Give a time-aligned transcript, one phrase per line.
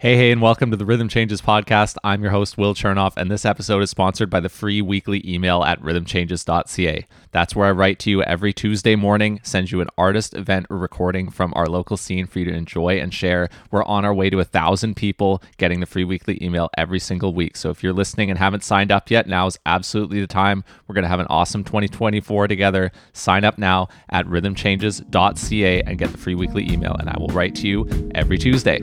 [0.00, 1.98] Hey, hey, and welcome to the Rhythm Changes podcast.
[2.02, 5.62] I'm your host, Will Chernoff, and this episode is sponsored by the free weekly email
[5.62, 7.06] at rhythmchanges.ca.
[7.32, 10.78] That's where I write to you every Tuesday morning, send you an artist, event, or
[10.78, 13.50] recording from our local scene for you to enjoy and share.
[13.70, 17.34] We're on our way to a thousand people getting the free weekly email every single
[17.34, 17.54] week.
[17.54, 20.64] So if you're listening and haven't signed up yet, now is absolutely the time.
[20.86, 22.90] We're going to have an awesome 2024 together.
[23.12, 27.54] Sign up now at rhythmchanges.ca and get the free weekly email, and I will write
[27.56, 28.80] to you every Tuesday.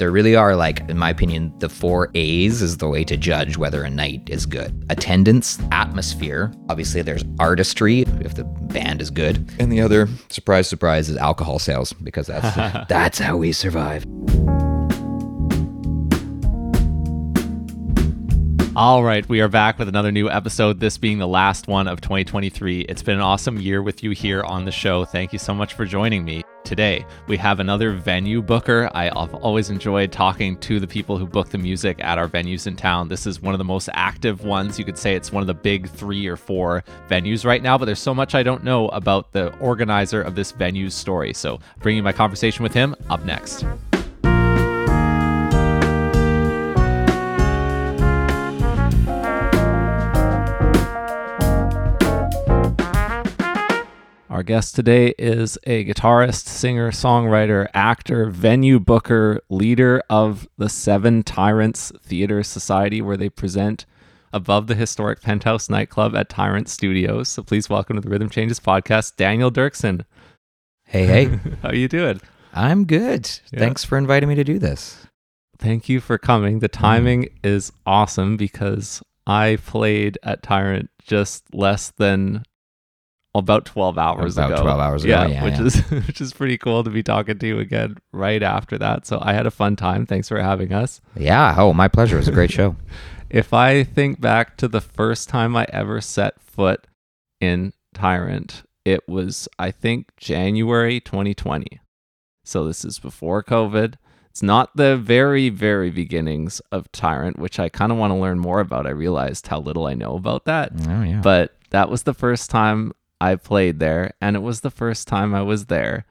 [0.00, 3.58] There really are, like, in my opinion, the four A's is the way to judge
[3.58, 6.50] whether a night is good attendance, atmosphere.
[6.70, 9.52] Obviously, there's artistry if the band is good.
[9.58, 14.06] And the other, surprise, surprise, is alcohol sales because that's, that's how we survive.
[18.80, 22.00] All right, we are back with another new episode, this being the last one of
[22.00, 22.80] 2023.
[22.88, 25.04] It's been an awesome year with you here on the show.
[25.04, 26.42] Thank you so much for joining me.
[26.64, 28.88] Today, we have another venue booker.
[28.94, 32.74] I've always enjoyed talking to the people who book the music at our venues in
[32.74, 33.08] town.
[33.08, 34.78] This is one of the most active ones.
[34.78, 37.84] You could say it's one of the big three or four venues right now, but
[37.84, 41.34] there's so much I don't know about the organizer of this venue's story.
[41.34, 43.66] So, bringing my conversation with him up next.
[54.30, 61.24] Our guest today is a guitarist, singer, songwriter, actor, venue booker, leader of the Seven
[61.24, 63.86] Tyrants Theater Society, where they present
[64.32, 67.28] above the historic Penthouse nightclub at Tyrant Studios.
[67.28, 70.04] So please welcome to the Rhythm Changes podcast, Daniel Deorksen.
[70.84, 71.40] Hey, hey.
[71.62, 72.20] How you doing?
[72.52, 73.28] I'm good.
[73.52, 73.58] Yeah.
[73.58, 75.08] Thanks for inviting me to do this.
[75.58, 76.60] Thank you for coming.
[76.60, 82.44] The timing is awesome because I played at Tyrant just less than
[83.34, 84.62] about 12 hours About ago.
[84.62, 85.64] 12 hours ago, yeah, which yeah.
[85.64, 89.06] is which is pretty cool to be talking to you again right after that.
[89.06, 90.06] So I had a fun time.
[90.06, 91.00] Thanks for having us.
[91.16, 91.54] Yeah.
[91.56, 92.16] Oh, my pleasure.
[92.16, 92.76] It was a great show.
[93.30, 96.88] If I think back to the first time I ever set foot
[97.40, 101.80] in Tyrant, it was I think January 2020.
[102.44, 103.94] So this is before COVID.
[104.30, 108.40] It's not the very very beginnings of Tyrant, which I kind of want to learn
[108.40, 108.84] more about.
[108.84, 110.72] I realized how little I know about that.
[110.88, 111.20] Oh, yeah.
[111.22, 115.34] But that was the first time I played there, and it was the first time
[115.34, 116.06] I was there.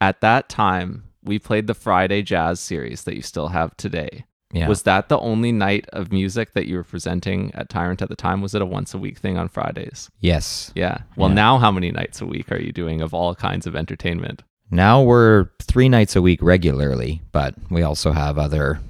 [0.00, 4.24] At that time, we played the Friday Jazz series that you still have today.
[4.52, 4.68] yeah.
[4.68, 8.16] Was that the only night of music that you were presenting at Tyrant at the
[8.16, 8.40] time?
[8.40, 10.08] Was it a once a week thing on Fridays?
[10.20, 10.72] yes.
[10.74, 10.98] Yeah.
[11.16, 11.34] Well, Yeah.
[11.34, 14.42] now how many nights a week are you doing of all kinds of entertainment?
[14.70, 18.80] Now we're three nights a week regularly, but we also have other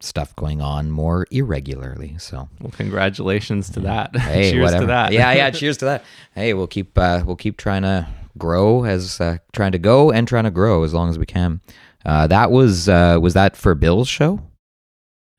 [0.00, 2.16] stuff going on more irregularly.
[2.18, 4.16] So Well, congratulations to that.
[4.16, 4.82] hey, Cheers whatever.
[4.82, 5.12] to that.
[5.12, 5.50] yeah, yeah.
[5.52, 6.04] Cheers to that.
[6.34, 10.28] Hey, we'll keep uh, we'll keep trying to grow as uh, trying to go and
[10.28, 11.60] trying to grow as long as we can.
[12.06, 14.40] Uh, that was uh, was that for Bill's show?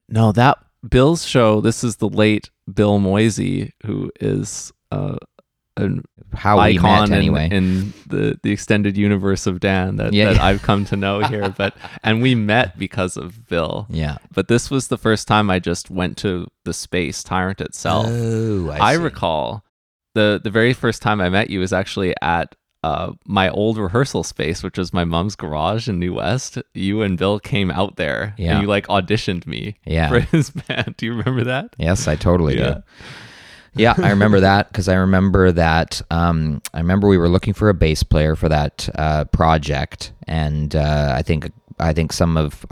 [0.09, 1.61] No, that Bill's show.
[1.61, 5.17] This is the late Bill Moisey, who is uh,
[5.77, 6.03] an
[6.33, 7.49] How we icon met in- anyway.
[7.51, 10.45] in, the the extended universe of Dan that, Yeah, that yeah.
[10.45, 11.49] I've come to know here.
[11.49, 13.87] But and we met because of Bill.
[13.89, 14.17] yeah.
[14.33, 18.07] But this was the first time I just went to the space Tyrant itself.
[18.09, 19.63] Oh, I, I, recall
[20.15, 24.23] the the very first time I met you was actually at uh, my old rehearsal
[24.23, 26.57] space, which was my mom's garage in New West.
[26.73, 28.53] You and Bill came out there, Yeah.
[28.53, 30.07] and you like auditioned me Yeah.
[30.09, 30.95] for his band.
[30.97, 31.75] Do you remember that?
[31.77, 32.73] Yes, I totally Yeah.
[32.75, 32.83] do.
[33.75, 36.01] Yeah, I remember that because I remember that.
[36.11, 40.75] Um, I remember we were looking for a bass player for that uh, project, and
[40.75, 42.65] uh, I think I think some of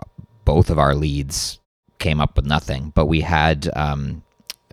[0.46, 1.60] both of our leads
[2.00, 2.92] came up with nothing.
[2.96, 4.24] But we had um,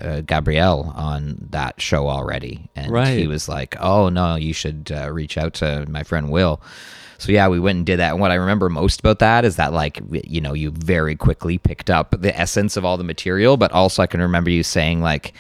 [0.01, 3.19] uh, Gabrielle on that show already, and Right.
[3.19, 6.61] he was like, "Oh no, you should uh, reach out to my friend Will."
[7.17, 8.11] So yeah, we went and did that.
[8.11, 11.59] And what I remember most about that is that like you know you very quickly
[11.59, 15.01] picked up the essence of all the material, but also I can remember you saying
[15.01, 15.33] like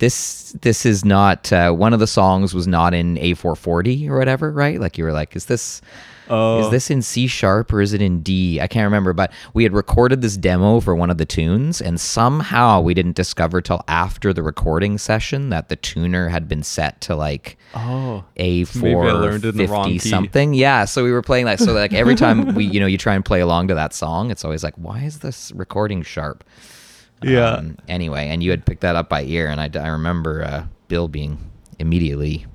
[0.00, 4.50] this this is not uh, one of the songs was not in A440 or whatever,
[4.50, 4.80] right?
[4.80, 5.80] Like you were like, is this
[6.32, 8.60] Oh, is this in C sharp or is it in D?
[8.60, 12.00] I can't remember, but we had recorded this demo for one of the tunes, and
[12.00, 17.00] somehow we didn't discover till after the recording session that the tuner had been set
[17.02, 20.08] to like oh, a Maybe I learned four in the wrong fifty key.
[20.08, 20.54] something.
[20.54, 21.58] Yeah, so we were playing that.
[21.58, 24.30] So like every time we, you know, you try and play along to that song,
[24.30, 26.44] it's always like, why is this recording sharp?
[27.22, 27.52] Yeah.
[27.52, 30.64] Um, anyway, and you had picked that up by ear, and I, I remember uh,
[30.88, 31.38] Bill being
[31.78, 32.46] immediately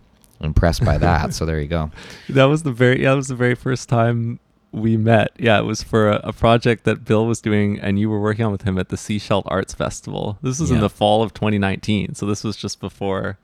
[0.41, 1.33] impressed by that.
[1.33, 1.91] so there you go.
[2.29, 4.39] That was the very yeah, that was the very first time
[4.71, 5.29] we met.
[5.37, 8.45] Yeah, it was for a, a project that Bill was doing, and you were working
[8.45, 10.37] on with him at the Seashell Arts Festival.
[10.41, 13.37] This was in the fall of 2019, so this was just before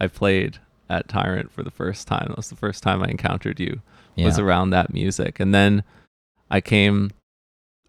[0.00, 0.58] I played
[0.88, 2.26] at Tyrant for the first time.
[2.28, 3.82] That was the first time I encountered you
[4.16, 5.38] was around that music.
[5.38, 5.84] And then
[6.50, 7.10] I came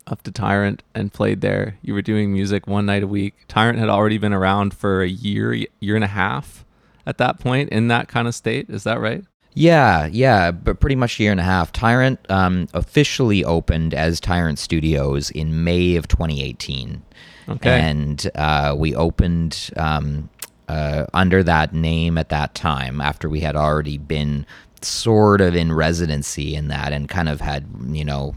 [0.10, 1.78] up to Tyrant and played there.
[1.82, 3.36] You were doing music one night a week.
[3.48, 6.66] Tyrant had already been around for a year, year and a half
[7.06, 8.70] at that point in that kind of state.
[8.70, 9.24] Is that right?
[9.54, 11.72] Yeah, yeah, but pretty much a year and a half.
[11.72, 17.02] Tyrant um, officially opened as Tyrant Studios in May of 2018.
[17.50, 17.80] Okay.
[17.80, 20.30] And uh, we opened um,
[20.68, 24.46] uh, under that name at that time after we had already been
[24.82, 28.36] sort of in residency in that and kind of had, you know,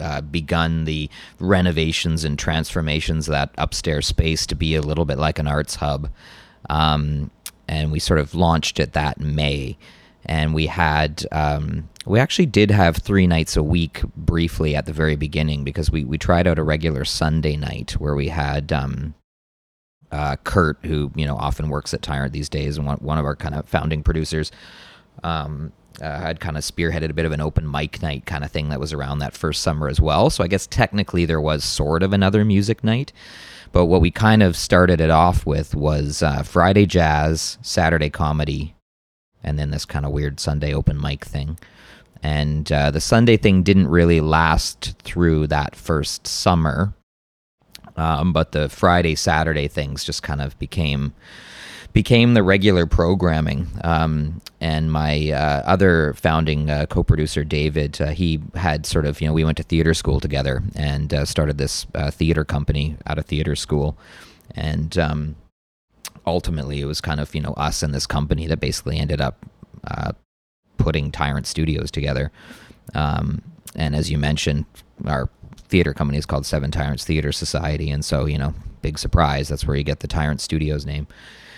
[0.00, 1.08] uh, begun the
[1.38, 5.76] renovations and transformations of that upstairs space to be a little bit like an arts
[5.76, 6.10] hub.
[6.68, 7.30] Um,
[7.68, 9.76] and we sort of launched it that May.
[10.24, 14.92] And we had, um, we actually did have three nights a week briefly at the
[14.92, 19.14] very beginning because we, we tried out a regular Sunday night where we had um,
[20.12, 23.24] uh, Kurt, who, you know, often works at Tyrant these days and one, one of
[23.24, 24.52] our kind of founding producers.
[25.24, 25.72] Um,
[26.02, 28.68] uh, had kind of spearheaded a bit of an open mic night kind of thing
[28.68, 30.30] that was around that first summer as well.
[30.30, 33.12] So I guess technically there was sort of another music night.
[33.70, 38.74] But what we kind of started it off with was uh, Friday jazz, Saturday comedy,
[39.42, 41.58] and then this kind of weird Sunday open mic thing.
[42.22, 46.92] And uh, the Sunday thing didn't really last through that first summer.
[47.96, 51.14] Um, but the Friday, Saturday things just kind of became
[51.92, 53.66] became the regular programming.
[53.84, 59.26] Um, and my uh, other founding uh, co-producer David, uh, he had sort of you
[59.26, 63.18] know we went to theater school together and uh, started this uh, theater company out
[63.18, 63.98] of theater school,
[64.54, 65.36] and um,
[66.26, 69.44] ultimately it was kind of you know us and this company that basically ended up
[69.88, 70.12] uh,
[70.78, 72.30] putting Tyrant Studios together.
[72.94, 73.42] Um,
[73.74, 74.64] and as you mentioned,
[75.06, 79.48] our theater company is called Seven Tyrants Theater Society, and so you know, big surprise,
[79.48, 81.08] that's where you get the Tyrant Studios name.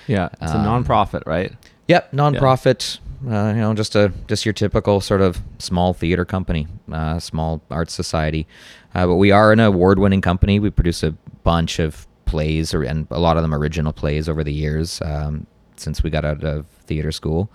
[0.06, 0.28] Yeah.
[0.40, 1.52] It's a Um, nonprofit, right?
[1.88, 2.98] Yep, nonprofit.
[3.26, 7.62] Uh, you know, just a just your typical sort of small theater company, uh, small
[7.70, 8.46] arts society.
[8.94, 10.60] Uh, but we are an award-winning company.
[10.60, 11.12] We produce a
[11.42, 15.46] bunch of plays, or, and a lot of them original plays over the years um,
[15.76, 17.50] since we got out of theater school.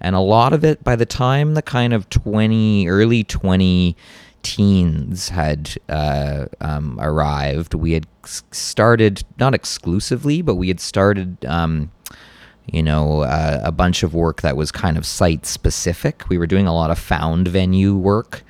[0.00, 3.96] And a lot of it, by the time the kind of twenty early twenty
[4.42, 11.44] teens had uh, um, arrived, we had started not exclusively, but we had started.
[11.44, 11.90] Um,
[12.70, 16.28] you know, uh, a bunch of work that was kind of site specific.
[16.28, 18.44] We were doing a lot of found venue work.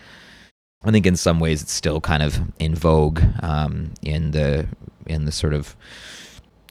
[0.83, 4.67] I think in some ways it's still kind of in vogue um, in the
[5.07, 5.77] in the sort of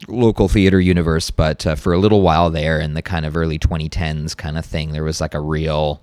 [0.06, 3.58] local theater universe, but uh, for a little while there in the kind of early
[3.58, 6.02] 2010s kind of thing, there was like a real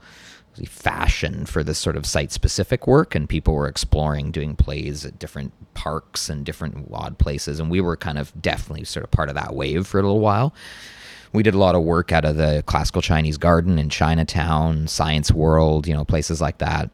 [0.65, 5.19] fashion for this sort of site specific work and people were exploring doing plays at
[5.19, 9.27] different parks and different odd places and we were kind of definitely sort of part
[9.27, 10.53] of that wave for a little while
[11.35, 15.31] we did a lot of work out of the classical Chinese garden in Chinatown, Science
[15.31, 16.89] World, you know, places like that.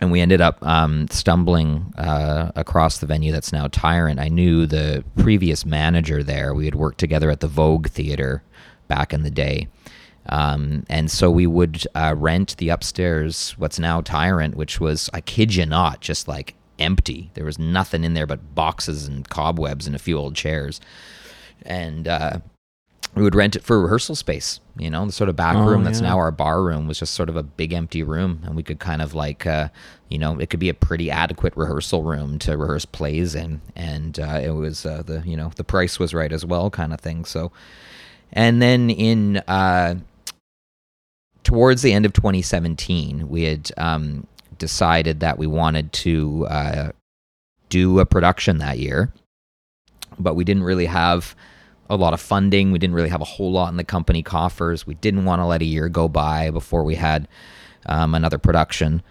[0.00, 4.18] And we ended up um, stumbling uh, across the venue that's now Tyrant.
[4.18, 6.54] I knew the previous manager there.
[6.54, 8.42] We had worked together at the Vogue Theater
[8.88, 9.68] back in the day.
[10.30, 15.20] Um, and so we would uh, rent the upstairs, what's now Tyrant, which was, I
[15.20, 17.30] kid you not, just like empty.
[17.34, 20.80] There was nothing in there but boxes and cobwebs and a few old chairs.
[21.66, 22.38] And uh,
[23.14, 24.60] we would rent it for rehearsal space.
[24.78, 26.08] You know, the sort of back Oh, room that's yeah.
[26.10, 28.78] now our bar room was just sort of a big empty room, and we could
[28.78, 29.68] kind of like, uh,
[30.08, 34.18] you know, it could be a pretty adequate rehearsal room to rehearse plays in, and
[34.20, 37.00] uh, it was uh, the you know the price was right as well, kind of
[37.00, 37.24] thing.
[37.24, 37.52] So,
[38.32, 39.96] and then in uh,
[41.50, 44.24] towards the end of 2017, we had um,
[44.58, 46.92] decided that we wanted to uh,
[47.68, 49.12] do a production that year,
[50.16, 51.34] but we didn't really have
[51.88, 52.70] a lot of funding.
[52.70, 54.86] We didn't really have a whole lot in the company coffers.
[54.86, 57.26] We didn't want to let a year go by before we had
[57.86, 59.02] um, another production.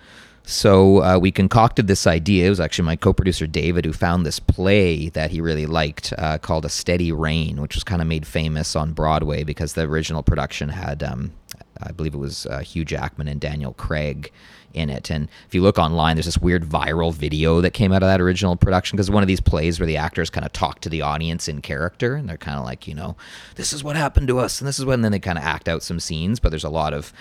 [0.46, 2.48] So uh, we concocted this idea.
[2.48, 6.38] It was actually my co-producer David who found this play that he really liked uh,
[6.38, 10.24] called A Steady Rain, which was kind of made famous on Broadway because the original
[10.24, 11.34] production had, um,
[11.82, 14.32] I believe it was uh, Hugh Jackman and Daniel Craig
[14.74, 15.10] in it.
[15.10, 18.22] And if you look online, there's this weird viral video that came out of that
[18.22, 21.02] original production because one of these plays where the actors kind of talk to the
[21.02, 23.16] audience in character and they're kind of like, you know,
[23.56, 25.68] this is what happened to us and this is when then they kind of act
[25.68, 27.12] out some scenes, but there's a lot of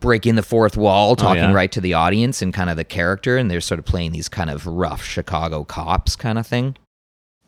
[0.00, 1.52] breaking the fourth wall, talking yeah.
[1.52, 3.36] right to the audience and kind of the character.
[3.36, 6.76] And they're sort of playing these kind of rough Chicago cops kind of thing.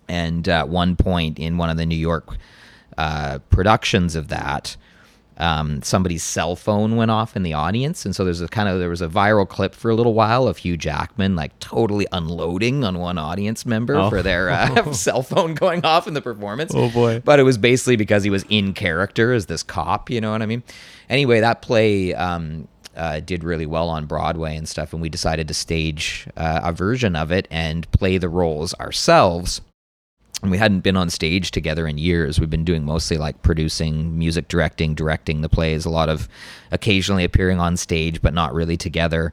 [0.08, 2.36] And at one point in one of the New York
[2.96, 4.76] uh, productions of that,
[5.38, 8.78] um, somebody's cell phone went off in the audience, and so there's a kind of
[8.78, 12.84] there was a viral clip for a little while of Hugh Jackman like totally unloading
[12.84, 14.10] on one audience member Oh.
[14.10, 16.72] for their uh, cell phone going off in the performance.
[16.74, 17.20] Oh, boy.
[17.24, 20.10] But it was basically because he was in character as this cop.
[20.10, 20.62] You know what I mean?
[21.08, 22.14] Anyway, that play.
[22.14, 26.62] Um, uh, did really well on Broadway and stuff, and we decided to stage uh,
[26.64, 29.60] a version of it and play the roles ourselves.
[30.42, 32.38] And we hadn't been on stage together in years.
[32.38, 36.28] We've been doing mostly like producing, music directing, directing the plays, a lot of
[36.70, 39.32] occasionally appearing on stage, but not really together.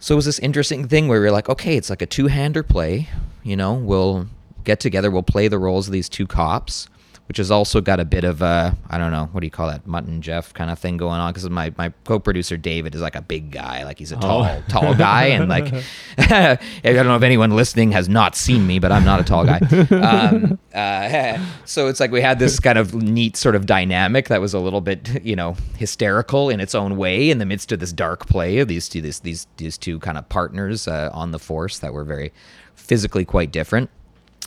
[0.00, 2.26] So it was this interesting thing where we were like, okay, it's like a two
[2.26, 3.08] hander play.
[3.42, 4.28] You know, we'll
[4.64, 6.88] get together, we'll play the roles of these two cops
[7.28, 9.68] which has also got a bit of a I don't know what do you call
[9.68, 13.00] that Mutt and Jeff kind of thing going on because my my co-producer David is
[13.00, 14.62] like a big guy like he's a tall oh.
[14.68, 15.72] tall guy and like
[16.18, 19.44] I don't know if anyone listening has not seen me but I'm not a tall
[19.44, 19.60] guy
[19.90, 24.40] um, uh, so it's like we had this kind of neat sort of dynamic that
[24.40, 27.80] was a little bit you know hysterical in its own way in the midst of
[27.80, 31.30] this dark play of these two these these these two kind of partners uh, on
[31.30, 32.32] the force that were very
[32.74, 33.90] physically quite different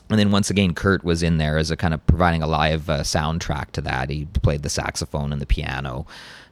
[0.10, 2.90] and then once again, Kurt was in there as a kind of providing a live
[2.90, 4.10] uh, soundtrack to that.
[4.10, 6.06] He played the saxophone and the piano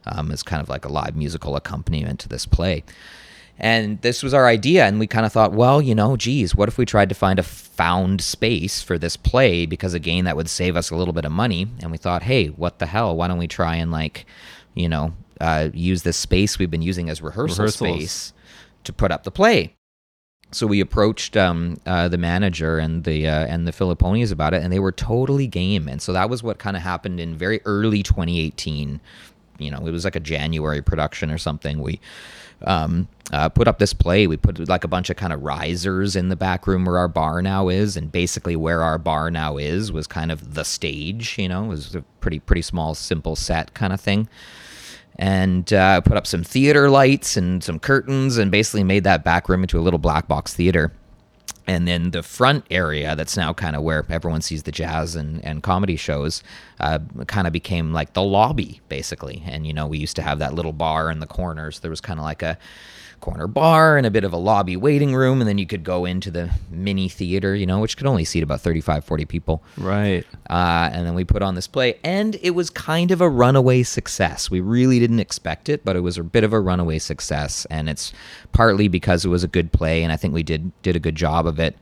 [0.06, 2.82] um, as kind of like a live musical accompaniment to this play.
[3.56, 4.84] And this was our idea.
[4.84, 7.38] And we kind of thought, well, you know, geez, what if we tried to find
[7.38, 9.66] a found space for this play?
[9.66, 11.68] Because again, that would save us a little bit of money.
[11.80, 13.16] And we thought, hey, what the hell?
[13.16, 14.26] Why don't we try and like,
[14.74, 17.96] you know, uh, use this space we've been using as rehearsal Rehearsals.
[17.96, 18.32] space
[18.82, 19.76] to put up the play?
[20.50, 24.62] So we approached um, uh, the manager and the uh, and the Philippones about it,
[24.62, 25.88] and they were totally game.
[25.88, 29.00] And so that was what kind of happened in very early 2018.
[29.58, 31.80] You know, it was like a January production or something.
[31.80, 32.00] We
[32.66, 34.26] um, uh, put up this play.
[34.26, 37.08] We put like a bunch of kind of risers in the back room where our
[37.08, 41.36] bar now is, and basically where our bar now is was kind of the stage.
[41.38, 44.28] You know, it was a pretty pretty small, simple set kind of thing
[45.16, 49.48] and uh, put up some theater lights and some curtains and basically made that back
[49.48, 50.92] room into a little black box theater.
[51.66, 55.42] And then the front area, that's now kind of where everyone sees the jazz and,
[55.42, 56.42] and comedy shows,
[56.80, 59.42] uh, kind of became like the lobby, basically.
[59.46, 61.80] And, you know, we used to have that little bar in the corners.
[61.80, 62.58] There was kind of like a
[63.24, 66.04] corner bar and a bit of a lobby waiting room and then you could go
[66.04, 69.62] into the mini theater you know which could only seat about 35 40 people.
[69.78, 70.26] Right.
[70.50, 73.82] Uh, and then we put on this play and it was kind of a runaway
[73.82, 74.50] success.
[74.50, 77.88] We really didn't expect it but it was a bit of a runaway success and
[77.88, 78.12] it's
[78.52, 81.16] partly because it was a good play and i think we did did a good
[81.16, 81.78] job of it.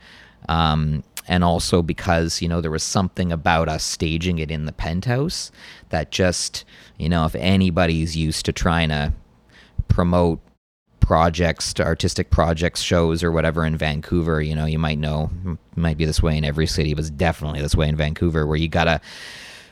[0.48, 4.72] Um, and also because you know there was something about us staging it in the
[4.72, 5.50] penthouse
[5.90, 6.64] that just
[6.98, 9.12] you know if anybody's used to trying to
[9.88, 10.40] promote
[11.02, 14.40] projects, artistic projects, shows, or whatever in Vancouver.
[14.40, 15.30] You know, you might know,
[15.76, 18.56] might be this way in every city, but it's definitely this way in Vancouver, where
[18.56, 19.00] you gotta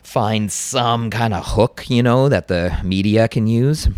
[0.02, 3.88] find some kind of hook, you know, that the media can use.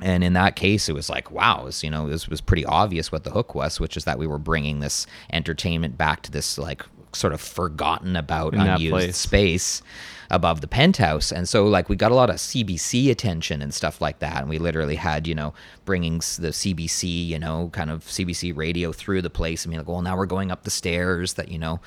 [0.00, 2.64] And in that case, it was like, wow, was, you know, it was, was pretty
[2.64, 6.30] obvious what the hook was, which is that we were bringing this entertainment back to
[6.30, 9.82] this like sort of forgotten about, in unused space
[10.30, 11.32] above the penthouse.
[11.32, 14.40] And so, like, we got a lot of CBC attention and stuff like that.
[14.40, 15.54] And we literally had, you know,
[15.84, 19.66] bringing the CBC, you know, kind of CBC radio through the place.
[19.66, 21.80] I mean, like, well, now we're going up the stairs that, you know,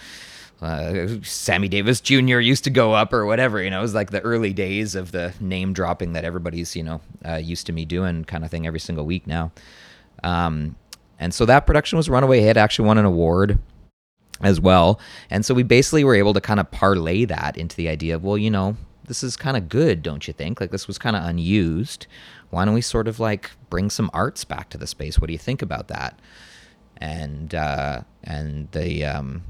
[0.61, 2.39] uh, Sammy Davis Jr.
[2.39, 3.61] used to go up or whatever.
[3.61, 6.83] You know, it was like the early days of the name dropping that everybody's, you
[6.83, 9.51] know, uh, used to me doing kind of thing every single week now.
[10.23, 10.75] Um,
[11.19, 12.57] and so that production was runaway hit.
[12.57, 13.59] Actually won an award
[14.43, 14.99] as well.
[15.29, 18.23] And so we basically were able to kind of parlay that into the idea of,
[18.23, 20.61] well, you know, this is kind of good, don't you think?
[20.61, 22.07] Like this was kind of unused.
[22.49, 25.19] Why don't we sort of like bring some arts back to the space?
[25.19, 26.19] What do you think about that?
[26.97, 29.43] And uh, and the um,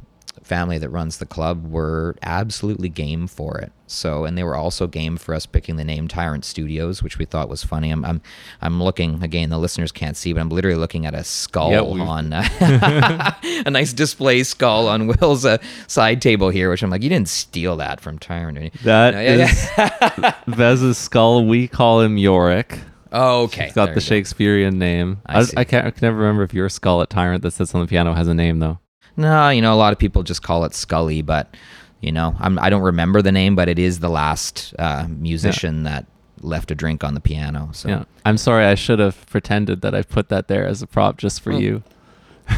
[0.43, 3.71] family that runs the club were absolutely game for it.
[3.87, 7.25] So, and they were also game for us picking the name Tyrant Studios, which we
[7.25, 7.91] thought was funny.
[7.91, 8.21] I'm, I'm,
[8.61, 9.49] I'm looking again.
[9.49, 12.43] The listeners can't see, but I'm literally looking at a skull yep, on uh,
[13.65, 15.57] a nice display skull on Will's uh,
[15.87, 18.73] side table here, which I'm like, you didn't steal that from Tyrant.
[18.83, 20.33] That no, yeah, is.
[20.55, 21.45] Vez's skull.
[21.45, 22.79] We call him Yorick.
[23.11, 23.65] Oh, okay.
[23.65, 24.79] He's got there the Shakespearean go.
[24.79, 25.21] name.
[25.25, 25.85] I, I, I, can't.
[25.87, 28.27] I can never remember if your skull at Tyrant that sits on the piano has
[28.27, 28.79] a name though.
[29.17, 31.55] No, you know, a lot of people just call it Scully, but
[32.01, 35.05] you know, I'm, I do not remember the name, but it is the last uh,
[35.07, 35.91] musician yeah.
[35.91, 36.05] that
[36.41, 37.69] left a drink on the piano.
[37.73, 38.65] So yeah, I'm sorry.
[38.65, 41.57] I should have pretended that I put that there as a prop just for oh.
[41.57, 41.83] you.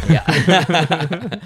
[0.10, 0.26] Yeah,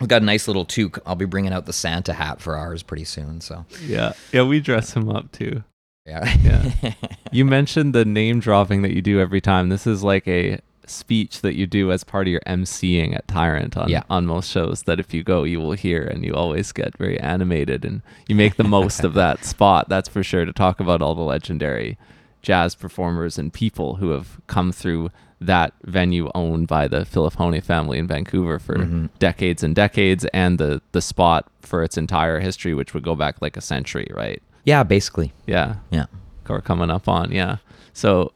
[0.00, 0.98] we've got a nice little toque.
[1.06, 3.40] I'll be bringing out the Santa hat for ours pretty soon.
[3.40, 5.62] So yeah, yeah, we dress him up too.
[6.06, 6.94] Yeah, yeah.
[7.30, 9.68] you mentioned the name dropping that you do every time.
[9.68, 13.76] This is like a speech that you do as part of your emceeing at Tyrant
[13.76, 14.02] on, yeah.
[14.10, 17.18] on most shows that if you go you will hear and you always get very
[17.20, 21.00] animated and you make the most of that spot that's for sure to talk about
[21.00, 21.96] all the legendary
[22.42, 25.10] jazz performers and people who have come through
[25.46, 29.06] that venue owned by the Filippone family in Vancouver for mm-hmm.
[29.18, 33.40] decades and decades and the the spot for its entire history which would go back
[33.40, 34.42] like a century right?
[34.64, 35.32] Yeah basically.
[35.46, 35.76] Yeah.
[35.90, 36.06] Yeah.
[36.48, 37.56] Or coming up on yeah.
[37.92, 38.32] So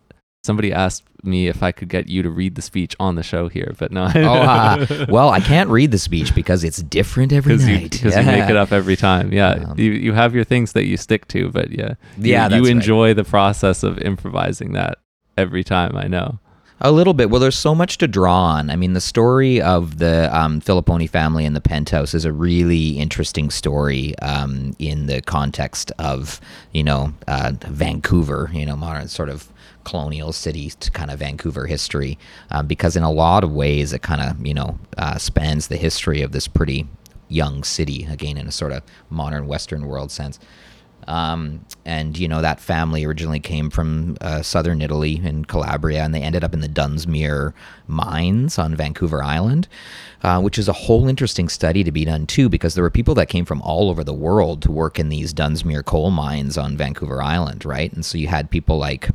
[0.46, 3.48] Somebody asked me if I could get you to read the speech on the show
[3.48, 4.08] here, but no.
[4.14, 7.90] oh, uh, well, I can't read the speech because it's different every night.
[7.90, 8.10] because you.
[8.12, 9.32] 'cause you make it up every time.
[9.32, 12.48] Yeah, Um, you you have your things that you stick to, but yeah, you, Yeah,
[12.48, 12.70] you right.
[12.70, 14.98] enjoy the process of improvising that
[15.36, 15.96] every time.
[15.96, 16.38] I know.
[16.78, 17.30] A little bit.
[17.30, 18.68] Well, there's so much to draw on.
[18.68, 22.98] I mean, the story of the um, Filipponi family and the penthouse is a really
[22.98, 26.38] interesting story um, in the context of,
[26.72, 29.48] you know, uh, Vancouver, you know, modern sort of
[29.90, 32.18] colonial city to kind of Vancouver history,
[32.50, 35.76] um, because in a lot of ways it kind of, you know, uh, spans the
[35.76, 36.86] history of this pretty
[37.28, 40.38] young city, again, in a sort of modern Western world sense.
[41.08, 46.12] Um, and you know that family originally came from uh, southern Italy in Calabria, and
[46.12, 47.52] they ended up in the Dunsmuir
[47.86, 49.68] mines on Vancouver Island,
[50.22, 53.14] uh, which is a whole interesting study to be done too, because there were people
[53.14, 56.76] that came from all over the world to work in these Dunsmuir coal mines on
[56.76, 57.92] Vancouver Island, right?
[57.92, 59.10] And so you had people like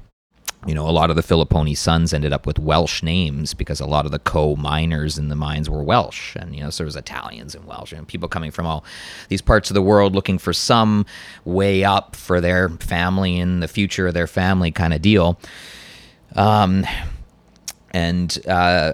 [0.68, 3.86] you know, a lot of the Filipponi sons ended up with Welsh names because a
[3.86, 6.96] lot of the co-miners in the mines were Welsh, and you know, so there was
[6.96, 8.84] Italians and Welsh, and people coming from all
[9.30, 11.06] these parts of the world looking for some
[11.46, 15.40] way up for their family and the future of their family, kind of deal.
[16.36, 16.86] Um,
[17.90, 18.94] and uh,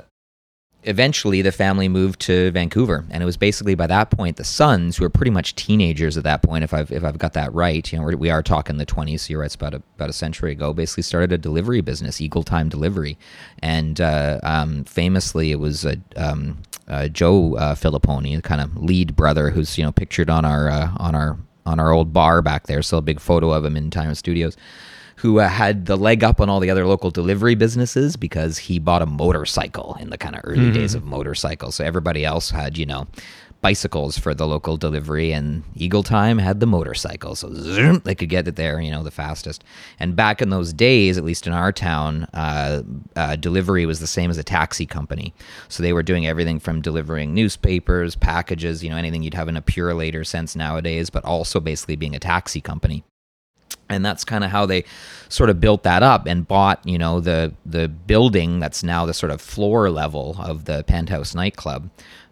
[0.88, 4.98] eventually the family moved to Vancouver, and it was basically by that point the sons,
[4.98, 7.92] who were pretty much teenagers at that point, if I've if I've got that right,
[7.92, 9.24] you know, we're, we are talking the twenties.
[9.24, 10.74] So you're right, it's about a, about a century ago.
[10.74, 13.18] Basically, started a delivery business, Eagle Time Delivery,
[13.60, 15.98] and uh, um, famously it was a.
[16.16, 20.70] Um, uh, Joe uh, Filipponi, kind of lead brother, who's you know pictured on our
[20.70, 22.82] uh, on our on our old bar back there.
[22.82, 24.56] Still a big photo of him in Tyrant Studios
[25.18, 28.78] who uh, had the leg up on all the other local delivery businesses because he
[28.78, 31.76] bought a motorcycle in the kind of early days of motorcycles.
[31.76, 33.08] So everybody else had, you know,
[33.62, 37.36] bicycles for the local delivery, and Eagle Time had the motorcycle.
[37.36, 39.64] So zoom, they could get it there, you know, the fastest.
[40.00, 42.84] And back in those days, at least in our town, uh,
[43.16, 45.34] uh, delivery was the same as a taxi company.
[45.68, 49.58] So they were doing everything from delivering newspapers, packages, you know, anything you'd have in
[49.58, 53.04] a pure later sense nowadays, but also basically being a taxi company
[53.90, 54.84] and that's kind of how they
[55.30, 59.14] sort of built that up and bought you know the the building that's now the
[59.14, 61.90] sort of floor level of the penthouse nightclub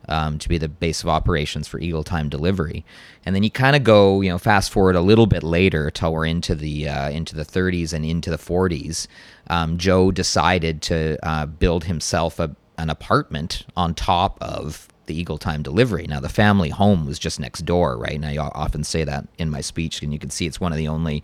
[0.07, 2.85] um, to be the base of operations for eagle time delivery.
[3.25, 6.13] And then you kind of go you know fast forward a little bit later till
[6.13, 9.07] we're into the uh, into the 30s and into the 40s
[9.47, 15.37] um, joe decided to uh, build himself a, an apartment on top of the Eagle
[15.37, 16.05] Time delivery.
[16.07, 18.15] Now, the family home was just next door, right?
[18.15, 20.77] And I often say that in my speech, and you can see it's one of
[20.77, 21.23] the only,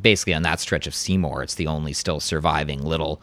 [0.00, 3.20] basically on that stretch of Seymour, it's the only still surviving little,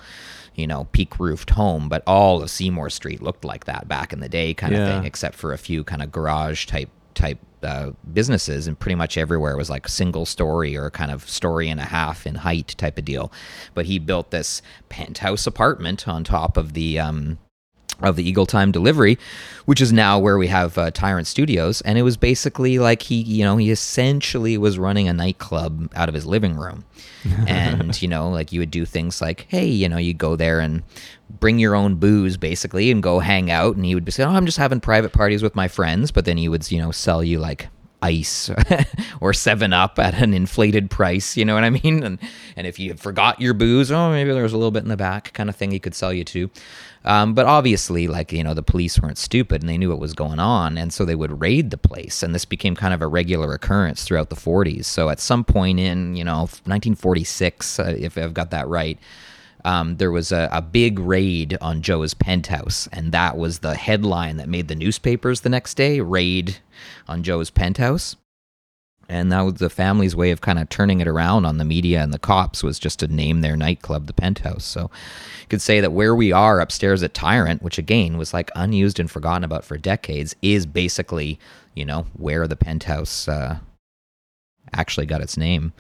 [0.56, 1.90] you know, peak roofed home.
[1.90, 5.06] But all of Seymour Street looked like that back in the day, kind of thing,
[5.06, 9.56] except for a few kind of garage type type uh, businesses, and pretty much everywhere
[9.56, 13.06] was like single story or kind of story and a half in height type of
[13.06, 13.32] deal.
[13.74, 17.38] But he built this penthouse apartment on top of the um,
[18.04, 19.18] of the Eagle Time delivery,
[19.66, 21.82] which is now where we have uh, Tyrant Studios.
[21.82, 26.10] And it was basically like he, you know, he essentially was running a nightclub out
[26.10, 26.86] of his living room.
[27.48, 30.60] and, you know, like you would do things like, hey, you know, you go there
[30.60, 30.84] and
[31.30, 33.76] bring your own booze basically and go hang out.
[33.76, 36.12] And he would be saying, oh, I'm just having private parties with my friends.
[36.12, 37.68] But then he would, you know, sell you like
[38.02, 38.50] ice
[39.22, 42.04] or seven up at an inflated price you know what i mean?
[42.04, 42.20] And
[42.56, 44.98] and if you forgot your booze oh maybe there was a little bit in the
[44.98, 46.50] back kind of thing he could sell you to.
[47.04, 50.14] Um, but obviously like you know the police weren't stupid and they knew what was
[50.14, 50.78] going on.
[50.78, 52.22] And so they would raid the place.
[52.22, 55.80] And this became kind of a regular occurrence throughout the 40s so at some point
[55.80, 59.00] in you know 1946 uh, if i've got that right
[59.66, 64.38] um, there was a, a big raid on Joe's penthouse, and that was the headline
[64.38, 66.58] that made the newspapers the next day raid
[67.08, 68.16] on Joe's penthouse.
[69.10, 72.02] And that was the family's way of kind of turning it around on the media
[72.02, 74.64] and the cops was just to name their nightclub the penthouse.
[74.64, 74.84] So
[75.42, 79.02] you could say that where we are upstairs at Tyrant, which again was like unused
[79.02, 81.40] and forgotten about for decades, is basically,
[81.76, 83.58] you know, where the penthouse uh,
[84.74, 85.74] actually got its name.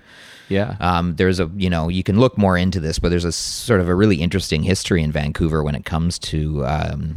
[0.52, 0.76] Yeah.
[0.80, 3.80] Um, there's a, you know, you can look more into this, but there's a sort
[3.80, 7.16] of a really interesting history in Vancouver when it comes to um,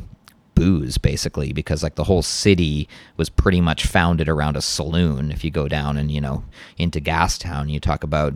[0.54, 5.32] booze, basically, because like the whole city was pretty much founded around a saloon.
[5.32, 6.44] If you go down and, you know,
[6.78, 8.34] into Gastown, you talk about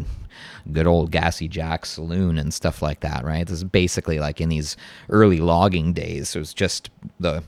[0.72, 3.46] good old Gassy Jack Saloon and stuff like that, right?
[3.46, 4.76] This is basically like in these
[5.08, 6.34] early logging days.
[6.34, 7.42] It was just the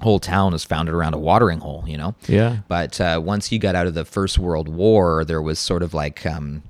[0.00, 2.14] whole town was founded around a watering hole, you know?
[2.26, 2.58] yeah.
[2.68, 5.94] But uh, once you got out of the First World War, there was sort of
[5.94, 6.62] like um,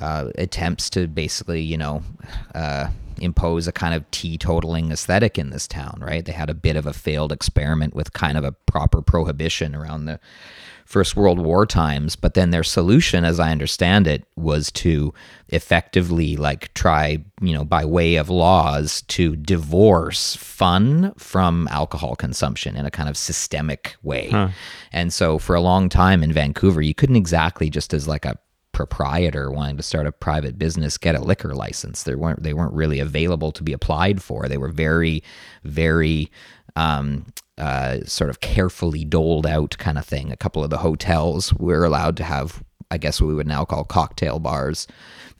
[0.00, 2.02] uh, attempts to basically, you know,
[2.54, 2.88] uh,
[3.20, 6.24] impose a kind of teetotaling aesthetic in this town, right?
[6.24, 10.04] They had a bit of a failed experiment with kind of a proper prohibition around
[10.04, 10.20] the
[10.86, 15.12] First World War times, but then their solution, as I understand it, was to
[15.48, 22.76] effectively like try, you know, by way of laws to divorce fun from alcohol consumption
[22.76, 24.28] in a kind of systemic way.
[24.30, 24.48] Huh.
[24.92, 28.38] And so for a long time in Vancouver, you couldn't exactly just as like a
[28.70, 32.04] proprietor wanting to start a private business get a liquor license.
[32.04, 34.46] They weren't they weren't really available to be applied for.
[34.48, 35.24] They were very,
[35.64, 36.30] very
[36.76, 37.26] um,
[37.58, 40.30] uh, sort of carefully doled out kind of thing.
[40.30, 43.64] A couple of the hotels were allowed to have, I guess, what we would now
[43.64, 44.86] call cocktail bars,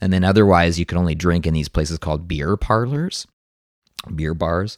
[0.01, 3.27] and then otherwise you could only drink in these places called beer parlors,
[4.15, 4.77] beer bars,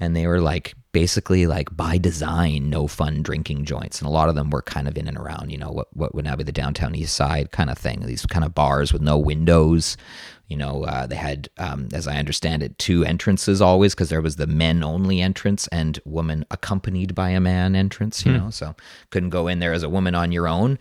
[0.00, 4.00] and they were like basically like by design no fun drinking joints.
[4.00, 6.14] And a lot of them were kind of in and around you know what what
[6.14, 9.02] would now be the downtown east side kind of thing these kind of bars with
[9.02, 9.96] no windows
[10.48, 14.22] you know uh, they had um, as i understand it two entrances always because there
[14.22, 18.38] was the men only entrance and woman accompanied by a man entrance you hmm.
[18.38, 18.74] know so
[19.10, 20.78] couldn't go in there as a woman on your own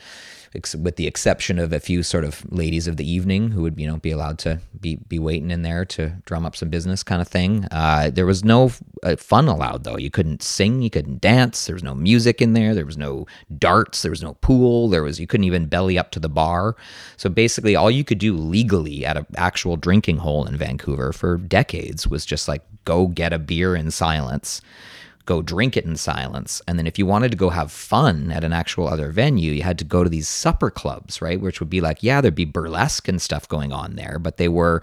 [0.55, 3.79] ex- with the exception of a few sort of ladies of the evening who would
[3.79, 7.03] you know be allowed to be be waiting in there to drum up some business
[7.03, 7.65] kind of thing.
[7.71, 8.71] Uh, there was no
[9.03, 9.97] uh, fun allowed though.
[9.97, 11.65] You couldn't sing, you couldn't dance.
[11.65, 12.73] There was no music in there.
[12.73, 13.25] There was no
[13.57, 14.01] darts.
[14.01, 14.89] There was no pool.
[14.89, 16.75] There was you couldn't even belly up to the bar.
[17.17, 21.37] So basically, all you could do legally at an actual drinking hole in Vancouver for
[21.37, 24.61] decades was just like go get a beer in silence
[25.27, 26.61] go drink it in silence.
[26.67, 29.61] And then if you wanted to go have fun at an actual other venue, you
[29.61, 31.39] had to go to these supper clubs, right?
[31.39, 34.47] Which would be like, yeah, there'd be burlesque and stuff going on there, but they
[34.47, 34.81] were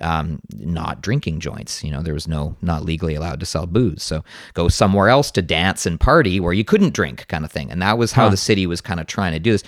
[0.00, 1.84] um, not drinking joints.
[1.84, 4.02] You know, there was no not legally allowed to sell booze.
[4.02, 7.70] So go somewhere else to dance and party where you couldn't drink, kind of thing.
[7.70, 8.30] And that was how huh.
[8.30, 9.62] the city was kind of trying to do this.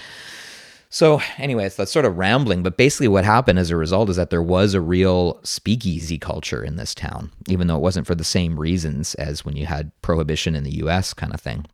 [0.89, 4.31] So, anyways, that's sort of rambling, but basically, what happened as a result is that
[4.31, 8.25] there was a real speakeasy culture in this town, even though it wasn't for the
[8.25, 11.67] same reasons as when you had prohibition in the US kind of thing.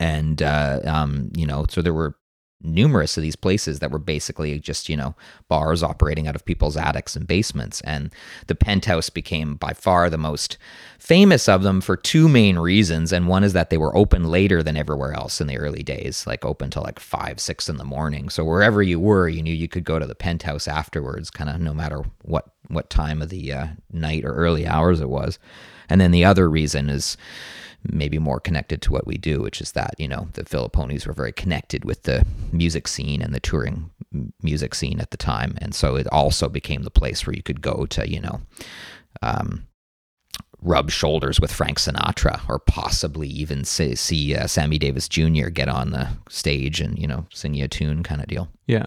[0.00, 2.16] And, uh, um, you know, so there were
[2.62, 5.14] numerous of these places that were basically just, you know,
[5.48, 7.80] bars operating out of people's attics and basements.
[7.82, 8.10] And
[8.46, 10.56] the penthouse became by far the most
[10.98, 13.12] famous of them for two main reasons.
[13.12, 16.26] And one is that they were open later than everywhere else in the early days,
[16.26, 18.28] like open till like five, six in the morning.
[18.28, 21.60] So wherever you were, you knew you could go to the penthouse afterwards, kind of
[21.60, 25.38] no matter what what time of the uh, night or early hours it was.
[25.88, 27.16] And then the other reason is
[27.92, 31.12] maybe more connected to what we do, which is that, you know, the Philippones were
[31.12, 33.90] very connected with the music scene and the touring
[34.42, 35.56] music scene at the time.
[35.60, 38.40] And so it also became the place where you could go to, you know,
[39.22, 39.68] um,
[40.62, 45.48] rub shoulders with Frank Sinatra or possibly even see, see uh, Sammy Davis Jr.
[45.48, 48.48] get on the stage and, you know, sing you a tune kind of deal.
[48.66, 48.86] Yeah.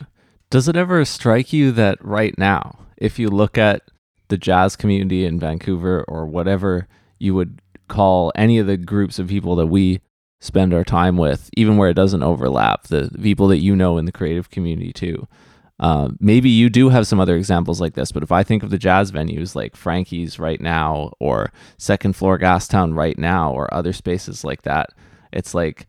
[0.50, 3.84] Does it ever strike you that right now, if you look at
[4.30, 6.88] the jazz community in Vancouver or whatever
[7.20, 10.02] you would call any of the groups of people that we
[10.40, 14.06] spend our time with, even where it doesn't overlap, the people that you know in
[14.06, 15.28] the creative community too.
[15.80, 18.70] Uh, maybe you do have some other examples like this, but if I think of
[18.70, 23.94] the jazz venues like Frankie's right now, or Second Floor Gastown right now, or other
[23.94, 24.90] spaces like that,
[25.32, 25.88] it's like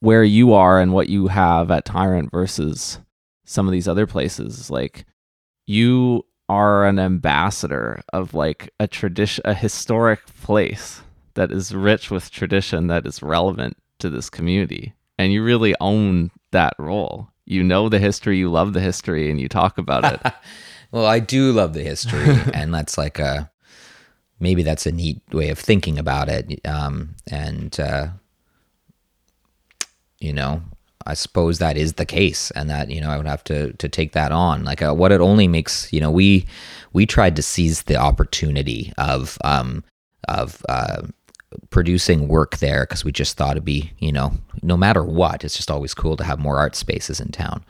[0.00, 3.00] where you are and what you have at Tyrant versus
[3.44, 4.70] some of these other places.
[4.70, 5.06] Like
[5.66, 11.02] you are an ambassador of like a tradition, a historic place
[11.34, 14.94] that is rich with tradition that is relevant to this community.
[15.18, 17.28] And you really own that role.
[17.48, 20.34] You know the history, you love the history, and you talk about it.
[20.90, 23.50] well, I do love the history, and that's like a
[24.38, 26.60] maybe that's a neat way of thinking about it.
[26.66, 28.08] Um, and uh,
[30.18, 30.60] you know,
[31.06, 33.88] I suppose that is the case, and that you know I would have to to
[33.88, 34.64] take that on.
[34.64, 36.44] Like uh, what it only makes you know we
[36.92, 39.84] we tried to seize the opportunity of um
[40.28, 41.02] of uh,
[41.70, 44.32] producing work there because we just thought it'd be you know
[44.62, 47.64] no matter what it's just always cool to have more art spaces in town.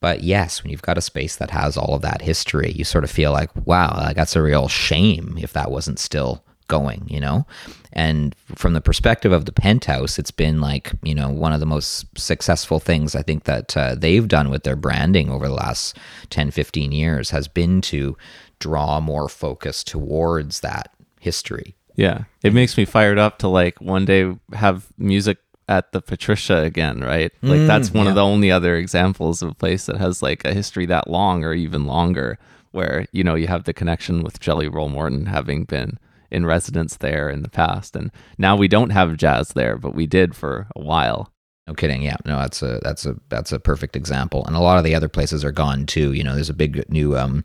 [0.00, 3.04] But yes, when you've got a space that has all of that history, you sort
[3.04, 7.20] of feel like, wow, like that's a real shame if that wasn't still going, you
[7.20, 7.46] know?
[7.94, 11.64] And from the perspective of the penthouse, it's been like, you know, one of the
[11.64, 15.96] most successful things I think that uh, they've done with their branding over the last
[16.28, 18.14] 10, 15 years has been to
[18.58, 21.76] draw more focus towards that history.
[21.94, 22.24] Yeah.
[22.42, 27.00] It makes me fired up to like one day have music at the Patricia again,
[27.00, 27.32] right?
[27.42, 28.10] Like mm, that's one yeah.
[28.10, 31.44] of the only other examples of a place that has like a history that long
[31.44, 32.38] or even longer
[32.72, 35.98] where, you know, you have the connection with Jelly Roll Morton having been
[36.30, 40.06] in residence there in the past, and now we don't have jazz there, but we
[40.06, 41.30] did for a while.
[41.68, 42.02] No kidding.
[42.02, 44.44] Yeah, no, that's a that's a that's a perfect example.
[44.44, 46.12] And a lot of the other places are gone too.
[46.12, 47.44] You know, there's a big new um,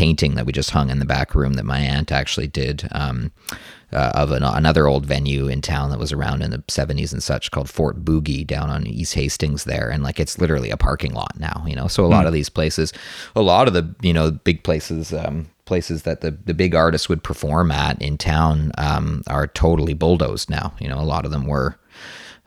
[0.00, 2.88] painting that we just hung in the back room that my aunt actually did.
[2.92, 3.32] Um,
[3.92, 7.22] uh, of an, another old venue in town that was around in the 70s and
[7.22, 9.90] such called Fort Boogie down on East Hastings there.
[9.90, 11.88] And like it's literally a parking lot now, you know.
[11.88, 12.92] So a lot of these places,
[13.34, 17.08] a lot of the, you know, big places, um, places that the, the big artists
[17.08, 20.72] would perform at in town um, are totally bulldozed now.
[20.78, 21.76] You know, a lot of them were.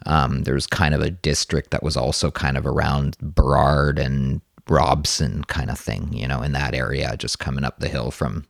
[0.06, 5.44] Um, there's kind of a district that was also kind of around Burrard and Robson
[5.46, 8.46] kind of thing, you know, in that area, just coming up the hill from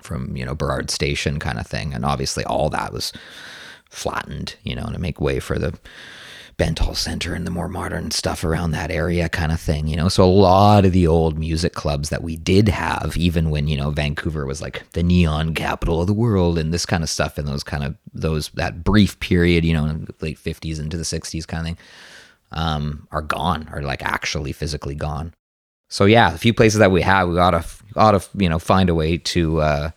[0.00, 3.12] from you know Burrard Station kind of thing, and obviously all that was
[3.90, 5.78] flattened, you know, to make way for the
[6.58, 10.08] Bentall Center and the more modern stuff around that area kind of thing, you know.
[10.08, 13.76] So a lot of the old music clubs that we did have, even when, you
[13.76, 17.38] know, Vancouver was like the neon capital of the world and this kind of stuff
[17.38, 21.46] and those kind of those that brief period, you know, late 50s into the 60s
[21.46, 21.78] kind of thing,
[22.52, 25.34] um, are gone, are like actually physically gone.
[25.88, 27.64] So yeah, a few places that we have, we gotta
[27.96, 29.90] ought to you know find a way to uh,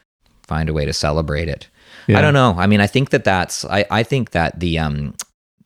[0.48, 1.68] find a way to celebrate it.
[2.08, 2.20] Yeah.
[2.20, 2.56] I don't know.
[2.58, 5.16] I mean, I think that that's I I think that the um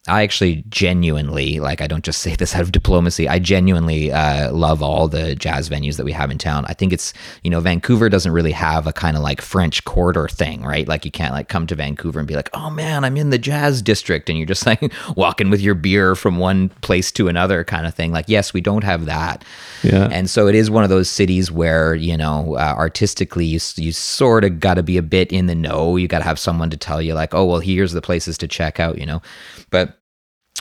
[0.08, 1.82] I actually genuinely like.
[1.82, 3.28] I don't just say this out of diplomacy.
[3.28, 6.66] I genuinely uh, love all the jazz venues that we have in town.
[6.68, 7.14] I think it's
[7.44, 10.88] you know Vancouver doesn't really have a kind of like French Quarter thing, right?
[10.88, 13.38] Like you can't like come to Vancouver and be like, oh man, I'm in the
[13.38, 17.64] jazz district, and you're just like walking with your beer from one place to another
[17.64, 18.12] kind of thing.
[18.12, 19.44] Like yes, we don't have that.
[19.84, 20.08] Yeah.
[20.12, 23.92] And so it is one of those cities where you know uh, artistically you you
[23.92, 25.96] sort of got to be a bit in the know.
[25.96, 28.48] You got to have someone to tell you like, oh well, here's the places to
[28.48, 29.00] check out.
[29.00, 29.22] You know,
[29.70, 30.00] but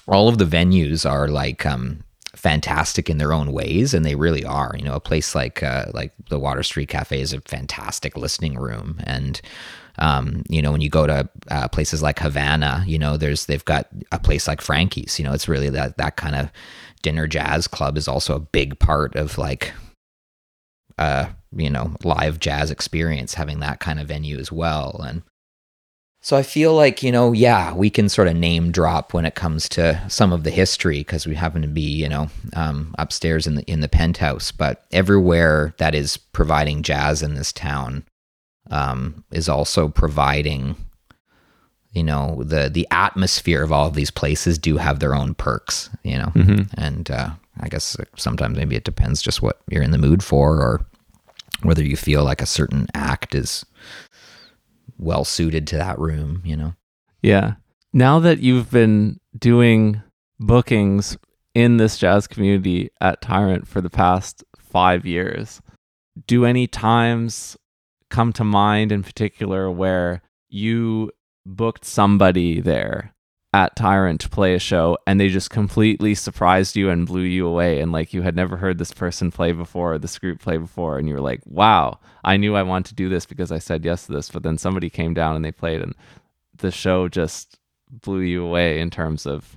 [0.07, 4.45] all of the venues are like um, fantastic in their own ways, and they really
[4.45, 4.75] are.
[4.77, 8.59] You know, a place like uh, like the Water Street Cafe is a fantastic listening
[8.59, 9.41] room, and
[9.99, 13.65] um, you know, when you go to uh, places like Havana, you know, there's they've
[13.65, 15.19] got a place like Frankie's.
[15.19, 16.51] You know, it's really that that kind of
[17.05, 19.75] dinner jazz club is also a big part of like
[20.99, 25.23] uh you know live jazz experience having that kind of venue as well and
[26.25, 29.35] so I feel like, you know, yeah, we can sort of name drop when it
[29.35, 33.47] comes to some of the history because we happen to be, you know, um, upstairs
[33.47, 34.51] in the in the penthouse.
[34.51, 38.07] But everywhere that is providing jazz in this town
[38.71, 40.77] um, is also providing,
[41.93, 45.91] you know, the the atmosphere of all of these places do have their own perks,
[46.05, 46.81] you know, mm-hmm.
[46.81, 50.57] and uh, I guess sometimes maybe it depends just what you're in the mood for
[50.57, 50.87] or
[51.61, 53.67] whether you feel like a certain act is
[54.99, 56.75] well suited to that room, you know?
[57.23, 57.55] Yeah.
[57.93, 60.03] Now that you've been doing
[60.39, 61.17] bookings
[61.55, 65.63] in this jazz community at Tyrant for the past five years,
[66.27, 67.57] do any times
[68.11, 71.11] come to mind in particular where you
[71.47, 73.14] booked somebody there
[73.55, 77.47] at Tyrant to play a show and they just completely surprised you and blew you
[77.47, 80.57] away and like you had never heard this person play before or this group play
[80.57, 83.61] before and you were like, "Wow, I knew I wanted to do this because I
[83.61, 85.95] said yes to this." But then somebody came down and they played and
[86.57, 89.57] the show just blew you away in terms of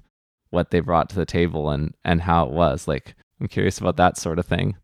[0.52, 2.88] what they brought to the table and and how it was.
[2.88, 4.76] Like I'm curious about that sort of thing.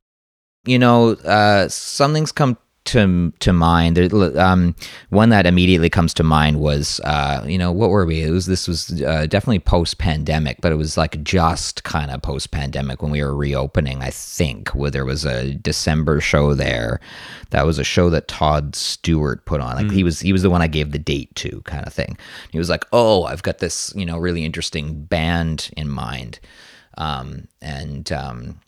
[0.65, 3.98] You know, uh, something's come to to mind.
[4.38, 4.76] Um,
[5.10, 8.24] one that immediately comes to mind was, uh, you know, what were we?
[8.24, 12.22] It was this was uh, definitely post pandemic, but it was like just kind of
[12.22, 14.02] post pandemic when we were reopening.
[14.02, 17.00] I think where there was a December show there.
[17.52, 19.76] That was a show that Todd Stewart put on.
[19.76, 19.93] Like mm.
[19.93, 22.17] he was he was the one I gave the date to, kind of thing.
[22.52, 26.39] He was like, "Oh, I've got this, you know, really interesting band in mind."
[26.98, 28.60] Um, and um,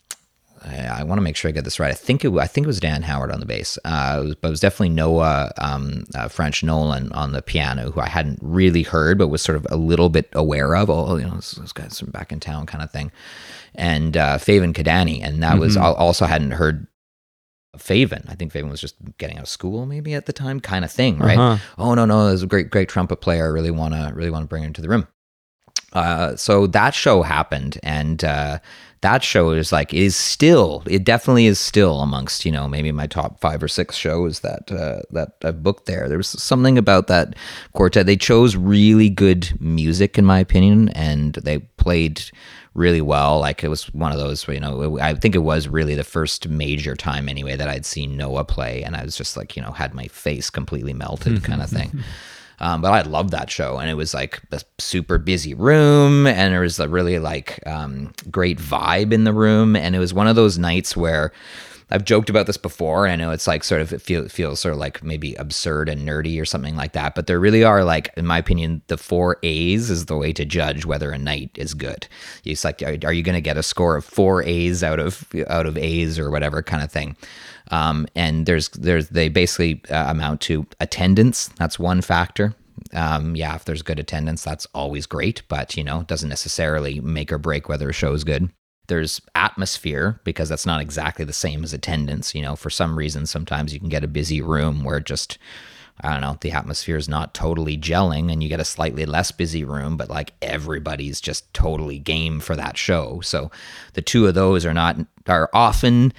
[0.64, 1.90] I, I want to make sure I get this right.
[1.90, 4.34] I think it I think it was Dan Howard on the bass, uh, it was,
[4.36, 8.82] but it was definitely Noah um, uh, Franche-Nolan on the piano, who I hadn't really
[8.82, 10.90] heard, but was sort of a little bit aware of.
[10.90, 13.12] Oh, you know, those guys from back in town, kind of thing.
[13.74, 15.60] And uh, Faven Kadani, and that mm-hmm.
[15.60, 16.86] was also hadn't heard
[17.76, 18.28] Faven.
[18.28, 20.90] I think Faven was just getting out of school maybe at the time, kind of
[20.90, 21.38] thing, right?
[21.38, 21.74] Uh-huh.
[21.78, 23.44] Oh no, no, there's a great, great trumpet player.
[23.44, 25.06] I really wanna, really want to bring him to the room.
[25.92, 28.58] Uh, so that show happened, and uh,
[29.06, 33.06] that show is like is still it definitely is still amongst you know maybe my
[33.06, 36.08] top five or six shows that uh, that I've booked there.
[36.08, 37.36] There was something about that
[37.72, 38.06] quartet.
[38.06, 42.20] They chose really good music in my opinion, and they played
[42.74, 43.38] really well.
[43.38, 46.48] Like it was one of those, you know, I think it was really the first
[46.48, 49.70] major time anyway that I'd seen Noah play, and I was just like, you know,
[49.70, 52.02] had my face completely melted, kind of thing.
[52.58, 56.52] Um, but I loved that show, and it was like a super busy room, and
[56.52, 60.28] there was a really like um, great vibe in the room, and it was one
[60.28, 61.32] of those nights where
[61.88, 64.58] I've joked about this before, and I know it's like sort of it feels feels
[64.58, 67.14] sort of like maybe absurd and nerdy or something like that.
[67.14, 70.44] But there really are like, in my opinion, the four A's is the way to
[70.44, 72.08] judge whether a night is good.
[72.44, 75.28] It's like, are, are you going to get a score of four A's out of
[75.48, 77.16] out of A's or whatever kind of thing?
[77.70, 81.48] Um, and there's there's they basically uh, amount to attendance.
[81.58, 82.54] That's one factor.
[82.92, 87.32] Um, yeah, if there's good attendance, that's always great, but you know, doesn't necessarily make
[87.32, 88.50] or break whether a show is good.
[88.88, 92.34] There's atmosphere because that's not exactly the same as attendance.
[92.34, 95.38] You know, for some reason, sometimes you can get a busy room where just,
[96.02, 99.32] I don't know, the atmosphere is not totally gelling and you get a slightly less
[99.32, 103.20] busy room, but like everybody's just totally game for that show.
[103.22, 103.50] So
[103.94, 106.12] the two of those are not, are often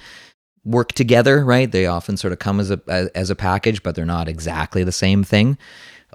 [0.68, 1.70] work together, right?
[1.70, 2.80] They often sort of come as a,
[3.14, 5.58] as a package, but they're not exactly the same thing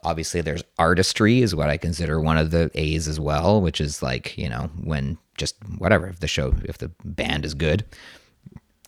[0.03, 4.03] obviously there's artistry is what i consider one of the a's as well which is
[4.03, 7.85] like you know when just whatever if the show if the band is good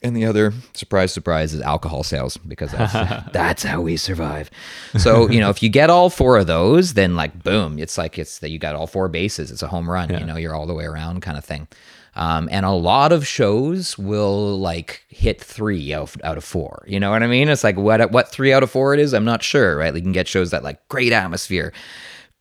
[0.05, 2.93] and the other surprise surprise is alcohol sales because that's,
[3.33, 4.49] that's how we survive
[4.97, 8.19] so you know if you get all four of those then like boom it's like
[8.19, 10.19] it's that you got all four bases it's a home run yeah.
[10.19, 11.67] you know you're all the way around kind of thing
[12.15, 16.85] um, and a lot of shows will like hit three out, out of four.
[16.87, 17.49] You know what I mean?
[17.49, 19.13] It's like what what three out of four it is.
[19.13, 19.77] I'm not sure.
[19.77, 19.93] Right?
[19.93, 21.73] You can get shows that like great atmosphere,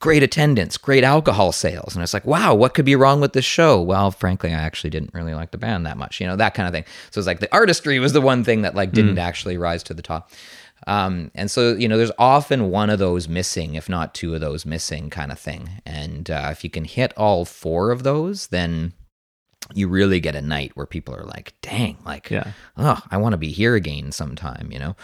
[0.04, 3.44] great attendance, great alcohol sales, and it's like wow, what could be wrong with this
[3.46, 3.80] show?
[3.80, 6.20] Well, frankly, I actually didn't really like the band that much.
[6.20, 6.84] You know that kind of thing.
[7.10, 9.22] So it's like the artistry was the one thing that like didn't mm.
[9.22, 10.30] actually rise to the top.
[10.86, 14.42] Um, and so, you know, there's often one of those missing, if not two of
[14.42, 15.80] those missing, kind of thing.
[15.86, 18.92] And uh, if you can hit all four of those, then
[19.72, 22.52] you really get a night where people are like, dang, like, yeah.
[22.76, 24.96] oh, I want to be here again sometime, you know?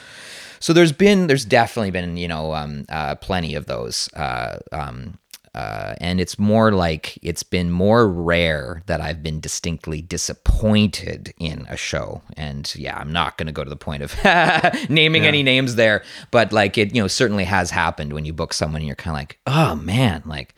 [0.58, 4.12] So there's been, there's definitely been, you know, um, uh, plenty of those.
[4.12, 5.18] Uh, um,
[5.52, 11.66] uh, and it's more like it's been more rare that I've been distinctly disappointed in
[11.68, 12.22] a show.
[12.36, 14.14] And yeah, I'm not going to go to the point of
[14.88, 15.28] naming yeah.
[15.28, 18.82] any names there, but like it, you know, certainly has happened when you book someone
[18.82, 20.54] and you're kind of like, oh man, like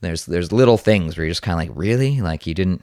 [0.00, 2.80] there's there's little things where you're just kind of like, really, like you didn't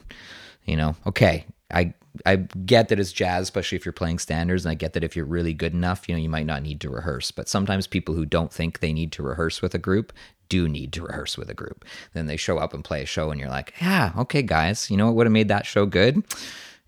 [0.69, 1.93] you know, okay, I
[2.25, 5.15] I get that it's jazz, especially if you're playing standards, and I get that if
[5.15, 7.31] you're really good enough, you know, you might not need to rehearse.
[7.31, 10.13] But sometimes people who don't think they need to rehearse with a group
[10.47, 11.85] do need to rehearse with a group.
[12.13, 14.97] Then they show up and play a show, and you're like, yeah, okay, guys, you
[14.97, 16.23] know what would have made that show good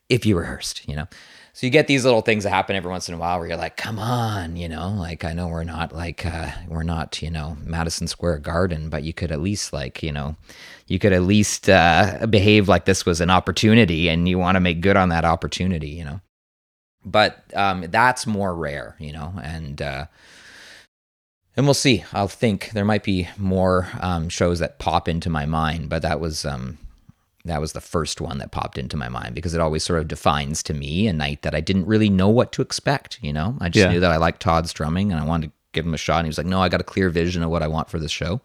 [0.10, 1.08] if you rehearsed, you know.
[1.54, 3.58] So you get these little things that happen every once in a while where you're
[3.58, 7.30] like, come on, you know, like I know we're not like uh, we're not, you
[7.30, 10.38] know, Madison Square Garden, but you could at least like, you know,
[10.88, 14.62] you could at least uh, behave like this was an opportunity and you want to
[14.62, 16.22] make good on that opportunity, you know.
[17.04, 20.06] But um, that's more rare, you know, and uh,
[21.58, 22.06] and we'll see.
[22.14, 26.22] I'll think there might be more um, shows that pop into my mind, but that
[26.22, 26.78] was um,
[27.46, 30.08] that was the first one that popped into my mind because it always sort of
[30.08, 33.20] defines to me a night that I didn't really know what to expect.
[33.22, 33.92] You know, I just yeah.
[33.92, 36.20] knew that I liked Todd's drumming and I wanted to give him a shot.
[36.20, 38.00] And he was like, "No, I got a clear vision of what I want for
[38.00, 38.42] this show,"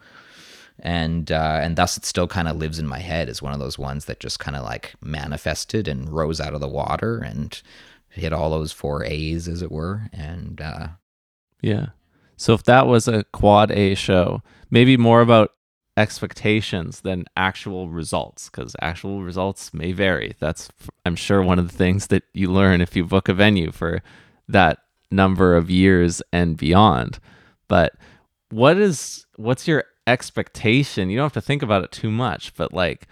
[0.80, 3.60] and uh, and thus it still kind of lives in my head as one of
[3.60, 7.60] those ones that just kind of like manifested and rose out of the water and
[8.08, 10.08] hit all those four A's, as it were.
[10.12, 10.88] And uh,
[11.60, 11.88] yeah,
[12.36, 15.52] so if that was a quad A show, maybe more about
[15.96, 20.34] expectations than actual results because actual results may vary.
[20.38, 20.68] That's,
[21.04, 24.02] I'm sure, one of the things that you learn if you book a venue for
[24.48, 24.78] that
[25.10, 27.18] number of years and beyond.
[27.68, 27.94] But
[28.50, 31.10] what is, what's your expectation?
[31.10, 33.06] You don't have to think about it too much, but like,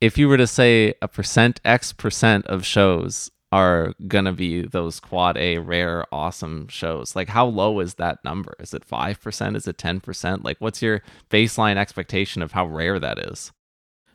[0.00, 5.00] if you were to say a percent X percent of shows are gonna be those
[5.00, 7.16] quad A rare awesome shows.
[7.16, 8.54] Like how low is that number?
[8.58, 9.56] Is it five percent?
[9.56, 10.44] Is it ten percent?
[10.44, 13.52] Like what's your baseline expectation of how rare that is?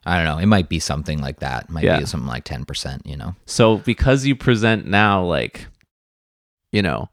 [0.05, 0.37] I don't know.
[0.37, 1.65] It might be something like that.
[1.65, 1.99] It might yeah.
[1.99, 3.35] be something like ten percent, you know.
[3.45, 5.67] So because you present now like,
[6.71, 7.09] you know,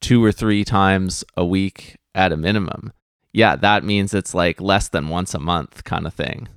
[0.00, 2.92] two or three times a week at a minimum,
[3.32, 6.48] yeah, that means it's like less than once a month kind of thing.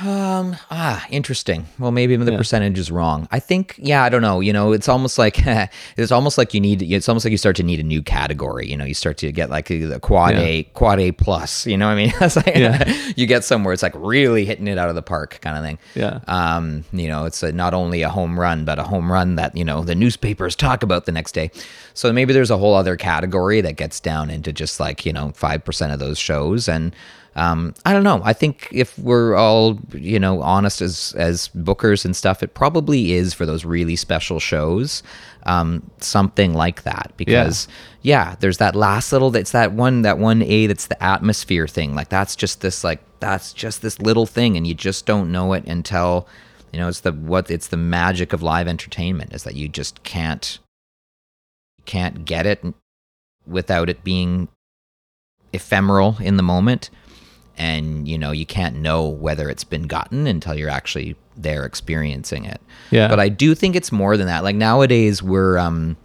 [0.00, 1.66] Um, ah, interesting.
[1.78, 2.38] Well, maybe the yeah.
[2.38, 3.28] percentage is wrong.
[3.30, 4.40] I think, yeah, I don't know.
[4.40, 5.36] You know, it's almost like
[5.98, 6.80] it's almost like you need.
[6.80, 8.70] It's almost like you start to need a new category.
[8.70, 10.40] You know, you start to get like the quad yeah.
[10.40, 11.66] A, quad A plus.
[11.66, 13.12] You know, what I mean, like, yeah.
[13.16, 15.78] you get somewhere it's like really hitting it out of the park kind of thing.
[15.94, 16.20] Yeah.
[16.26, 19.54] Um, you know, it's a, not only a home run, but a home run that
[19.54, 21.50] you know the newspapers talk about the next day.
[21.92, 25.32] So maybe there's a whole other category that gets down into just like you know
[25.34, 26.96] five percent of those shows and
[27.34, 28.20] um, I don't know.
[28.24, 33.12] I think if we're all you know honest as as bookers and stuff, it probably
[33.12, 35.02] is for those really special shows,
[35.44, 37.12] um, something like that.
[37.16, 37.68] Because
[38.02, 38.28] yeah.
[38.28, 39.30] yeah, there's that last little.
[39.30, 40.02] That's that one.
[40.02, 40.66] That one A.
[40.66, 41.94] That's the atmosphere thing.
[41.94, 45.54] Like that's just this like that's just this little thing, and you just don't know
[45.54, 46.28] it until
[46.72, 50.02] You know, it's the what it's the magic of live entertainment is that you just
[50.02, 50.58] can't
[51.84, 52.64] can't get it
[53.46, 54.48] without it being
[55.52, 56.90] ephemeral in the moment
[57.56, 62.44] and you know you can't know whether it's been gotten until you're actually there experiencing
[62.44, 62.60] it.
[62.90, 63.08] Yeah.
[63.08, 64.44] but i do think it's more than that.
[64.44, 65.96] Like nowadays we're um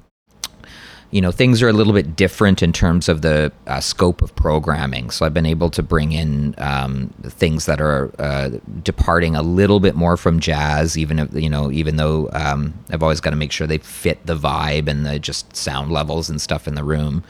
[1.12, 4.36] you know things are a little bit different in terms of the uh, scope of
[4.36, 5.10] programming.
[5.10, 8.52] So i've been able to bring in um, things that are uh,
[8.84, 13.04] departing a little bit more from jazz even if you know even though um, i've
[13.04, 16.42] always got to make sure they fit the vibe and the just sound levels and
[16.42, 17.24] stuff in the room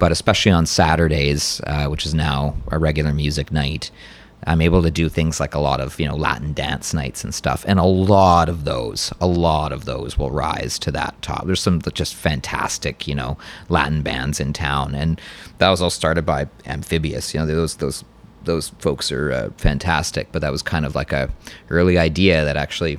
[0.00, 3.92] but especially on saturdays uh, which is now a regular music night
[4.46, 7.34] I'm able to do things like a lot of, you know, Latin dance nights and
[7.34, 7.64] stuff.
[7.68, 11.46] And a lot of those, a lot of those will rise to that top.
[11.46, 13.36] There's some just fantastic, you know,
[13.68, 14.94] Latin bands in town.
[14.94, 15.20] And
[15.58, 17.34] that was all started by Amphibious.
[17.34, 18.04] You know, those, those,
[18.44, 20.32] those folks are uh, fantastic.
[20.32, 21.30] But that was kind of like a
[21.68, 22.98] early idea that actually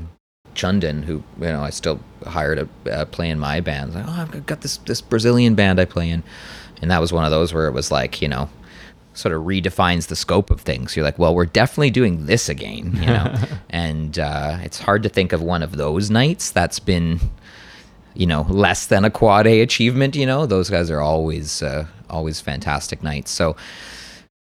[0.53, 3.95] Chundan, who, you know, I still hired to uh, play in my band.
[3.95, 6.23] Like, oh, I've got this, this Brazilian band I play in.
[6.81, 8.49] And that was one of those where it was like, you know,
[9.13, 10.95] sort of redefines the scope of things.
[10.95, 13.35] You're like, well, we're definitely doing this again, you know.
[13.69, 17.19] and uh, it's hard to think of one of those nights that's been,
[18.13, 20.15] you know, less than a quad A achievement.
[20.15, 23.31] You know, those guys are always uh, always fantastic nights.
[23.31, 23.55] So,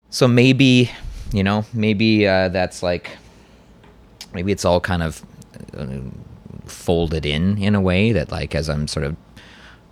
[0.10, 0.92] so maybe,
[1.32, 3.18] you know, maybe uh, that's like,
[4.34, 5.24] maybe it's all kind of
[5.78, 5.88] uh,
[6.66, 9.16] folded in in a way that like as I'm sort of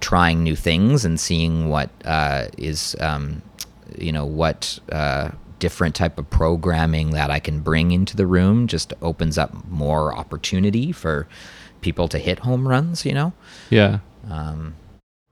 [0.04, 3.42] trying new things and seeing what uh, is um,
[3.98, 5.30] you know what uh,
[5.60, 10.14] different type of programming that I can bring into the room just opens up more
[10.14, 11.26] opportunity for
[11.80, 13.06] people to hit home runs.
[13.06, 13.34] You know,
[13.70, 14.00] yeah.
[14.30, 14.76] um,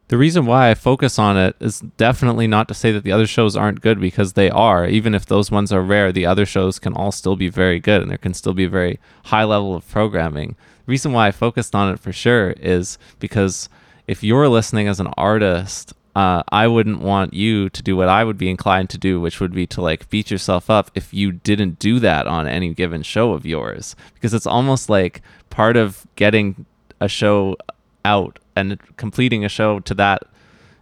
[0.07, 3.27] The reason why I focus on it is definitely not to say that the other
[3.27, 4.87] shows aren't good because they are.
[4.87, 8.01] Even if those ones are rare, the other shows can all still be very good
[8.01, 10.55] and there can still be a very high level of programming.
[10.85, 13.67] The reason why I focused on it for sure is because
[14.11, 18.25] if you're listening as an artist, uh, I wouldn't want you to do what I
[18.25, 21.31] would be inclined to do, which would be to like beat yourself up if you
[21.31, 23.95] didn't do that on any given show of yours.
[24.13, 26.65] Because it's almost like part of getting
[26.99, 27.55] a show
[28.03, 30.23] out and completing a show to that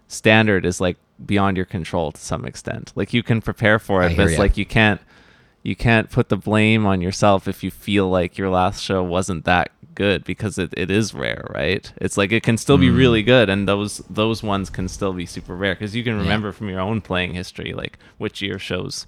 [0.07, 2.91] standard is like beyond your control to some extent.
[2.95, 4.39] Like you can prepare for it, but it's ya.
[4.39, 5.01] like you can't
[5.61, 9.45] you can't put the blame on yourself if you feel like your last show wasn't
[9.45, 9.69] that
[10.00, 11.91] good because it, it is rare, right?
[11.97, 12.97] It's like it can still be Mm.
[12.97, 16.52] really good and those those ones can still be super rare because you can remember
[16.52, 19.06] from your own playing history like which year shows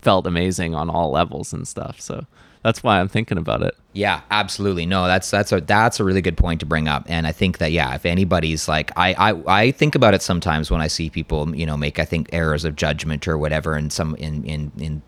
[0.00, 2.00] felt amazing on all levels and stuff.
[2.00, 2.26] So
[2.62, 3.74] that's why I'm thinking about it.
[3.94, 4.84] Yeah, absolutely.
[4.86, 7.04] No, that's that's a that's a really good point to bring up.
[7.08, 9.30] And I think that yeah, if anybody's like I I,
[9.62, 12.64] I think about it sometimes when I see people, you know, make I think errors
[12.64, 15.02] of judgment or whatever in some in in in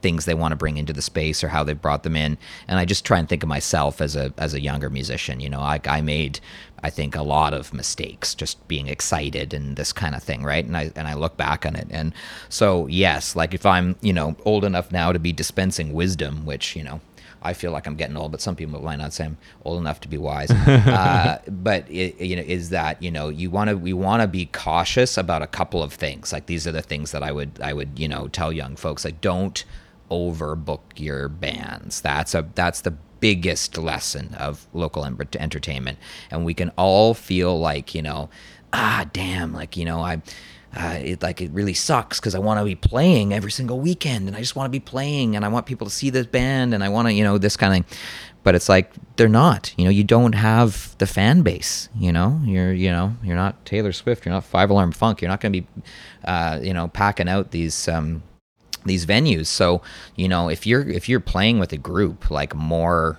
[0.00, 2.38] things they want to bring into the space or how they brought them in.
[2.66, 5.48] And I just try and think of myself as a as a younger musician, you
[5.48, 6.40] know, I I made
[6.82, 10.64] I think a lot of mistakes just being excited and this kind of thing, right?
[10.64, 11.88] And I and I look back on it.
[11.90, 12.14] And
[12.48, 16.76] so yes, like if I'm, you know, old enough now to be dispensing wisdom, which,
[16.76, 17.00] you know,
[17.42, 20.00] I feel like I'm getting old, but some people might not say I'm old enough
[20.00, 20.50] to be wise.
[20.50, 24.28] uh, but it, you know, is that you know you want to we want to
[24.28, 26.32] be cautious about a couple of things.
[26.32, 29.04] Like these are the things that I would I would you know tell young folks
[29.04, 29.64] like don't
[30.10, 32.00] overbook your bands.
[32.00, 35.98] That's a that's the biggest lesson of local entertainment,
[36.30, 38.28] and we can all feel like you know
[38.72, 40.20] ah damn like you know I
[40.76, 44.28] uh, it like it really sucks because I want to be playing every single weekend
[44.28, 46.74] and I just want to be playing and I want people to see this band
[46.74, 47.98] and I want to you know this kind of thing.
[48.42, 49.74] But it's like they're not.
[49.76, 51.88] You know, you don't have the fan base.
[51.98, 54.24] You know, you're you know you're not Taylor Swift.
[54.24, 55.20] You're not Five Alarm Funk.
[55.20, 55.66] You're not going to be,
[56.24, 57.88] uh, you know, packing out these.
[57.88, 58.22] Um,
[58.86, 59.82] these venues so
[60.14, 63.18] you know if you're if you're playing with a group like more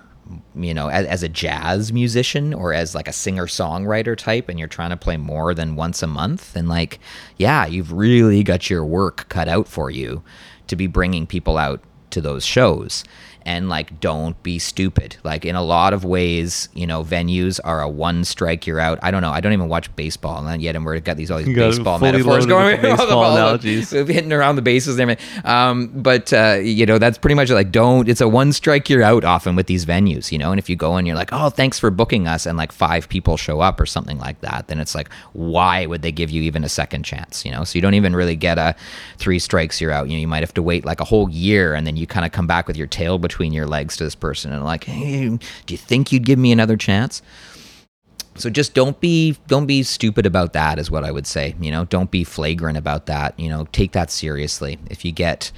[0.54, 4.58] you know as, as a jazz musician or as like a singer songwriter type and
[4.58, 6.98] you're trying to play more than once a month and like
[7.36, 10.22] yeah you've really got your work cut out for you
[10.66, 13.04] to be bringing people out to those shows
[13.46, 17.80] and like don't be stupid like in a lot of ways you know venues are
[17.80, 20.76] a one strike you're out i don't know i don't even watch baseball and yet
[20.76, 23.90] and we've got these all these baseball metaphors going baseball all the- analogies.
[24.10, 25.44] hitting around the bases and everything.
[25.44, 28.08] Um, but uh, you know, that's pretty much like don't.
[28.08, 30.50] It's a one strike you're out often with these venues, you know.
[30.50, 33.08] And if you go and you're like, oh, thanks for booking us, and like five
[33.08, 36.42] people show up or something like that, then it's like, why would they give you
[36.42, 37.64] even a second chance, you know?
[37.64, 38.74] So you don't even really get a
[39.18, 40.08] three strikes you're out.
[40.08, 42.26] You know, you might have to wait like a whole year, and then you kind
[42.26, 45.28] of come back with your tail between your legs to this person and like, hey,
[45.28, 47.22] do you think you'd give me another chance?
[48.36, 51.70] so just don't be don't be stupid about that is what i would say you
[51.70, 51.84] know?
[51.84, 53.66] Don't be flagrant about that you know?
[53.72, 54.78] Take that seriously.
[54.88, 55.50] If you get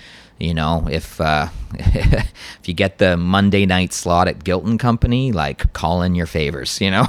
[0.42, 5.30] you know, if uh, if you get the Monday night slot at Guilt and Company,
[5.30, 7.06] like call in your favors, you know,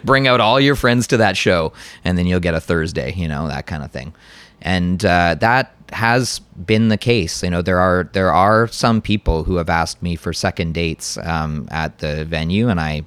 [0.04, 1.72] bring out all your friends to that show,
[2.04, 4.12] and then you'll get a Thursday, you know, that kind of thing.
[4.60, 7.42] And uh, that has been the case.
[7.42, 11.18] You know, there are there are some people who have asked me for second dates
[11.18, 13.02] um, at the venue, and I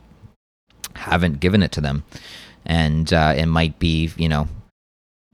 [0.95, 2.03] haven't given it to them.
[2.65, 4.47] And uh, it might be, you know,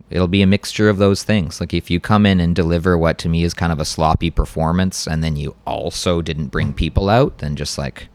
[0.09, 1.59] it'll be a mixture of those things.
[1.59, 4.29] Like if you come in and deliver what to me is kind of a sloppy
[4.29, 8.07] performance, and then you also didn't bring people out, then just like,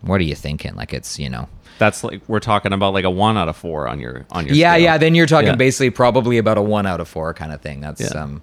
[0.00, 0.74] what are you thinking?
[0.74, 1.48] Like it's you know.
[1.80, 4.54] That's like we're talking about like a one out of four on your on your
[4.54, 4.82] Yeah, scale.
[4.84, 4.98] yeah.
[4.98, 5.54] Then you're talking Yeah.
[5.56, 7.80] basically probably about a one out of four kind of thing.
[7.80, 8.22] That's Yeah.
[8.22, 8.42] um,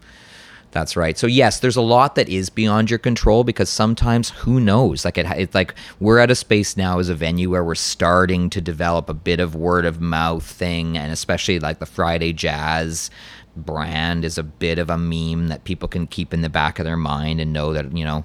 [0.72, 1.18] that's right.
[1.18, 5.06] So yes, there's a lot that is beyond your control because sometimes who knows?
[5.06, 8.50] Like it, it's like we're at a space now as a venue where we're starting
[8.50, 13.10] to develop a bit of word of mouth thing, and especially like the Friday Jazz
[13.56, 16.86] brand is a bit of a meme that people can keep in the back of
[16.86, 18.24] their mind and know that you know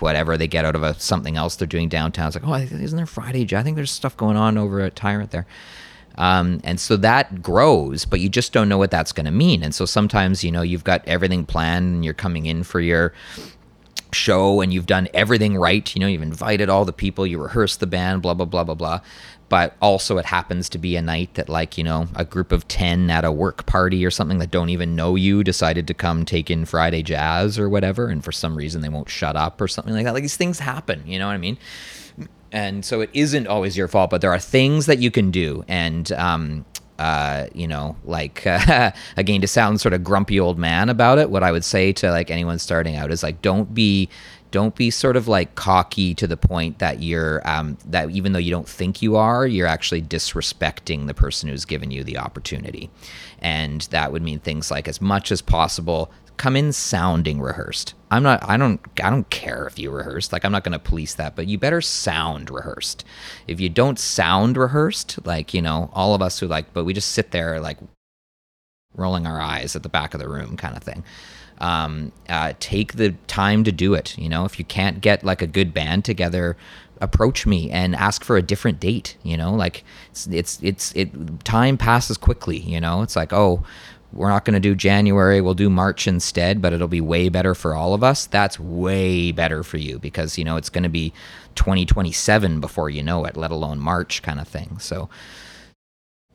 [0.00, 2.28] whatever they get out of a something else they're doing downtown.
[2.28, 5.30] It's like, oh, isn't there Friday I think there's stuff going on over at Tyrant
[5.30, 5.46] there.
[6.18, 9.62] Um, and so that grows, but you just don't know what that's going to mean.
[9.62, 13.14] And so sometimes, you know, you've got everything planned and you're coming in for your
[14.12, 15.94] show and you've done everything right.
[15.94, 18.74] You know, you've invited all the people, you rehearsed the band, blah, blah, blah, blah,
[18.74, 19.00] blah.
[19.52, 22.66] But also, it happens to be a night that, like, you know, a group of
[22.68, 26.24] 10 at a work party or something that don't even know you decided to come
[26.24, 28.08] take in Friday jazz or whatever.
[28.08, 30.14] And for some reason, they won't shut up or something like that.
[30.14, 31.58] Like, these things happen, you know what I mean?
[32.54, 35.64] and so it isn't always your fault but there are things that you can do
[35.68, 36.66] and um
[36.98, 41.30] uh, you know, like uh, again, to sound sort of grumpy old man about it,
[41.30, 44.08] what I would say to like anyone starting out is like, don't be,
[44.52, 48.38] don't be sort of like cocky to the point that you're, um, that even though
[48.38, 52.88] you don't think you are, you're actually disrespecting the person who's given you the opportunity,
[53.40, 57.94] and that would mean things like as much as possible come in sounding rehearsed.
[58.10, 60.32] I'm not I don't I don't care if you rehearsed.
[60.32, 63.04] Like I'm not going to police that, but you better sound rehearsed.
[63.46, 66.94] If you don't sound rehearsed, like, you know, all of us who like but we
[66.94, 67.78] just sit there like
[68.94, 71.04] rolling our eyes at the back of the room kind of thing.
[71.58, 74.16] Um, uh, take the time to do it.
[74.18, 76.56] You know, if you can't get like a good band together,
[77.00, 79.16] approach me and ask for a different date.
[79.22, 81.44] You know, like it's it's it's it.
[81.44, 82.58] Time passes quickly.
[82.58, 83.62] You know, it's like oh,
[84.12, 85.40] we're not going to do January.
[85.40, 88.26] We'll do March instead, but it'll be way better for all of us.
[88.26, 91.12] That's way better for you because you know it's going to be
[91.54, 94.78] 2027 before you know it, let alone March kind of thing.
[94.78, 95.08] So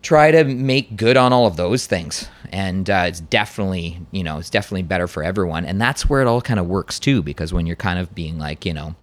[0.01, 2.27] try to make good on all of those things.
[2.51, 5.65] And uh, it's definitely you know it's definitely better for everyone.
[5.65, 8.37] And that's where it all kind of works too because when you're kind of being
[8.37, 8.95] like you know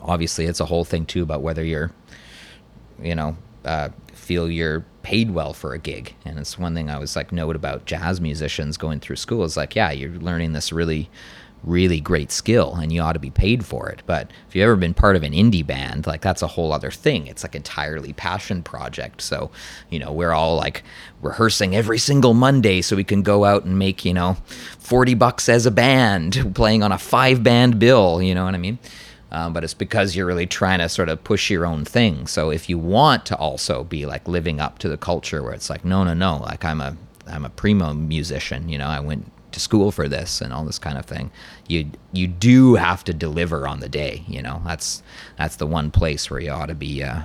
[0.00, 1.90] obviously it's a whole thing too about whether you're
[3.02, 6.14] you know uh, feel you're paid well for a gig.
[6.24, 9.56] And it's one thing i was like note about jazz musicians going through school is
[9.56, 11.10] like yeah you're learning this really
[11.64, 14.02] really great skill and you ought to be paid for it.
[14.06, 16.90] But if you've ever been part of an indie band like that's a whole other
[16.90, 17.26] thing.
[17.26, 19.20] It's like entirely passion project.
[19.22, 19.50] So
[19.90, 20.82] you know we're all like
[21.20, 24.36] rehearsing every single monday so we can go out and make you know
[24.80, 28.58] 40 bucks as a band playing on a five band bill you know what i
[28.58, 28.78] mean?
[29.32, 32.26] Um, but it's because you're really trying to sort of push your own thing.
[32.26, 35.70] So if you want to also be like living up to the culture where it's
[35.70, 36.96] like, no, no, no, like I'm a
[37.26, 40.78] I'm a primo musician, you know, I went to school for this and all this
[40.78, 41.30] kind of thing.
[41.68, 44.62] You you do have to deliver on the day, you know.
[44.64, 45.02] That's
[45.36, 47.22] that's the one place where you ought to be uh,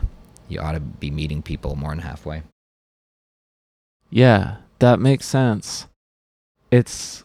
[0.47, 2.43] you ought to be meeting people more than halfway.
[4.09, 5.87] Yeah, that makes sense.
[6.71, 7.23] It's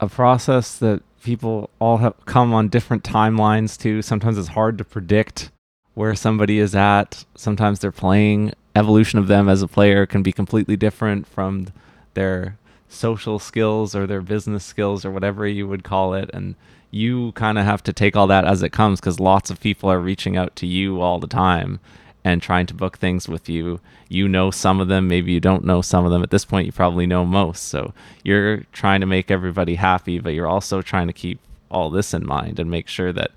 [0.00, 4.02] a process that people all have come on different timelines to.
[4.02, 5.50] Sometimes it's hard to predict
[5.94, 7.24] where somebody is at.
[7.34, 11.68] Sometimes they're playing evolution of them as a player can be completely different from
[12.14, 12.58] their
[12.94, 16.54] social skills or their business skills or whatever you would call it and
[16.90, 19.90] you kind of have to take all that as it comes because lots of people
[19.90, 21.80] are reaching out to you all the time
[22.22, 23.80] and trying to book things with you.
[24.08, 26.22] You know some of them, maybe you don't know some of them.
[26.22, 27.64] At this point, you probably know most.
[27.64, 27.92] So
[28.22, 31.40] you're trying to make everybody happy, but you're also trying to keep
[31.70, 33.32] all this in mind and make sure that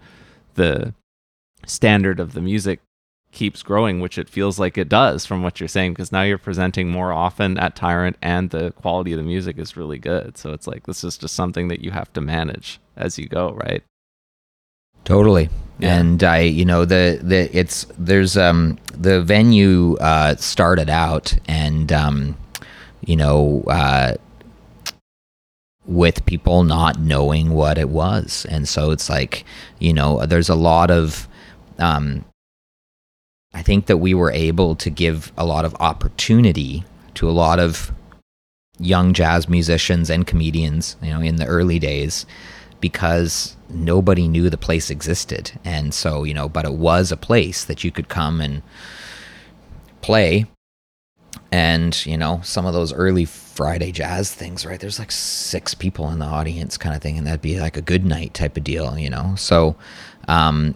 [0.54, 0.94] the
[1.66, 2.80] standard of the music
[3.38, 6.40] keeps growing, which it feels like it does from what you're saying, because now you're
[6.40, 10.40] presenting more often at Tyrant and the quality of the music is really good.
[10.40, 13.52] So it's like this is just something that you have to manage as you go,
[13.52, 13.84] right?
[15.06, 15.50] Totally.
[15.78, 16.00] Yeah.
[16.00, 21.94] And I, you know, the the it's there's um the venue uh started out and
[21.94, 22.36] um
[23.06, 24.16] you know uh
[25.86, 28.48] with people not knowing what it was.
[28.50, 29.46] And so it's like,
[29.78, 31.28] you know, there's a lot of
[31.78, 32.26] um
[33.54, 36.84] I think that we were able to give a lot of opportunity
[37.16, 37.92] to a lot of
[38.80, 42.26] young jazz musicians and comedians, you know, in the early days
[42.80, 45.52] because nobody knew the place existed.
[45.66, 48.62] And so, you know, but it was a place that you could come and
[50.02, 50.46] play.
[51.52, 54.80] And, you know, some of those early Friday jazz things, right?
[54.80, 57.18] There's like six people in the audience kind of thing.
[57.18, 59.34] And that'd be like a good night type of deal, you know?
[59.38, 59.76] So,
[60.28, 60.76] um,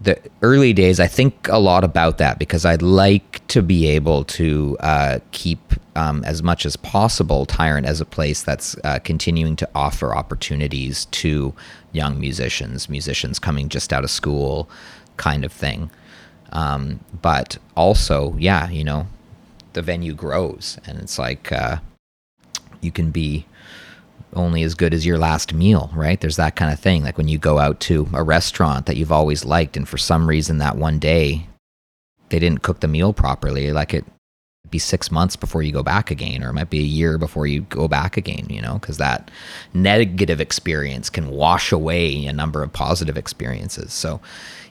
[0.00, 4.24] the early days, I think a lot about that because I'd like to be able
[4.24, 9.56] to uh, keep um, as much as possible Tyrant as a place that's uh, continuing
[9.56, 11.54] to offer opportunities to
[11.92, 14.70] young musicians, musicians coming just out of school,
[15.18, 15.90] kind of thing.
[16.52, 19.06] Um, but also, yeah, you know,
[19.74, 21.76] the venue grows and it's like uh,
[22.80, 23.46] you can be
[24.34, 26.20] only as good as your last meal, right?
[26.20, 27.02] There's that kind of thing.
[27.02, 30.28] Like when you go out to a restaurant that you've always liked, and for some
[30.28, 31.46] reason that one day
[32.28, 34.04] they didn't cook the meal properly, like it
[34.70, 37.46] be six months before you go back again, or it might be a year before
[37.46, 39.30] you go back again, you know, because that
[39.74, 43.92] negative experience can wash away a number of positive experiences.
[43.92, 44.20] So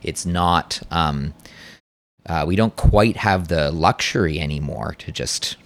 [0.02, 1.34] it's not, um,
[2.26, 5.58] uh, we don't quite have the luxury anymore to just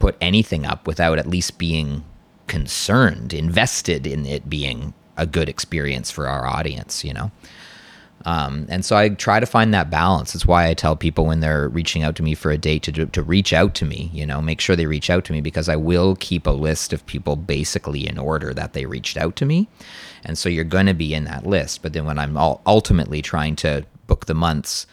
[0.00, 2.02] put anything up without at least being
[2.50, 7.30] concerned, invested in it being a good experience for our audience, you know?
[8.24, 10.32] Um, and so I try to find that balance.
[10.32, 13.06] That's why I tell people when they're reaching out to me for a date to,
[13.06, 15.68] to reach out to me, you know, make sure they reach out to me because
[15.68, 19.46] I will keep a list of people basically in order that they reached out to
[19.46, 19.68] me.
[20.24, 21.82] And so you're going to be in that list.
[21.82, 24.86] But then when I'm ultimately trying to book the months,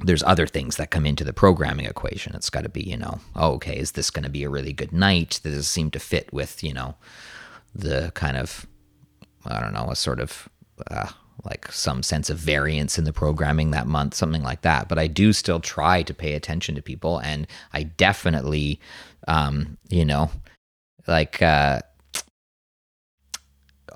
[0.00, 2.34] there's other things that come into the programming equation.
[2.34, 4.72] It's got to be, you know, oh, okay, is this going to be a really
[4.72, 5.40] good night?
[5.42, 6.94] Does it seem to fit with, you know,
[7.74, 8.66] the kind of,
[9.44, 10.48] I don't know, a sort of
[10.90, 11.08] uh,
[11.44, 14.88] like some sense of variance in the programming that month, something like that.
[14.88, 18.80] But I do still try to pay attention to people, and I definitely,
[19.26, 20.30] um, you know,
[21.06, 21.80] like uh,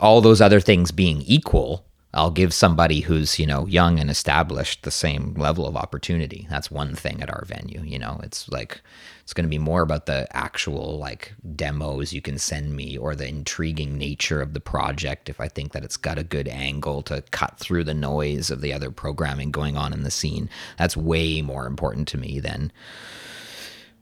[0.00, 1.84] all those other things being equal,
[2.14, 6.46] I'll give somebody who's, you know, young and established the same level of opportunity.
[6.50, 8.20] That's one thing at our venue, you know.
[8.22, 8.82] It's like
[9.22, 13.14] it's going to be more about the actual like demos you can send me or
[13.14, 17.00] the intriguing nature of the project if I think that it's got a good angle
[17.04, 20.50] to cut through the noise of the other programming going on in the scene.
[20.76, 22.72] That's way more important to me than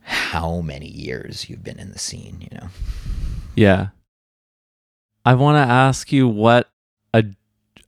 [0.03, 2.69] how many years you've been in the scene, you know.
[3.55, 3.89] Yeah.
[5.25, 6.69] I want to ask you what
[7.15, 7.25] a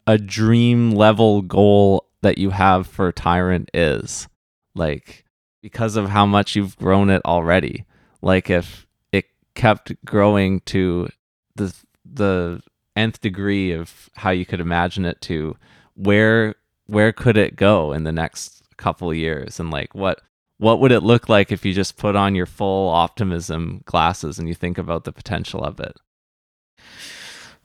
[0.07, 4.28] a dream level goal that you have for Tyrant is.
[4.74, 5.24] Like
[5.62, 7.86] because of how much you've grown it already.
[8.20, 11.09] Like if it kept growing to
[11.55, 11.74] the
[12.05, 12.62] the
[12.96, 15.57] nth degree of how you could imagine it to,
[15.94, 20.20] where where could it go in the next couple years and like what
[20.59, 24.48] what would it look like if you just put on your full optimism glasses and
[24.48, 25.96] you think about the potential of it?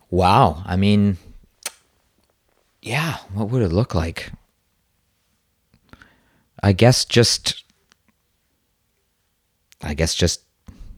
[0.09, 0.63] Wow.
[0.65, 1.17] I mean,
[2.87, 4.31] yeah, what would it look like?
[6.63, 7.63] I guess just
[9.83, 10.41] I guess just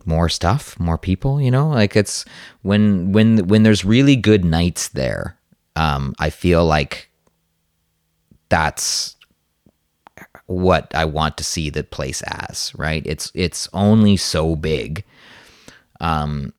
[0.05, 1.69] more stuff, more people, you know?
[1.69, 2.25] Like it's
[2.61, 5.37] when when when there's really good nights there,
[5.75, 7.09] um I feel like
[8.49, 9.15] that's
[10.45, 13.03] what I want to see the place as, right?
[13.05, 15.03] It's it's only so big.
[15.99, 16.53] Um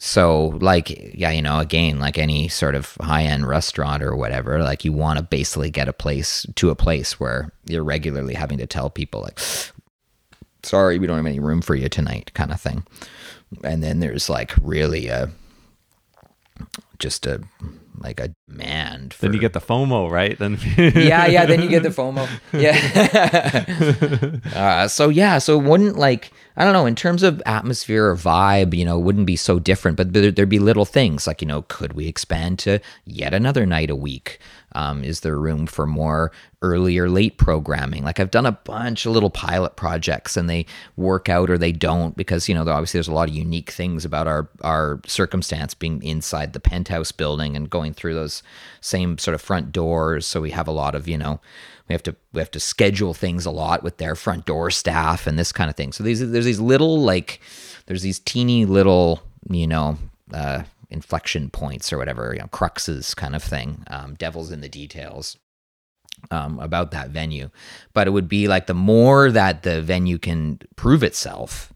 [0.00, 4.62] so, like, yeah, you know, again, like any sort of high end restaurant or whatever,
[4.62, 8.58] like you want to basically get a place to a place where you're regularly having
[8.58, 9.40] to tell people, like,
[10.62, 12.86] sorry, we don't have any room for you tonight, kind of thing.
[13.64, 15.30] And then there's like really a
[17.00, 17.42] just a
[18.02, 19.14] like a demand.
[19.14, 20.38] For, then you get the FOMO, right?
[20.38, 21.46] Then yeah, yeah.
[21.46, 22.28] Then you get the FOMO.
[22.52, 24.40] Yeah.
[24.54, 28.16] uh, so yeah, so it wouldn't like I don't know in terms of atmosphere or
[28.16, 29.96] vibe, you know, wouldn't be so different.
[29.96, 33.90] But there'd be little things like you know, could we expand to yet another night
[33.90, 34.40] a week?
[34.72, 36.30] Um, is there room for more
[36.62, 38.04] early or late programming?
[38.04, 40.66] Like I've done a bunch of little pilot projects and they
[40.96, 44.04] work out or they don't because, you know, obviously there's a lot of unique things
[44.04, 48.42] about our, our circumstance being inside the penthouse building and going through those
[48.80, 50.26] same sort of front doors.
[50.26, 51.40] So we have a lot of, you know,
[51.88, 55.26] we have to we have to schedule things a lot with their front door staff
[55.26, 55.92] and this kind of thing.
[55.92, 57.40] So these there's these little like
[57.86, 59.96] there's these teeny little you know
[60.32, 64.68] uh, inflection points or whatever, you know, cruxes kind of thing, um, devils in the
[64.68, 65.36] details
[66.30, 67.50] um, about that venue.
[67.92, 71.72] But it would be like the more that the venue can prove itself,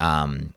[0.00, 0.54] um,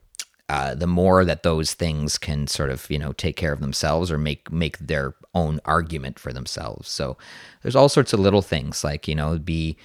[0.49, 4.11] uh, the more that those things can sort of you know take care of themselves
[4.11, 6.89] or make make their own argument for themselves.
[6.89, 7.17] So
[7.61, 9.77] there's all sorts of little things like you know be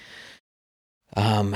[1.15, 1.55] um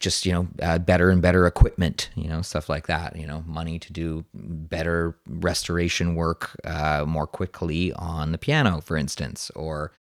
[0.00, 3.16] just you know uh, better and better equipment, you know stuff like that.
[3.16, 8.96] You know, money to do better restoration work uh, more quickly on the piano, for
[8.96, 9.92] instance, or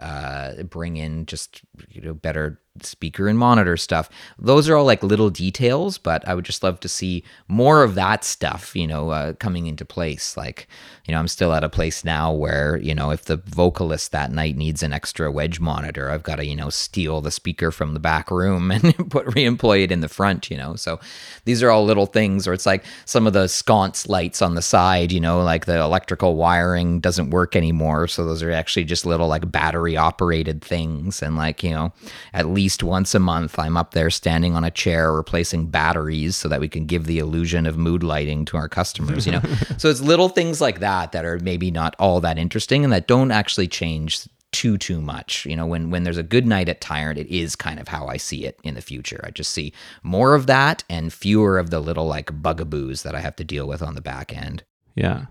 [0.00, 4.08] uh, bring in just you know better speaker and monitor stuff.
[4.38, 7.94] Those are all like little details, but I would just love to see more of
[7.94, 10.36] that stuff, you know, uh, coming into place.
[10.36, 10.68] Like,
[11.10, 14.30] you know, I'm still at a place now where, you know, if the vocalist that
[14.30, 17.94] night needs an extra wedge monitor, I've got to, you know, steal the speaker from
[17.94, 20.76] the back room and put reemploy it in the front, you know.
[20.76, 21.00] So
[21.46, 24.62] these are all little things, or it's like some of the sconce lights on the
[24.62, 28.06] side, you know, like the electrical wiring doesn't work anymore.
[28.06, 31.22] So those are actually just little like battery operated things.
[31.22, 31.92] And like, you know,
[32.32, 36.36] at least least once a month, I'm up there standing on a chair replacing batteries
[36.36, 39.42] so that we can give the illusion of mood lighting to our customers, you know.
[39.76, 43.08] so it's little things like that that are maybe not all that interesting and that
[43.08, 45.46] don't actually change too too much.
[45.46, 48.06] You know, when when there's a good night at Tyrant, it is kind of how
[48.06, 49.20] I see it in the future.
[49.24, 49.72] I just see
[50.04, 53.66] more of that and fewer of the little like bugaboos that I have to deal
[53.66, 54.62] with on the back end.
[54.94, 55.26] Yeah.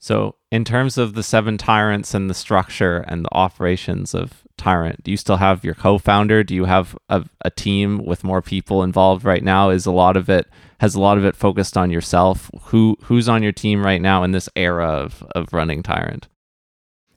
[0.00, 5.02] So, in terms of the seven tyrants and the structure and the operations of Tyrant,
[5.04, 6.44] do you still have your co-founder?
[6.44, 9.70] Do you have a, a, team with more people involved right now?
[9.70, 10.46] Is a lot of it
[10.80, 12.50] has a lot of it focused on yourself?
[12.64, 16.28] Who who's on your team right now in this era of of running Tyrant?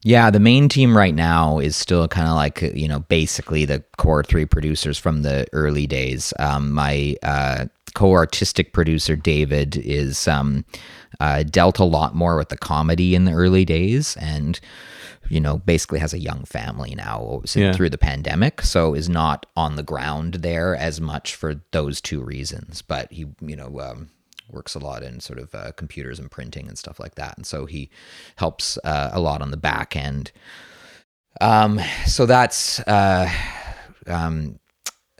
[0.03, 3.83] Yeah, the main team right now is still kind of like you know basically the
[3.97, 6.33] core three producers from the early days.
[6.39, 10.65] Um, my uh, co-artistic producer David is um,
[11.19, 14.59] uh, dealt a lot more with the comedy in the early days and
[15.31, 17.71] you know basically has a young family now yeah.
[17.71, 22.21] through the pandemic so is not on the ground there as much for those two
[22.21, 24.09] reasons but he you know um,
[24.49, 27.45] works a lot in sort of uh, computers and printing and stuff like that and
[27.45, 27.89] so he
[28.35, 30.31] helps uh, a lot on the back end
[31.39, 33.29] um, so that's uh,
[34.07, 34.59] um,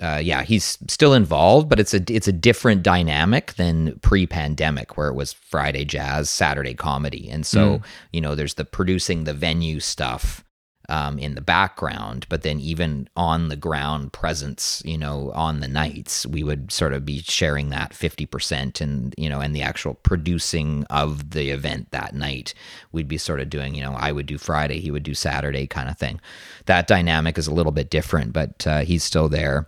[0.02, 5.10] uh, yeah, he's still involved, but it's a it's a different dynamic than pre-pandemic, where
[5.10, 7.84] it was Friday jazz, Saturday comedy, and so mm.
[8.12, 10.44] you know there's the producing the venue stuff
[10.90, 15.68] um, in the background, but then even on the ground presence, you know, on the
[15.68, 19.62] nights, we would sort of be sharing that fifty percent, and you know, and the
[19.62, 22.56] actual producing of the event that night,
[22.92, 25.68] we'd be sort of doing, you know, I would do Friday, he would do Saturday,
[25.68, 26.20] kind of thing.
[26.66, 29.68] That dynamic is a little bit different, but uh, he's still there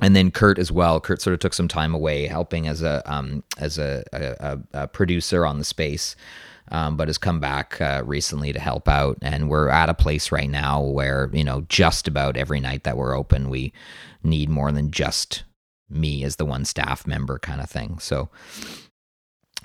[0.00, 1.00] and then Kurt as well.
[1.00, 4.88] Kurt sort of took some time away helping as a um, as a, a, a,
[4.88, 6.16] producer on the space,
[6.72, 9.18] um, but has come back uh, recently to help out.
[9.22, 12.96] And we're at a place right now where you know just about every night that
[12.96, 13.72] we're open, we
[14.22, 15.44] need more than just
[15.88, 17.98] me as the one staff member kind of thing.
[18.00, 18.30] So,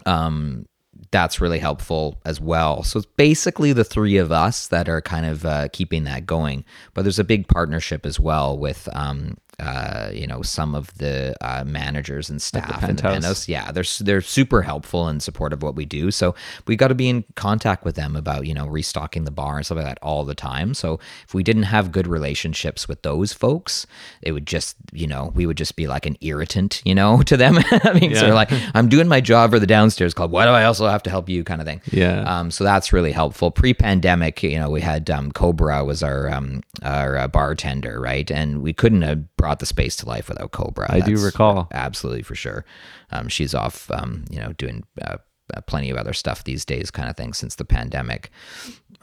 [0.05, 0.67] um,
[1.11, 2.83] that's really helpful as well.
[2.83, 6.65] So it's basically the three of us that are kind of uh, keeping that going.
[6.93, 11.35] But there's a big partnership as well with um, uh, you know some of the
[11.41, 13.47] uh, managers and staff in the penthouse.
[13.47, 16.11] Yeah, they're they're super helpful and supportive of what we do.
[16.11, 16.35] So
[16.65, 19.65] we got to be in contact with them about you know restocking the bar and
[19.65, 20.73] stuff like that all the time.
[20.73, 23.85] So if we didn't have good relationships with those folks,
[24.21, 27.37] it would just you know we would just be like an irritant you know to
[27.37, 27.57] them.
[27.71, 28.19] I mean, yeah.
[28.19, 30.31] so like I'm doing my job for the downstairs club.
[30.31, 31.43] Why do I also have to help you?
[31.43, 31.81] Kind of thing.
[31.91, 32.21] Yeah.
[32.23, 32.51] Um.
[32.51, 33.51] So that's really helpful.
[33.51, 38.61] Pre-pandemic, you know, we had um, Cobra was our um our uh, bartender, right, and
[38.61, 40.85] we couldn't have brought brought the space to life without Cobra.
[40.87, 41.69] I That's do recall.
[41.71, 42.65] Absolutely, for sure.
[43.09, 45.17] Um, she's off, um, you know, doing uh,
[45.55, 48.29] uh, plenty of other stuff these days, kind of thing, since the pandemic.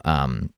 [0.05, 0.53] Um,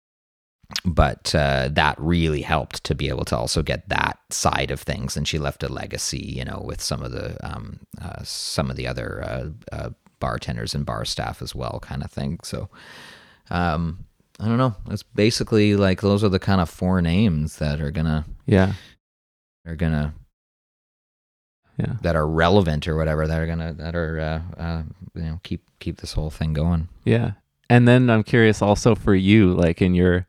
[0.86, 5.18] but uh, that really helped to be able to also get that side of things,
[5.18, 8.76] and she left a legacy, you know, with some of the um, uh, some of
[8.76, 12.40] the other uh, uh, bartenders and bar staff as well, kind of thing.
[12.44, 12.70] So,
[13.50, 14.06] um,
[14.40, 14.76] I don't know.
[14.92, 18.74] It's basically like those are the kind of four names that are gonna yeah
[19.70, 20.14] are gonna
[21.78, 24.84] yeah that are relevant or whatever that are gonna that are uh, uh,
[25.16, 26.90] you know keep keep this whole thing going.
[27.06, 27.34] Yeah,
[27.70, 30.28] and then I'm curious also for you, like in your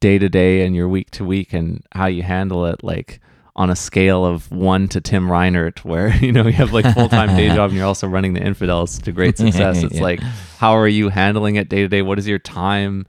[0.00, 3.20] day to day and your week to week, and how you handle it, like
[3.54, 7.08] on a scale of one to Tim Reinert, where you know you have like full
[7.08, 9.82] time day job and you're also running the Infidels to great success.
[9.82, 10.02] It's yeah.
[10.02, 10.20] like,
[10.58, 12.02] how are you handling it day to day?
[12.02, 13.06] What is your time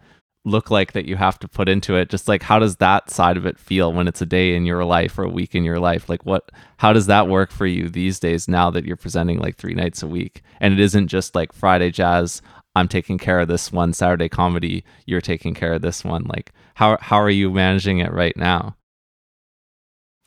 [0.50, 2.10] look like that you have to put into it?
[2.10, 4.84] Just like how does that side of it feel when it's a day in your
[4.84, 6.10] life or a week in your life?
[6.10, 9.56] Like what how does that work for you these days now that you're presenting like
[9.56, 10.42] three nights a week?
[10.60, 12.42] And it isn't just like friday jazz
[12.76, 16.24] i'm taking care of this one saturday comedy you're taking care of this one.
[16.24, 18.76] Like how how are you managing it right now?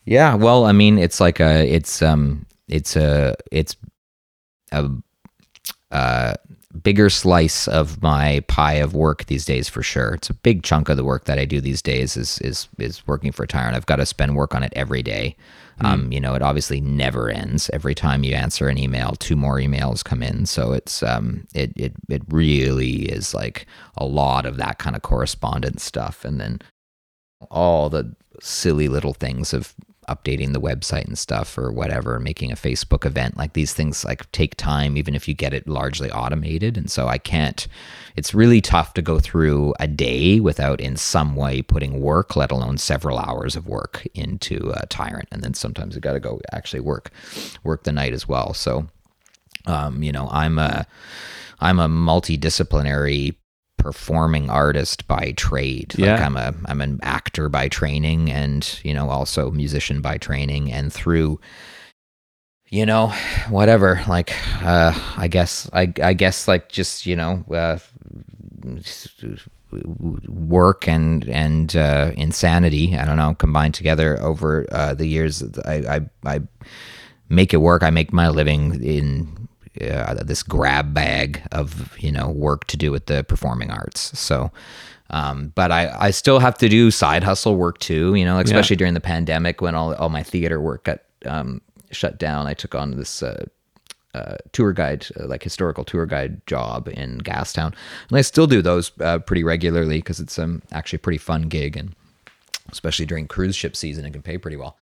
[0.04, 3.76] Yeah well i mean it's like a it's um it's a it's
[4.72, 4.90] a
[5.90, 6.34] uh
[6.82, 10.14] bigger slice of my pie of work these days for sure.
[10.14, 13.06] It's a big chunk of the work that I do these days is is is
[13.06, 13.76] working for Tyrant.
[13.76, 15.36] I've got to spend work on it every day.
[15.80, 17.68] Um, you know, it obviously never ends.
[17.72, 20.46] Every time you answer an email, two more emails come in.
[20.46, 23.66] So it's um, it it it really is like
[23.96, 26.60] a lot of that kind of correspondence stuff, and then
[27.50, 29.74] all the silly little things of
[30.08, 34.30] updating the website and stuff or whatever making a facebook event like these things like
[34.32, 36.76] take time even if you get it largely automated.
[36.76, 37.66] And so i can't
[38.16, 42.50] it's really tough to go through a day without in some way putting work let
[42.50, 45.28] alone several hours of work into a tyrant.
[45.30, 47.10] And then sometimes you got to go actually work
[47.64, 48.54] work the night as well.
[48.54, 48.88] So
[49.66, 50.86] um, you know i'm a
[51.60, 53.36] i'm a multidisciplinary
[53.82, 55.94] performing artist by trade.
[55.98, 56.24] Like Yeah.
[56.24, 60.92] I'm a I'm an actor by training and, you know, also musician by training and
[60.92, 61.40] through
[62.70, 63.08] you know,
[63.50, 67.78] whatever, like uh I guess I I guess like just, you know, uh
[70.28, 72.96] work and and uh, insanity.
[72.96, 75.42] I don't know, combined together over uh, the years.
[75.64, 76.40] I, I I
[77.28, 77.82] make it work.
[77.82, 79.41] I make my living in
[79.80, 84.18] uh, this grab bag of you know work to do with the performing arts.
[84.18, 84.50] So.
[85.10, 88.76] Um, but I, I still have to do side hustle work too, you know, especially
[88.76, 91.60] during the pandemic when all, all my theater work got um,
[91.90, 92.46] shut down.
[92.46, 93.44] I took on this uh,
[94.14, 97.74] uh, tour guide, uh, like historical tour guide job in Gastown,
[98.08, 101.42] and I still do those uh, pretty regularly because it's um, actually a pretty fun
[101.42, 101.94] gig, and
[102.70, 104.76] especially during cruise ship season, it can pay pretty well.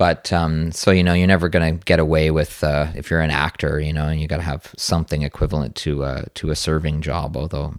[0.00, 3.30] But um, so you know, you're never gonna get away with uh, if you're an
[3.30, 7.02] actor, you know, and you got to have something equivalent to uh, to a serving
[7.02, 7.36] job.
[7.36, 7.74] Although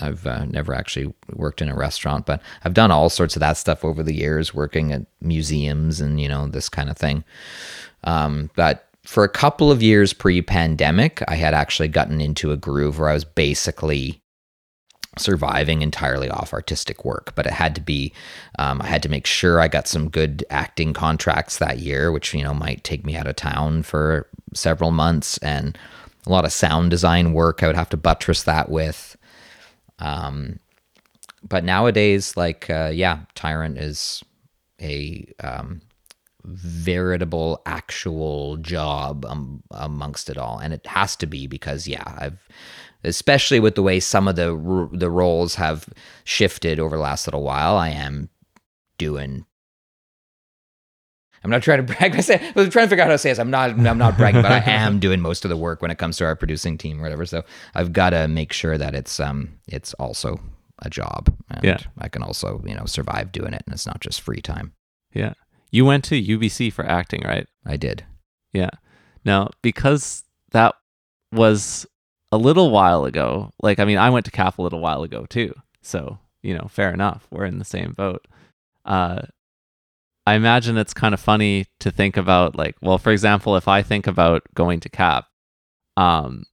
[0.00, 3.56] I've uh, never actually worked in a restaurant, but I've done all sorts of that
[3.56, 7.24] stuff over the years, working at museums and you know this kind of thing.
[8.04, 13.00] Um, but for a couple of years pre-pandemic, I had actually gotten into a groove
[13.00, 14.22] where I was basically
[15.20, 18.12] surviving entirely off artistic work but it had to be
[18.58, 22.34] um, i had to make sure i got some good acting contracts that year which
[22.34, 25.76] you know might take me out of town for several months and
[26.26, 29.16] a lot of sound design work i would have to buttress that with.
[29.98, 30.58] Um,
[31.46, 34.22] but nowadays like uh, yeah tyrant is
[34.80, 35.80] a um,
[36.44, 40.58] veritable actual job um, amongst it all.
[40.58, 42.48] And it has to be because yeah i've
[43.08, 45.88] especially with the way some of the the roles have
[46.24, 48.28] shifted over the last little while i am
[48.98, 49.44] doing
[51.44, 52.14] I'm not trying to brag.
[52.16, 52.20] I'm
[52.70, 53.38] trying to figure out how to say this.
[53.38, 53.70] I'm not.
[53.70, 56.24] I'm not bragging, but I am doing most of the work when it comes to
[56.24, 57.24] our producing team or whatever.
[57.26, 57.44] So
[57.76, 60.40] I've got to make sure that it's um it's also
[60.80, 61.32] a job.
[61.50, 61.78] And Yeah.
[61.98, 64.72] I can also you know survive doing it, and it's not just free time.
[65.14, 65.34] Yeah.
[65.70, 67.46] You went to UBC for acting, right?
[67.64, 68.04] I did.
[68.52, 68.70] Yeah.
[69.24, 70.74] Now, because that
[71.32, 71.86] was
[72.30, 75.26] a little while ago, like, I mean, I went to CAP a little while ago
[75.26, 75.54] too.
[75.82, 77.26] So, you know, fair enough.
[77.30, 78.26] We're in the same boat.
[78.84, 79.22] Uh,
[80.26, 83.82] I imagine it's kind of funny to think about, like, well, for example, if I
[83.82, 85.26] think about going to CAP,
[85.96, 86.44] um,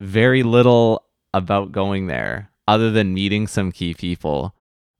[0.00, 1.04] very little
[1.34, 4.54] about going there other than meeting some key people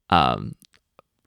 [0.09, 0.53] um,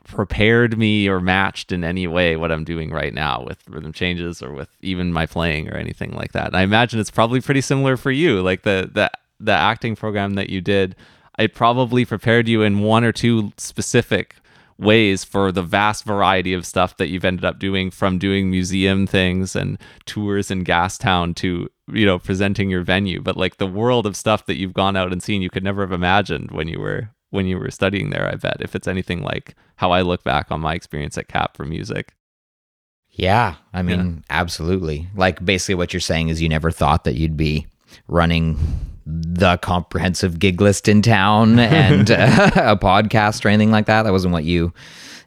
[0.08, 4.42] prepared me or matched in any way what I'm doing right now with rhythm changes
[4.42, 6.48] or with even my playing or anything like that.
[6.48, 8.42] And I imagine it's probably pretty similar for you.
[8.42, 10.96] Like the the the acting program that you did,
[11.38, 14.34] it probably prepared you in one or two specific
[14.78, 19.06] ways for the vast variety of stuff that you've ended up doing from doing museum
[19.06, 24.06] things and tours in Gastown to you know presenting your venue but like the world
[24.06, 26.78] of stuff that you've gone out and seen you could never have imagined when you
[26.78, 30.22] were when you were studying there i bet if it's anything like how i look
[30.22, 32.14] back on my experience at cap for music
[33.10, 35.08] Yeah, I mean, absolutely.
[35.16, 37.66] Like basically, what you're saying is you never thought that you'd be
[38.06, 38.56] running
[39.06, 44.02] the comprehensive gig list in town and uh, a podcast or anything like that.
[44.04, 44.72] That wasn't what you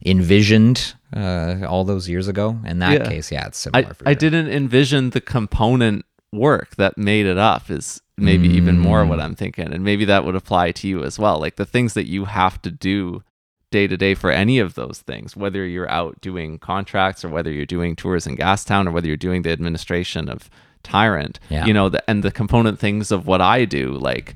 [0.05, 2.57] envisioned uh, all those years ago.
[2.65, 3.09] In that Yeah.
[3.09, 3.93] case, yeah, it's I, similar.
[3.93, 4.19] for I sure.
[4.19, 9.09] didn't envision the component work that made it up is maybe even more Mm.
[9.09, 9.73] what I'm thinking.
[9.73, 11.39] And maybe that would apply to you as well.
[11.39, 13.23] Like the things that you have to do
[13.71, 17.51] day to day for any of those things, whether you're out doing contracts or whether
[17.51, 20.49] you're doing tours in Gastown or whether you're doing the administration of
[20.83, 21.65] Tyrant, Yeah.
[21.65, 24.35] you know, the, and the component things of what I do, like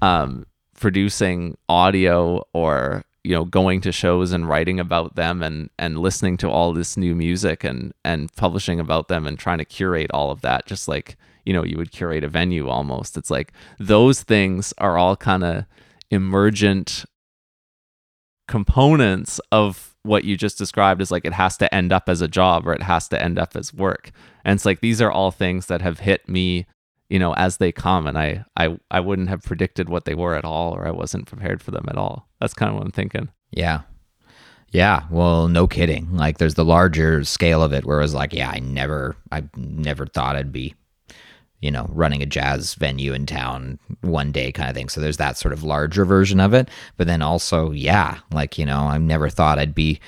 [0.00, 5.98] um, producing audio or you know going to shows and writing about them and and
[5.98, 10.10] listening to all this new music and and publishing about them and trying to curate
[10.14, 13.52] all of that just like you know you would curate a venue almost it's like
[13.80, 15.64] those things are all kind of
[16.12, 17.04] emergent
[18.48, 22.28] components of what you just described is like it has to end up as a
[22.28, 24.10] job or it has to end up as work
[24.44, 26.66] and it's like these are all things that have hit me
[27.08, 28.06] you know, as they come.
[28.06, 31.26] And I, I, I wouldn't have predicted what they were at all, or I wasn't
[31.26, 32.28] prepared for them at all.
[32.40, 33.28] That's kind of what I'm thinking.
[33.50, 33.82] Yeah.
[34.70, 36.14] Yeah, well, no kidding.
[36.14, 39.44] Like there's the larger scale of it where it was like, yeah, I never I
[39.56, 40.74] never thought I'd be
[41.60, 44.88] you know, running a jazz venue in town one day kind of thing.
[44.88, 46.68] So there's that sort of larger version of it.
[46.96, 49.98] But then also, yeah, like, you know, I never thought I'd be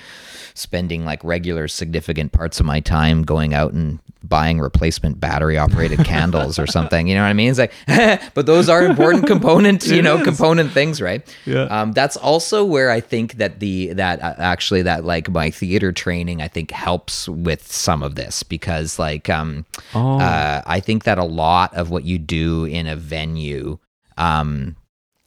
[0.55, 5.99] spending like regular significant parts of my time going out and buying replacement battery operated
[6.05, 7.09] candles or something.
[7.09, 7.51] You know what I mean?
[7.51, 7.73] It's like,
[8.35, 11.27] but those are important component, you know, component things, right?
[11.47, 11.63] Yeah.
[11.65, 15.91] Um, that's also where I think that the that uh, actually that like my theater
[15.91, 20.21] training I think helps with some of this because like um, Oh.
[20.21, 21.40] uh, I think that a lot
[21.75, 23.79] of what you do in a venue,
[24.17, 24.77] um,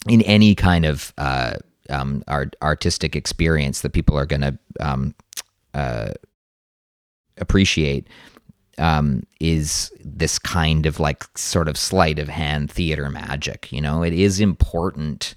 [0.08, 1.56] in any kind of uh,
[1.90, 5.16] um, art, artistic experience that people are going to um,
[5.74, 6.12] uh,
[7.38, 8.08] appreciate
[8.78, 13.72] um, is this kind of like sort of sleight of hand theater magic.
[13.72, 15.36] You know, it is important,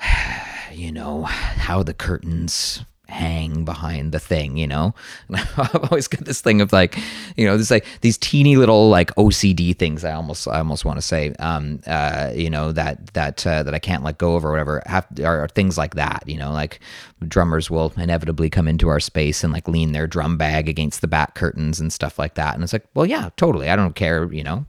[0.72, 4.94] you know, how the curtains hang behind the thing, you know?
[5.28, 6.98] And I've always got this thing of like,
[7.36, 10.98] you know, there's like these teeny little like OCD things I almost I almost want
[10.98, 14.44] to say, um, uh, you know, that that uh, that I can't let go of
[14.44, 16.80] or whatever, have are, things like that, you know, like
[17.28, 21.08] drummers will inevitably come into our space and like lean their drum bag against the
[21.08, 22.54] back curtains and stuff like that.
[22.54, 23.68] And it's like, well, yeah, totally.
[23.68, 24.64] I don't care, you know,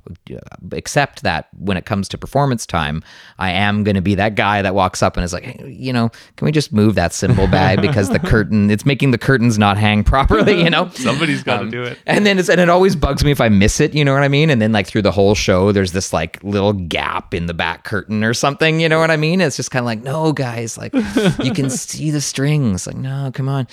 [0.73, 3.03] except that when it comes to performance time,
[3.39, 5.93] I am going to be that guy that walks up and is like, hey, you
[5.93, 9.57] know, can we just move that cymbal bag because the curtain, it's making the curtains
[9.57, 10.89] not hang properly, you know?
[10.93, 11.97] Somebody's got to Um, do it.
[12.05, 14.23] And then it's and it always bugs me if I miss it, you know what
[14.23, 14.49] I mean?
[14.49, 17.83] And then like through the whole show, there's this like little gap in the back
[17.83, 19.41] curtain or something, you know what I mean?
[19.41, 20.93] It's just kind of like, no, guys, like
[21.43, 22.87] you can see the strings.
[22.87, 23.67] Like, no, come on.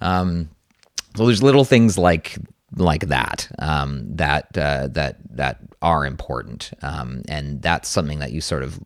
[0.00, 0.50] Um,
[1.16, 2.36] so there's little things like
[2.76, 8.40] like that um, that uh, that that are important, um, and that's something that you
[8.40, 8.78] sort of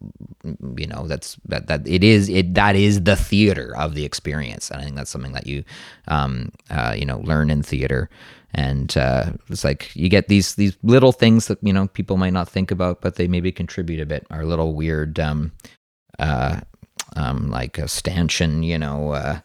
[0.76, 4.70] you know that's that that it is it that is the theater of the experience,
[4.70, 5.64] and I think that's something that you
[6.09, 8.09] um, uh, you know learn in theater.
[8.57, 12.32] And uh, it's like you get these these little things that you know people might
[12.32, 14.26] not think about, but they maybe contribute a bit.
[14.30, 15.51] Our little weird um,
[16.20, 16.61] uh,
[17.16, 19.40] um, like a stanchion, you know, uh,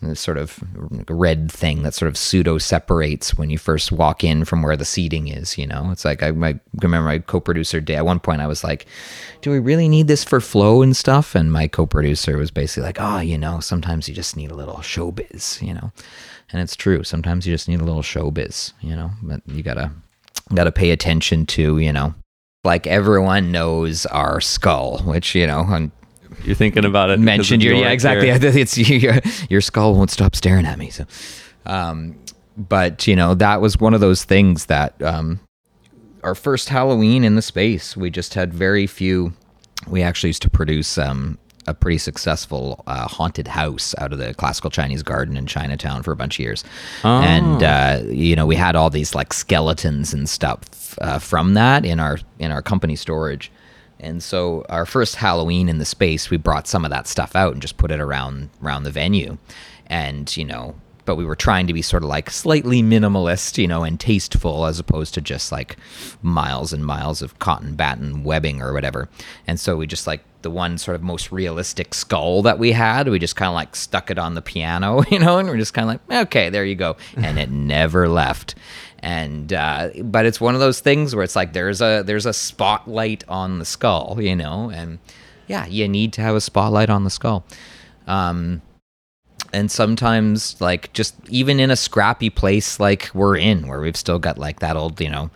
[0.00, 0.62] this sort of
[1.08, 4.84] red thing that sort of pseudo separates when you first walk in from where the
[4.84, 5.58] seating is.
[5.58, 7.96] You know, it's like I, I remember my co-producer day.
[7.96, 8.86] At one point, I was like,
[9.40, 12.98] "Do we really need this for flow and stuff?" And my co-producer was basically like,
[13.00, 15.90] "Oh, you know, sometimes you just need a little showbiz, you know."
[16.50, 17.02] And it's true.
[17.02, 19.10] Sometimes you just need a little showbiz, you know.
[19.22, 19.90] But you gotta
[20.54, 22.14] gotta pay attention to, you know,
[22.64, 25.90] like everyone knows our skull, which you know,
[26.44, 27.18] You're thinking about it.
[27.20, 28.28] mentioned your your yeah exactly
[28.60, 29.18] it's your,
[29.50, 31.04] your skull won't stop staring at me so
[31.66, 32.16] um
[32.56, 35.40] but you know that was one of those things that um
[36.22, 39.32] our first halloween in the space we just had very few
[39.86, 44.32] we actually used to produce um a pretty successful uh, haunted house out of the
[44.32, 46.64] classical Chinese garden in Chinatown for a bunch of years,
[47.04, 47.20] Oh.
[47.20, 50.62] and uh, you know we had all these like skeletons and stuff
[51.02, 53.52] uh, from that in our in our company storage,
[54.00, 57.52] and so our first Halloween in the space, we brought some of that stuff out
[57.52, 59.38] and just put it around around the venue,
[59.86, 60.74] and you know,
[61.08, 64.66] but we were trying to be sort of like slightly minimalist, you know, and tasteful
[64.66, 65.78] as opposed to just like
[66.20, 69.08] miles and miles of cotton batten webbing or whatever.
[69.46, 73.08] And so we just like the one sort of most realistic skull that we had,
[73.08, 75.72] we just kind of like stuck it on the piano, you know, and we're just
[75.72, 78.54] kind of like, okay, there you go, and it never left
[79.00, 82.32] and uh, but it's one of those things where it's like there's a there's a
[82.32, 84.98] spotlight on the skull you know and
[85.46, 87.44] yeah you need to have a spotlight on the skull.
[88.06, 88.62] Um
[89.52, 94.18] and sometimes like just even in a scrappy place like we're in where we've still
[94.18, 95.30] got like that old you know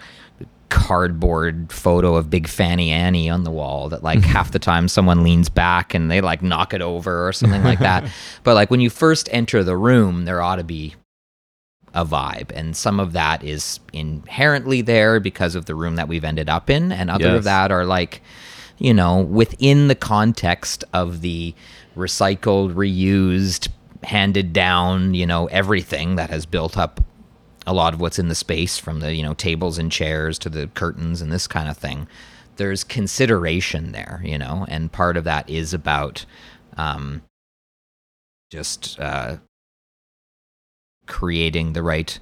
[0.69, 5.23] cardboard photo of big fanny annie on the wall that like half the time someone
[5.23, 8.05] leans back and they like knock it over or something like that.
[8.43, 10.95] But like when you first enter the room there ought to be
[11.95, 12.51] a vibe.
[12.55, 16.71] And some of that is inherently there because of the room that we've ended up
[16.71, 16.91] in.
[16.93, 17.39] And other Yes.
[17.39, 18.23] of that are like
[18.79, 21.55] you know within the context of the
[21.97, 23.69] recycled reused
[24.03, 27.01] handed down you know everything that has built up
[27.67, 30.49] a lot of what's in the space from the you know tables and chairs to
[30.49, 32.09] the curtains and this kind of thing
[32.57, 34.65] there's consideration there you know?
[34.69, 36.25] And part of that is about
[36.77, 37.23] um
[38.51, 39.37] just uh
[41.07, 42.19] creating the right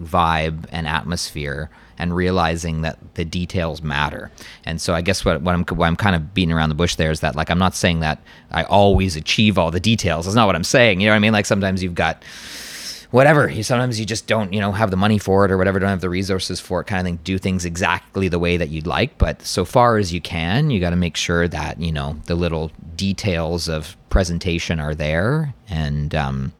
[0.00, 4.30] vibe and atmosphere and realizing that the details matter.
[4.64, 6.96] And so I guess what, what I'm what I'm kind of beating around the bush
[6.96, 10.26] there is that like I'm not saying that I always achieve all the details.
[10.26, 11.00] That's not what I'm saying.
[11.00, 11.32] You know what I mean?
[11.32, 12.24] Like sometimes you've got
[13.12, 13.48] whatever.
[13.48, 15.90] You, sometimes you just don't, you know, have the money for it or whatever, don't
[15.90, 17.20] have the resources for it, kind of thing.
[17.22, 20.80] Do things exactly the way that you'd like, but so far as you can, you
[20.80, 26.14] got to make sure that you know the little details of presentation are there and
[26.14, 26.52] um,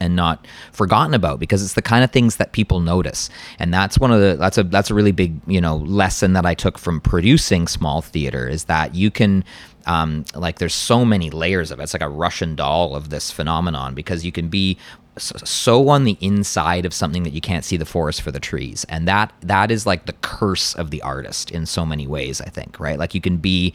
[0.00, 3.30] and not forgotten about because it's the kind of things that people notice.
[3.58, 6.46] And that's one of the that's a that's a really big you know lesson that
[6.46, 9.44] i took from producing small theater is that you can
[9.86, 11.84] um, like there's so many layers of it.
[11.84, 14.76] It's like a russian doll of this phenomenon because you can be
[15.18, 18.84] so on the inside of something that you can't see the forest for the trees.
[18.88, 22.48] And that that is like the curse of the artist in so many ways i
[22.48, 22.98] think right?
[22.98, 23.74] Like you can be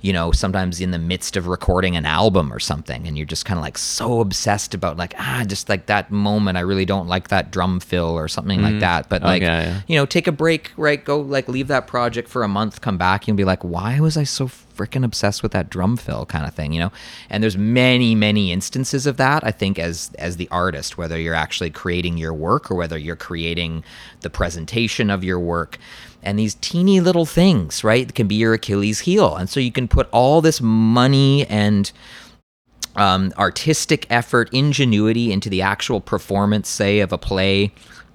[0.00, 3.44] you know, sometimes in the midst of recording an album or something, and you're just
[3.44, 6.56] kind of like so obsessed about like ah, just like that moment.
[6.56, 8.72] I really don't like that drum fill or something mm-hmm.
[8.72, 9.08] like that.
[9.08, 9.80] But like, okay, yeah.
[9.86, 11.04] you know, take a break, right?
[11.04, 14.00] Go like leave that project for a month, come back, and you'll be like, why
[14.00, 14.48] was I so
[14.80, 16.90] freaking obsessed with that drum fill kind of thing, you know?
[17.28, 19.44] And there's many, many instances of that.
[19.44, 23.16] I think as as the artist, whether you're actually creating your work or whether you're
[23.16, 23.84] creating
[24.22, 25.78] the presentation of your work
[26.22, 29.36] and these teeny little things, right, can be your Achilles heel.
[29.36, 31.90] And so you can put all this money and
[32.96, 37.72] um, artistic effort, ingenuity into the actual performance, say, of a play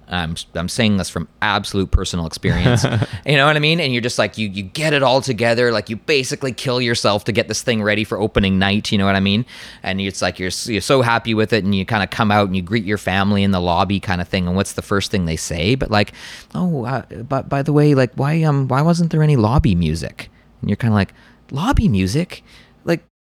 [0.08, 2.84] I'm I'm saying this from absolute personal experience.
[3.26, 3.80] you know what I mean?
[3.80, 7.24] And you're just like you you get it all together, like you basically kill yourself
[7.24, 8.92] to get this thing ready for opening night.
[8.92, 9.44] You know what I mean?
[9.82, 12.46] And it's like you're you're so happy with it, and you kind of come out
[12.46, 14.46] and you greet your family in the lobby, kind of thing.
[14.46, 15.74] And what's the first thing they say?
[15.74, 16.12] But like,
[16.54, 20.30] oh, uh, but by the way, like why um why wasn't there any lobby music?
[20.60, 21.14] And you're kind of like
[21.50, 22.42] lobby music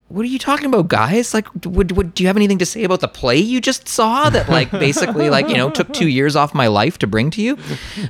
[0.08, 1.32] what are you talking about, guys?
[1.32, 4.28] Like, would, would do you have anything to say about the play you just saw
[4.28, 7.42] that, like, basically, like, you know, took two years off my life to bring to
[7.42, 7.56] you?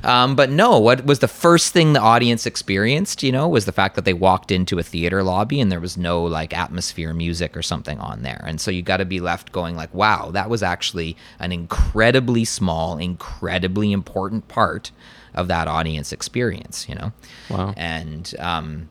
[0.03, 3.23] Um, but no, what was the first thing the audience experienced?
[3.23, 5.97] You know, was the fact that they walked into a theater lobby and there was
[5.97, 9.53] no like atmosphere music or something on there, and so you got to be left
[9.53, 14.91] going like, wow, that was actually an incredibly small, incredibly important part
[15.33, 16.89] of that audience experience.
[16.89, 17.13] You know,
[17.49, 18.89] wow, and um,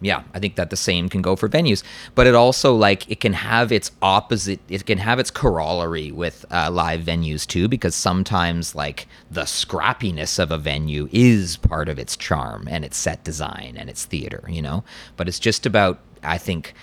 [0.00, 1.82] yeah, I think that the same can go for venues,
[2.14, 4.60] but it also like it can have its opposite.
[4.68, 10.38] It can have its corollary with uh, live venues too, because sometimes like the scrappiness
[10.38, 14.42] of a venue is part of its charm and its set design and its theater,
[14.48, 14.84] you know.
[15.16, 16.74] But it's just about I think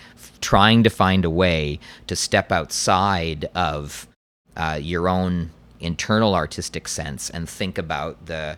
[0.41, 4.07] trying to find a way to step outside of
[4.55, 8.57] uh, your own internal artistic sense and think about the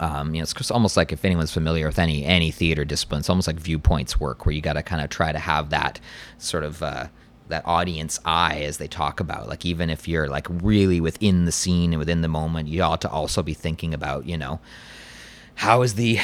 [0.00, 3.30] um, you know, it's almost like if anyone's familiar with any any theater discipline, it's
[3.30, 6.00] almost like viewpoints work, where you got to kind of try to have that
[6.38, 7.08] sort of uh,
[7.48, 9.48] that audience eye as they talk about.
[9.48, 13.00] Like even if you're like really within the scene and within the moment, you ought
[13.02, 14.60] to also be thinking about, you know,
[15.56, 16.20] how is the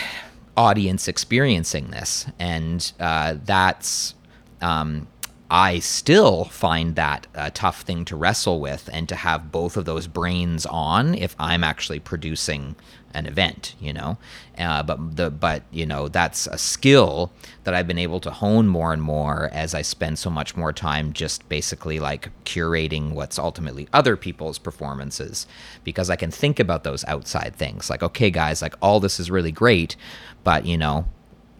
[0.56, 4.14] audience experiencing this, and uh, that's.
[4.60, 5.08] Um,
[5.50, 9.84] I still find that a tough thing to wrestle with and to have both of
[9.84, 12.76] those brains on if I'm actually producing
[13.12, 14.18] an event, you know.
[14.58, 17.30] Uh, but the but you know that's a skill
[17.64, 20.72] that I've been able to hone more and more as I spend so much more
[20.72, 25.46] time just basically like curating what's ultimately other people's performances
[25.84, 29.30] because I can think about those outside things like okay guys like all this is
[29.30, 29.96] really great,
[30.42, 31.06] but you know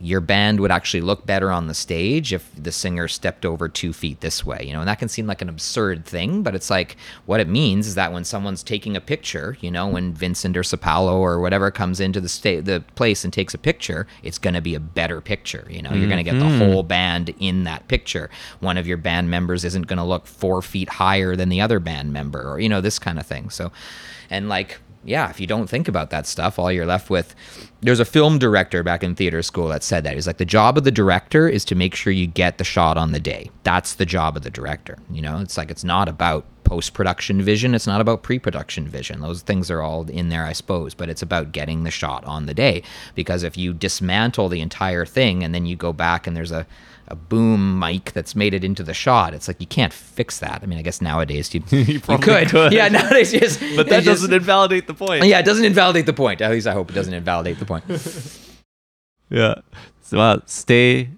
[0.01, 3.93] your band would actually look better on the stage if the singer stepped over two
[3.93, 6.69] feet this way, you know, and that can seem like an absurd thing, but it's
[6.69, 10.57] like what it means is that when someone's taking a picture, you know, when Vincent
[10.57, 14.39] or Sapalo or whatever comes into the state the place and takes a picture, it's
[14.39, 16.01] going to be a better picture, you know, mm-hmm.
[16.01, 16.73] you're going to get the mm-hmm.
[16.73, 18.31] whole band in that picture.
[18.61, 21.79] One of your band members isn't going to look four feet higher than the other
[21.79, 23.49] band member, or you know, this kind of thing.
[23.51, 23.71] So,
[24.29, 27.35] and like yeah, if you don't think about that stuff, all you're left with.
[27.81, 30.15] There's a film director back in theater school that said that.
[30.15, 32.97] He's like, the job of the director is to make sure you get the shot
[32.97, 33.51] on the day.
[33.63, 34.99] That's the job of the director.
[35.11, 37.75] You know, it's like, it's not about post production vision.
[37.75, 39.21] It's not about pre production vision.
[39.21, 42.47] Those things are all in there, I suppose, but it's about getting the shot on
[42.47, 42.83] the day.
[43.15, 46.67] Because if you dismantle the entire thing and then you go back and there's a,
[47.09, 49.35] a boom mic that's made it into the shot.
[49.35, 50.63] It's like you can't fix that.
[50.63, 52.49] I mean, I guess nowadays you, you, you could.
[52.49, 52.73] could.
[52.73, 55.25] Yeah, nowadays just, but that doesn't invalidate the point.
[55.25, 56.41] Yeah, it doesn't invalidate the point.
[56.41, 57.85] At least I hope it doesn't invalidate the point.
[59.31, 59.55] yeah.
[60.03, 61.11] So uh, stay.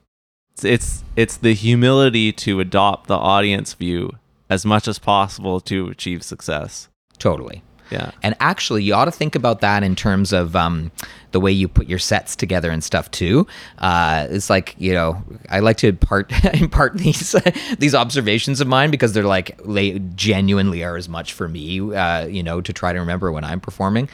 [0.53, 4.13] It's, it's it's the humility to adopt the audience view
[4.49, 6.89] as much as possible to achieve success.
[7.19, 7.63] Totally.
[7.91, 8.11] Yeah.
[8.23, 10.91] And actually, you ought to think about that in terms of um,
[11.37, 13.47] the way you put your sets together and stuff too.
[13.77, 17.37] Uh, it's like you know, I like to impart impart these
[17.79, 22.25] these observations of mine because they're like they genuinely are as much for me, uh,
[22.25, 24.09] you know, to try to remember when I'm performing.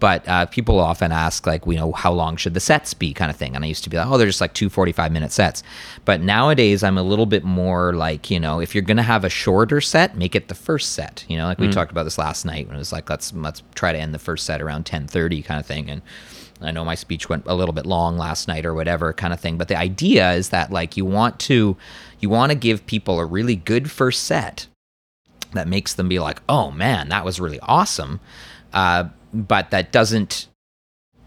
[0.00, 3.30] But uh, people often ask, like, you know, how long should the sets be, kind
[3.30, 3.56] of thing.
[3.56, 5.62] And I used to be like, oh, they're just like two 45 minute sets.
[6.04, 9.24] But nowadays, I'm a little bit more like, you know, if you're going to have
[9.24, 11.24] a shorter set, make it the first set.
[11.28, 13.62] You know, like we talked about this last night when it was like, let's let's
[13.74, 15.90] try to end the first set around 10:30, kind of thing.
[15.90, 16.02] And
[16.60, 19.40] I know my speech went a little bit long last night or whatever kind of
[19.40, 21.76] thing, but the idea is that like you want to
[22.20, 24.66] you want to give people a really good first set
[25.52, 28.20] that makes them be like, "Oh man, that was really awesome."
[28.72, 30.48] Uh, but that doesn't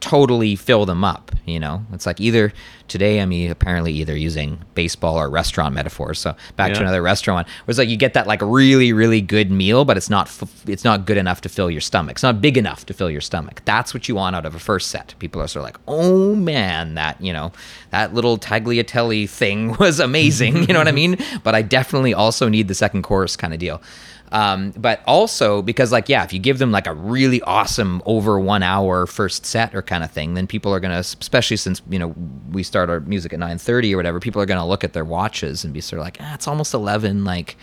[0.01, 1.85] totally fill them up, you know?
[1.93, 2.51] It's like either
[2.91, 6.19] today I'm apparently either using baseball or restaurant metaphors.
[6.19, 7.47] So back to another restaurant.
[7.47, 10.67] Where it's like you get that like really really good meal, but it's not f-
[10.67, 12.15] it's not good enough to fill your stomach.
[12.17, 13.61] It's not big enough to fill your stomach.
[13.63, 15.15] That's what you want out of a first set.
[15.19, 17.53] People are sort of like, "Oh man, that, you know,
[17.91, 21.17] that little tagliatelle thing was amazing." you know what I mean?
[21.43, 23.81] But I definitely also need the second course kind of deal.
[24.31, 28.39] Um, but also because like yeah if you give them like a really awesome over
[28.39, 31.99] one hour first set or kind of thing then people are gonna especially since you
[31.99, 32.15] know
[32.49, 35.65] we start our music at 9.30 or whatever people are gonna look at their watches
[35.65, 37.57] and be sort of like ah, it's almost 11 like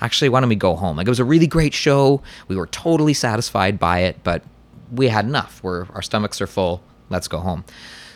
[0.00, 0.96] actually why don't we go home?
[0.96, 2.22] Like it was a really great show.
[2.46, 4.42] We were totally satisfied by it but
[4.90, 6.82] we had enough we're our stomachs are full.
[7.10, 7.64] Let's go home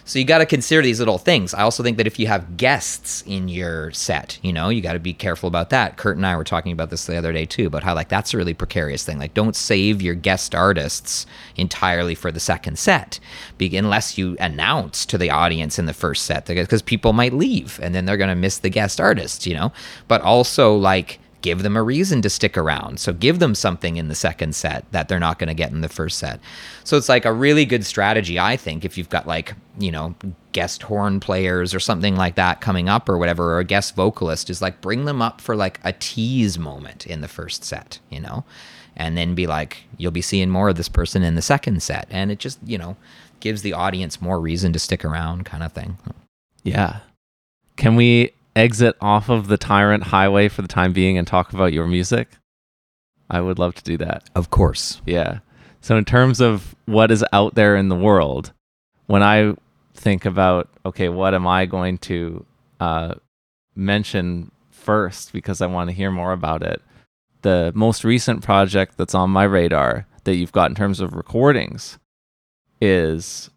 [0.04, 1.54] so you got to consider these little things.
[1.54, 4.94] I also think that if you have guests in your set, you know, you got
[4.94, 5.96] to be careful about that.
[5.96, 8.34] Kurt and I were talking about this the other day too, about how like that's
[8.34, 9.18] a really precarious thing.
[9.18, 11.26] Like, don't save your guest artists
[11.56, 13.20] entirely for the second set,
[13.58, 17.78] be- unless you announce to the audience in the first set, because people might leave
[17.82, 19.72] and then they're gonna miss the guest artists, you know.
[20.08, 22.98] But also like give them a reason to stick around.
[22.98, 25.80] So give them something in the second set that they're not going to get in
[25.80, 26.40] the first set.
[26.84, 30.14] So it's like a really good strategy, I think, if you've got like, you know,
[30.52, 34.48] guest horn players or something like that coming up or whatever, or a guest vocalist,
[34.48, 38.20] is like bring them up for like a tease moment in the first set, you
[38.20, 38.44] know?
[38.96, 42.06] And then be like, you'll be seeing more of this person in the second set.
[42.10, 42.96] And it just, you know,
[43.40, 45.98] gives the audience more reason to stick around, kind of thing.
[46.62, 47.00] Yeah.
[47.76, 51.72] Can we exit off of the Tyrant Highway for the time being and talk about
[51.72, 52.28] your music?
[53.30, 54.28] I would love to do that.
[54.34, 55.00] Of course.
[55.06, 55.38] Yeah.
[55.80, 58.52] So, in terms of what is out there in the world,
[59.06, 59.54] when I
[59.94, 62.44] think about, okay, what am I going to
[62.78, 63.14] uh,
[63.74, 66.82] mention first because I want to hear more about it?
[67.42, 71.98] The most recent project that's on my radar that you've got in terms of recordings
[72.80, 73.50] is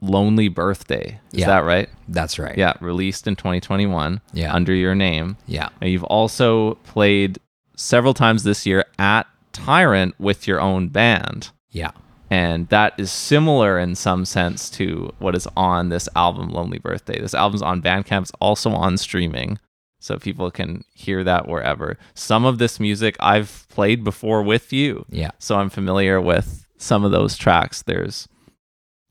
[0.00, 1.20] Lonely Birthday.
[1.32, 1.46] Is Yeah.
[1.46, 1.88] that right?
[2.08, 2.56] That's right.
[2.56, 4.54] Yeah, released in 2021 Yeah.
[4.54, 5.36] under your name.
[5.46, 5.68] Yeah.
[5.80, 7.38] And you've also played
[7.76, 11.50] several times this year at Tyrant with your own band.
[11.70, 11.90] Yeah.
[12.30, 17.18] And that is similar in some sense to what is on this album, Lonely Birthday.
[17.20, 19.58] This album's on Bandcamp, it's also on streaming.
[20.00, 21.98] So people can hear that wherever.
[22.14, 25.04] Some of this music I've played before with you.
[25.10, 25.30] Yeah.
[25.40, 27.82] So I'm familiar with some of those tracks.
[27.82, 28.28] There's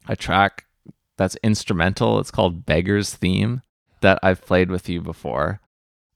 [0.07, 0.63] a track
[1.17, 2.19] that's instrumental.
[2.19, 3.61] It's called Beggar's Theme
[4.01, 5.59] that I've played with you before.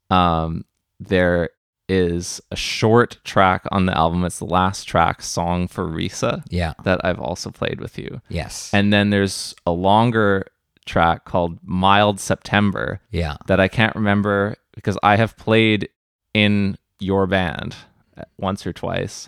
[0.10, 0.66] Um,
[1.00, 1.50] there
[1.90, 4.24] is a short track on the album.
[4.24, 6.74] It's the last track, Song for Risa, Yeah.
[6.84, 8.22] that I've also played with you.
[8.30, 8.70] Yes.
[8.74, 10.46] And then there's a longer
[10.86, 13.36] track called Mild September yeah.
[13.48, 15.90] that I can't remember because I have played
[16.34, 17.76] in your band
[18.38, 19.28] once or twice.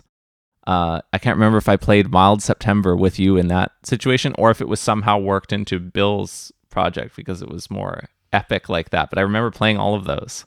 [0.66, 4.50] Uh, I can't remember if I played Mild September with you in that situation or
[4.50, 9.10] if it was somehow worked into Bill's project because it was more epic like that.
[9.10, 10.44] But I remember playing all of those.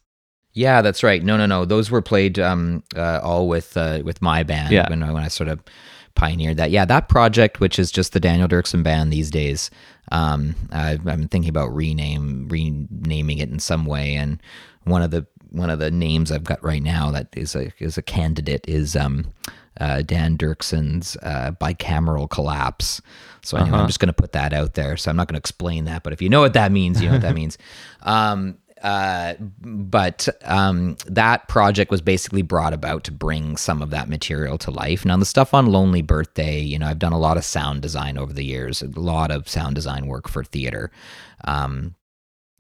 [0.54, 1.24] Yeah, that's right.
[1.24, 1.66] No, no, no.
[1.66, 4.90] Those were played um, uh, all with uh, with my band Yeah.
[4.90, 5.60] when I, when I sort of
[6.16, 6.72] pioneered that.
[6.72, 9.70] Yeah, that project, which is just the Daniel Deorksen band these days.
[10.12, 14.42] Um, I've, I'm thinking about rename renaming it in some way, and
[14.84, 17.98] one of the one of the names I've got right now that is a is
[18.00, 19.32] a candidate is um,
[19.80, 23.02] uh, Dan Deorksen's uh, bicameral collapse.
[23.44, 23.82] So anyway, Uh-huh.
[23.82, 24.98] I'm just going to put that out there.
[24.98, 27.08] So I'm not going to explain that, but if you know what that means, you
[27.08, 27.58] know what that means.
[28.04, 34.08] Um, uh, but um, that project was basically brought about to bring some of that
[34.08, 35.04] material to life.
[35.04, 38.20] Now, the stuff on Lonely Birthday, you know, I've done a lot of sound design
[38.20, 40.92] over the years, a lot of sound design work for theater.
[41.46, 41.96] Um,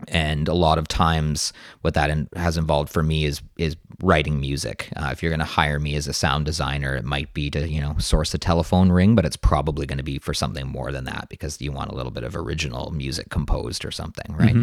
[0.07, 1.51] and a lot of times
[1.81, 4.89] what that in, has involved for me is is writing music.
[4.95, 7.67] Uh, if you're going to hire me as a sound designer it might be to
[7.67, 10.91] you know source a telephone ring but it's probably going to be for something more
[10.91, 14.55] than that because you want a little bit of original music composed or something right?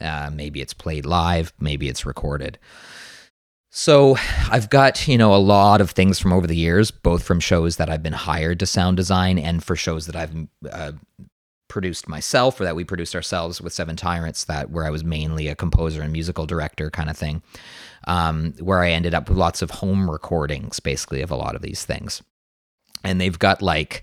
[0.00, 2.58] Uh, maybe it's played live maybe it's recorded.
[3.72, 4.16] So
[4.50, 7.76] I've got, you know, a lot of things from over the years, both from shows
[7.76, 10.34] that I've been hired to sound design and for shows that I've
[10.68, 10.92] uh,
[11.70, 15.48] produced myself or that we produced ourselves with Seven Tyrants that where I was mainly
[15.48, 17.42] a composer and musical director kind of thing.
[18.06, 21.62] Um, where I ended up with lots of home recordings basically of a lot of
[21.62, 22.22] these things.
[23.04, 24.02] And they've got like,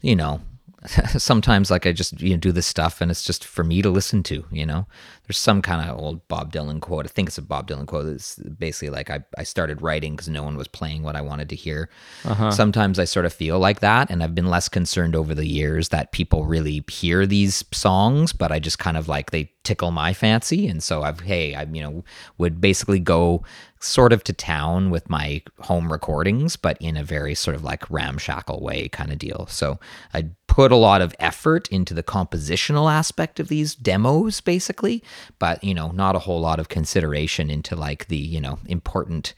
[0.00, 0.40] you know,
[1.18, 3.90] sometimes like I just you know do this stuff and it's just for me to
[3.90, 4.86] listen to, you know.
[5.28, 7.04] There's some kind of old Bob Dylan quote.
[7.04, 8.06] I think it's a Bob Dylan quote.
[8.06, 11.50] It's basically like I, I started writing because no one was playing what I wanted
[11.50, 11.90] to hear.
[12.24, 12.50] Uh-huh.
[12.50, 15.90] Sometimes I sort of feel like that, and I've been less concerned over the years
[15.90, 20.14] that people really hear these songs, but I just kind of like they tickle my
[20.14, 22.04] fancy, and so I've hey I you know
[22.38, 23.44] would basically go
[23.80, 27.88] sort of to town with my home recordings, but in a very sort of like
[27.90, 29.46] ramshackle way kind of deal.
[29.48, 29.78] So
[30.14, 35.04] I put a lot of effort into the compositional aspect of these demos, basically,
[35.38, 39.34] but you know, not a whole lot of consideration into like the you know important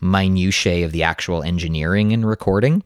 [0.00, 2.82] minutiae of the actual engineering and recording.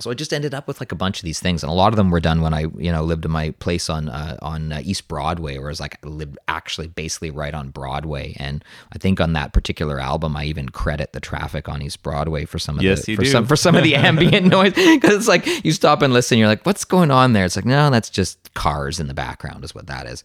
[0.00, 1.92] So I just ended up with like a bunch of these things, and a lot
[1.92, 4.72] of them were done when I, you know, lived in my place on uh, on
[4.72, 8.34] uh, East Broadway, where I was like I lived actually basically right on Broadway.
[8.38, 12.46] And I think on that particular album, I even credit the traffic on East Broadway
[12.46, 13.28] for some of Yes, the for do.
[13.30, 16.48] some for some of the ambient noise because it's like you stop and listen, you're
[16.48, 17.44] like, what's going on there?
[17.44, 20.24] It's like no, that's just cars in the background, is what that is.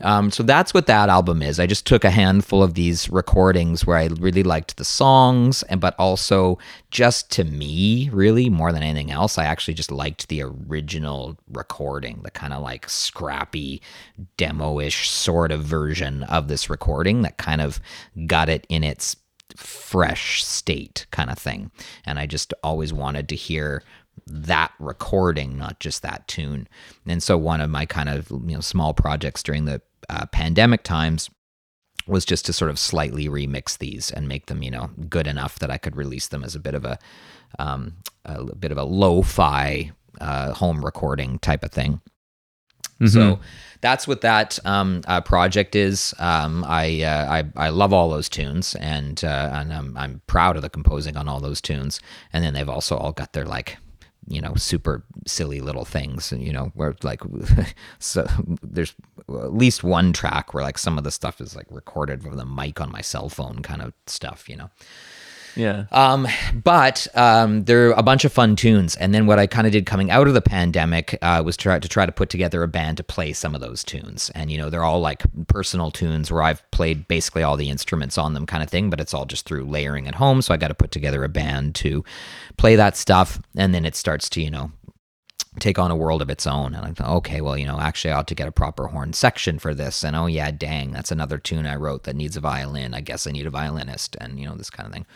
[0.00, 1.60] Um, so that's what that album is.
[1.60, 5.80] I just took a handful of these recordings where I really liked the songs, and
[5.80, 6.58] but also
[6.90, 12.20] just to me, really more than anything else, I actually just liked the original recording,
[12.22, 13.80] the kind of like scrappy,
[14.36, 17.80] demo-ish sort of version of this recording that kind of
[18.26, 19.16] got it in its
[19.56, 21.70] fresh state kind of thing.
[22.04, 23.82] And I just always wanted to hear
[24.26, 26.68] that recording, not just that tune.
[27.06, 30.82] And so one of my kind of you know small projects during the uh, pandemic
[30.82, 31.30] times
[32.06, 35.58] was just to sort of slightly remix these and make them you know good enough
[35.58, 36.98] that I could release them as a bit of a
[37.58, 42.00] um, a bit of a lo-fi uh, home recording type of thing.
[43.08, 43.40] So
[43.80, 46.14] that's what that um, uh, project is.
[46.18, 50.56] Um, I, uh, I I love all those tunes, and uh, and I'm I'm proud
[50.56, 52.00] of the composing on all those tunes.
[52.32, 53.76] And then they've also all got their like
[54.28, 57.20] you know super silly little things and you know where like
[57.98, 58.26] so
[58.62, 58.94] there's
[59.28, 62.44] at least one track where like some of the stuff is like recorded with a
[62.44, 64.70] mic on my cell phone kind of stuff you know
[65.56, 65.86] Yeah.
[65.92, 66.26] um,
[66.62, 69.72] but um, there are a bunch of fun tunes, and then what I kind of
[69.72, 72.68] did coming out of the pandemic uh, was try to try to put together a
[72.68, 76.30] band to play some of those tunes, and you know they're all like personal tunes
[76.30, 78.90] where I've played basically all the instruments on them, kind of thing.
[78.90, 81.28] But it's all just through layering at home, so I got to put together a
[81.28, 82.04] band to
[82.56, 84.72] play that stuff, and then it starts to you know
[85.60, 86.74] take on a world of its own.
[86.74, 89.12] And I thought, okay, well, you know, actually, I ought to get a proper horn
[89.12, 90.02] section for this.
[90.02, 92.94] And oh, yeah, dang, that's another tune I wrote that needs a violin.
[92.94, 95.06] I guess I need a violinist, and you know, this kind of thing.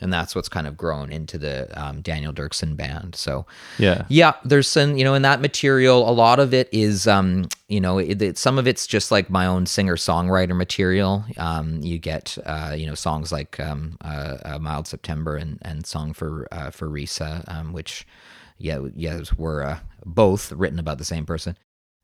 [0.00, 3.14] And that's what's kind of grown into the um, Daniel Deorksen band.
[3.14, 3.46] So,
[3.78, 4.04] Yeah.
[4.08, 7.80] yeah, there's some, you know, in that material, a lot of it is, um, you
[7.80, 11.24] know, it, it, some of it's just like my own singer songwriter material.
[11.38, 15.86] Um, you get, uh, you know, songs like um, uh, uh, Mild September and, and
[15.86, 18.06] Song for uh, for Risa, um, which,
[18.58, 21.56] yeah, yes, were uh, both written about the same person.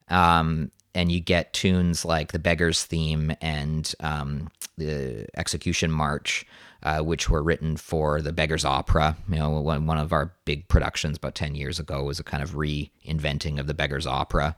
[0.09, 6.44] Um, and you get tunes like the Beggar's Theme and um, the Execution March,
[6.83, 9.17] uh, which were written for the Beggar's Opera.
[9.29, 12.43] You know, one, one of our big productions about 10 years ago was a kind
[12.43, 14.57] of reinventing of the Beggar's Opera,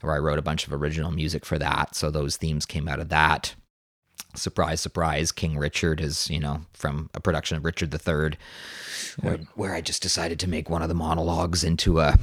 [0.00, 1.94] where I wrote a bunch of original music for that.
[1.94, 3.54] So those themes came out of that.
[4.34, 8.38] Surprise, surprise, King Richard is, you know, from a production of Richard III,
[9.20, 12.16] where, where I just decided to make one of the monologues into a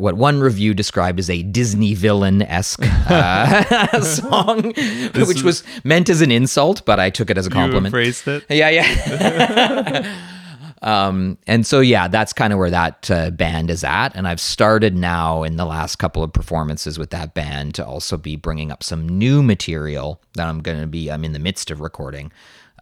[0.00, 4.72] what one review described as a Disney villain esque uh, song,
[5.14, 7.86] which was meant as an insult, but I took it as a compliment.
[7.86, 8.44] embraced it.
[8.48, 10.16] Yeah, yeah.
[10.82, 14.10] um, and so yeah, that's kind of where that uh, band is at.
[14.14, 18.16] And I've started now in the last couple of performances with that band to also
[18.16, 21.10] be bringing up some new material that I'm going to be.
[21.10, 22.32] I'm in the midst of recording.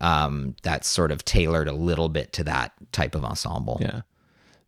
[0.00, 3.78] Um, that's sort of tailored a little bit to that type of ensemble.
[3.80, 4.02] Yeah.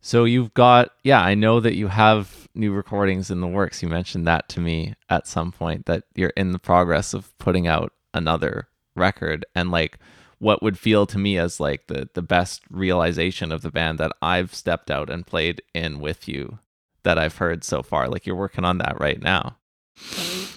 [0.01, 3.81] So you've got, yeah, I know that you have new recordings in the works.
[3.83, 7.67] You mentioned that to me at some point that you're in the progress of putting
[7.67, 9.97] out another record and like
[10.39, 14.11] what would feel to me as like the the best realization of the band that
[14.21, 16.57] I've stepped out and played in with you
[17.03, 18.09] that I've heard so far.
[18.09, 19.55] Like you're working on that right now.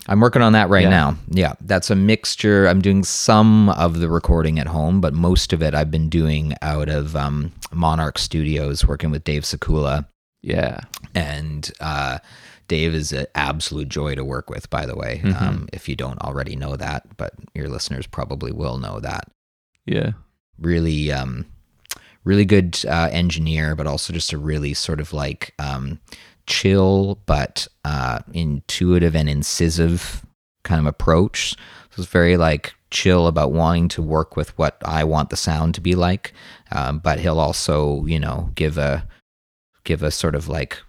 [0.08, 0.88] I'm working on that right Yeah.
[0.90, 1.16] now.
[1.28, 2.66] Yeah, that's a mixture.
[2.66, 6.54] I'm doing some of the recording at home, but most of it I've been doing
[6.62, 10.06] out of um, Monarch Studios, working with Dave Sakula.
[10.42, 10.80] Yeah.
[11.14, 12.18] And uh,
[12.68, 15.22] Dave is an absolute joy to work with, by the way.
[15.38, 19.30] Um, if you don't already know that, but your listeners probably will know that.
[19.86, 20.12] Yeah.
[20.58, 21.46] really um,
[22.24, 26.00] really good uh, engineer, but also just a really sort of like um,
[26.46, 30.24] chill but uh, intuitive and incisive
[30.62, 31.52] kind of approach.
[31.90, 35.74] So it's very like chill about wanting to work with what I want the sound
[35.74, 36.32] to be like,
[36.72, 39.06] um, but he'll also you know give a
[39.84, 40.80] give a sort of like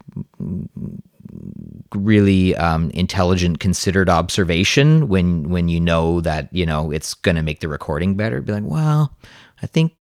[1.94, 7.42] really um, intelligent, considered observation when when you know that you know it's going to
[7.42, 8.42] make the recording better.
[8.42, 9.16] Be like, well,
[9.62, 9.94] I think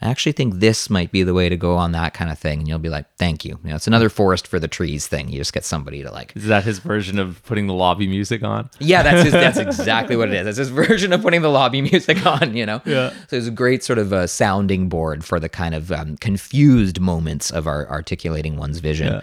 [0.00, 2.60] I actually think this might be the way to go on that kind of thing.
[2.60, 3.58] And you'll be like, thank you.
[3.64, 5.28] You know, it's another forest for the trees thing.
[5.28, 6.32] You just get somebody to like.
[6.36, 8.70] Is that his version of putting the lobby music on?
[8.78, 10.44] Yeah, that's his, that's exactly what it is.
[10.44, 12.56] That's his version of putting the lobby music on.
[12.56, 12.80] You know.
[12.84, 13.10] Yeah.
[13.28, 17.00] So it's a great sort of a sounding board for the kind of um, confused
[17.00, 19.14] moments of our articulating one's vision.
[19.14, 19.22] Yeah.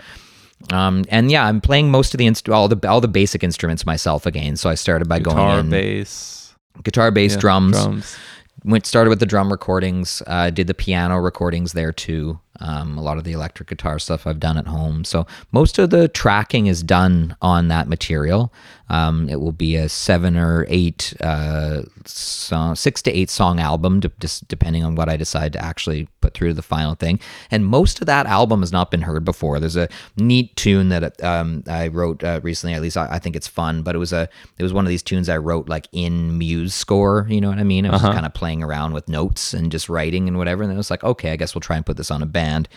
[0.71, 3.85] Um, and yeah, I'm playing most of the inst- all the all the basic instruments
[3.85, 4.55] myself again.
[4.55, 7.81] So I started by Guitar, going in bass, guitar, bass, yeah, drums.
[7.81, 8.17] drums.
[8.65, 10.23] Went started with the drum recordings.
[10.25, 12.39] Uh, did the piano recordings there too.
[12.59, 15.03] Um, a lot of the electric guitar stuff I've done at home.
[15.03, 18.51] So most of the tracking is done on that material.
[18.89, 23.99] Um, it will be a seven or eight, uh, song, six to eight song album,
[23.99, 27.19] de- just depending on what I decide to actually put through to the final thing.
[27.49, 29.59] And most of that album has not been heard before.
[29.59, 32.75] There's a neat tune that um, I wrote uh, recently.
[32.75, 33.81] At least I, I, think it's fun.
[33.81, 37.29] But it was a it was one of these tunes I wrote like in MuseScore.
[37.29, 37.85] You know what I mean?
[37.85, 38.13] I was Uh-huh.
[38.13, 40.61] kind of playing around with notes and just writing and whatever.
[40.63, 42.25] And then it was like, okay, I guess we'll try and put this on a
[42.27, 42.69] band.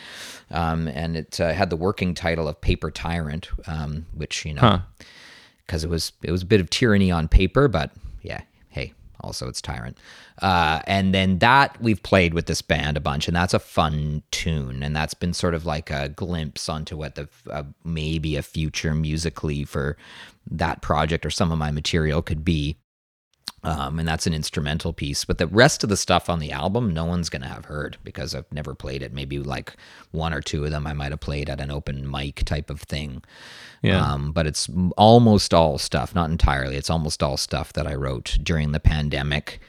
[0.50, 4.60] Um, and it uh, had the working title of Paper Tyrant, um, which you know
[4.62, 4.78] Huh.
[5.68, 7.92] Because it was it was a bit of tyranny on paper, but
[8.22, 8.40] yeah,
[8.70, 9.98] hey, also it's tyrant.
[10.40, 14.22] Uh, and then that we've played with this band a bunch, and that's a fun
[14.32, 18.42] tune, and that's been sort of like a glimpse onto what the uh, maybe a
[18.42, 19.96] future musically for
[20.50, 22.78] that project or some of my material could be.
[23.68, 25.26] Um, and that's an instrumental piece.
[25.26, 27.98] But the rest of the stuff on the album, no one's going to have heard
[28.02, 29.12] because I've never played it.
[29.12, 29.74] Maybe like
[30.10, 32.80] one or two of them I might have played at an open mic type of
[32.80, 33.22] thing.
[33.82, 34.00] Yeah.
[34.02, 36.76] Um, but it's almost all stuff, not entirely.
[36.76, 39.60] It's almost all stuff that I wrote during the pandemic.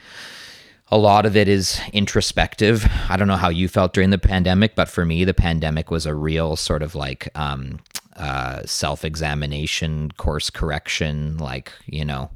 [0.91, 2.89] A lot of it is introspective.
[3.09, 6.05] I don't know how you felt during the pandemic, but for me, the pandemic was
[6.05, 7.79] a real sort of like um,
[8.15, 12.31] uh, self examination, course correction, like, you know,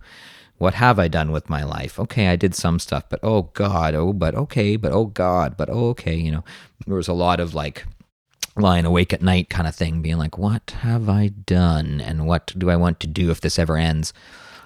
[0.58, 2.00] what have I done with my life?
[2.00, 5.70] Okay, I did some stuff, but oh God, oh, but okay, but oh God, but
[5.70, 6.16] oh, okay.
[6.16, 6.44] You know,
[6.88, 7.86] there was a lot of like
[8.56, 12.00] lying awake at night kind of thing, being like, what have I done?
[12.00, 14.14] And what do I want to do if this ever ends?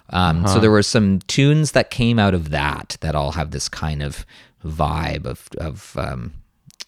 [0.09, 3.69] Um, So there were some tunes that came out of that that all have this
[3.69, 4.25] kind of
[4.63, 6.33] vibe of, of um,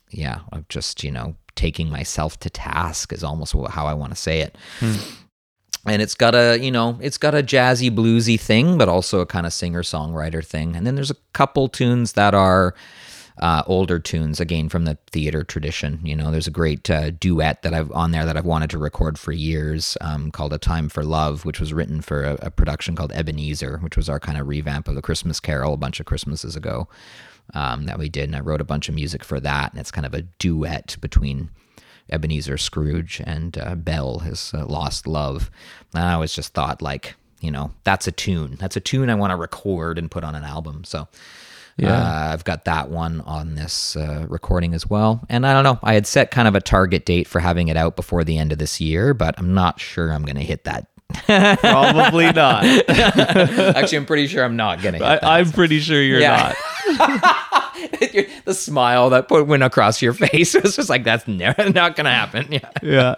[0.09, 4.15] yeah, of just, you know, taking myself to task is almost how I want to
[4.15, 4.55] say it
[5.85, 9.25] and it's got a you know it's got a jazzy bluesy thing but also a
[9.25, 10.75] kind of singer songwriter thing.
[10.75, 12.75] And then there's a couple tunes that are
[13.37, 16.01] uh, older tunes again from the theater tradition.
[16.03, 18.77] You know there's a great uh, duet that i've on there that i've wanted to
[18.77, 22.51] record for years um, called a time for love which was written for a, a
[22.51, 25.99] production called ebenezer which was our kind of revamp of the christmas carol a bunch
[25.99, 26.87] of christmases ago
[27.53, 28.25] um, that we did.
[28.25, 29.71] And i wrote a bunch of music for that.
[29.71, 31.49] And it's kind of a duet between
[32.11, 35.49] Ebenezer Scrooge and uh, Belle, his uh, lost love.
[35.93, 38.57] And I always just thought, like, you know, that's a tune.
[38.59, 40.83] That's a tune I want to record and put on an album.
[40.83, 41.07] So
[41.77, 41.93] Yeah.
[41.95, 45.21] uh, I've got that one on this uh, recording as well.
[45.29, 47.77] And I don't know, I had set kind of a target date for having it
[47.77, 50.65] out before the end of this year, but I'm not sure I'm going to hit
[50.65, 50.87] that.
[51.13, 52.63] Probably not.
[52.89, 55.01] Actually, I'm pretty sure I'm not to hit.
[55.23, 56.53] I, I'm pretty sure you're Yeah.
[56.97, 57.75] not.
[58.45, 62.05] the smile that put, went across your face was just like, that's never, not going
[62.05, 62.47] to happen.
[62.51, 62.69] Yeah.
[62.81, 63.15] yeah.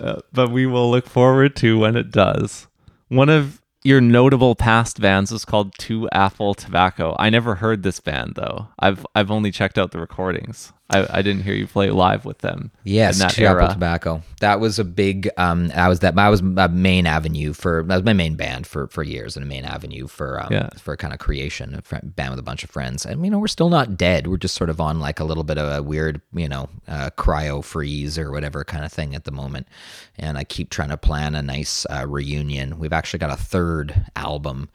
[0.00, 2.66] Uh, but we will look forward to when it does.
[3.08, 7.14] One of your notable past bands was called Two Apple Tobacco.
[7.18, 8.68] I never heard this band though.
[8.78, 10.72] I've I've only checked out the recordings.
[10.90, 12.70] I, I didn't hear you play live with them.
[12.82, 13.68] Yes, that Apple.
[13.68, 14.22] Tobacco.
[14.40, 15.28] That was a big.
[15.36, 16.18] Um, I was that.
[16.18, 17.82] I was my main avenue for.
[17.86, 20.70] That was my main band for for years, and a main avenue for um, Yeah.
[20.78, 21.74] for kind of creation.
[21.74, 24.28] A fr- band with a bunch of friends, and you know we're still not dead.
[24.28, 27.10] We're just sort of on like a little bit of a weird, you know, uh,
[27.18, 29.68] cryo freeze or whatever kind of thing at the moment.
[30.16, 32.78] And I keep trying to plan a nice uh, reunion.
[32.78, 34.70] We've actually got a third album.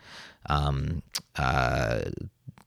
[0.48, 1.02] Um,
[1.38, 2.02] uh,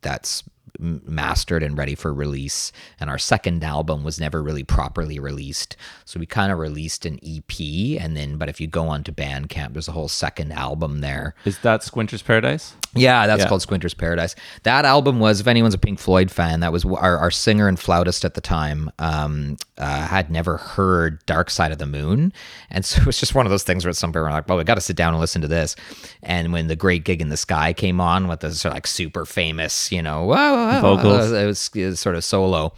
[0.02, 0.42] that's
[0.78, 2.72] mastered and ready for release.
[3.00, 5.76] And our second album was never really properly released.
[6.04, 8.00] So we kind of released an EP.
[8.00, 11.34] And then, but if you go onto Bandcamp, there's a whole second album there.
[11.44, 12.74] Is that Squinter's Paradise?
[12.96, 13.48] Yeah, that's Yeah.
[13.48, 14.34] called Squinter's Paradise.
[14.64, 17.78] That album was, if anyone's a Pink Floyd fan, that was our, our singer and
[17.78, 22.32] flautist at the time um, uh, had never heard Dark Side of the Moon.
[22.70, 24.48] And so it was just one of those things where at some people were like,
[24.48, 25.76] well, we got to sit down and listen to this.
[26.22, 28.86] And when the Great Gig in the Sky came on with the sort of like
[28.86, 31.32] super famous, you know, whoa, whoa, whoa, Vocals.
[31.32, 32.72] it was, it was sort of solo.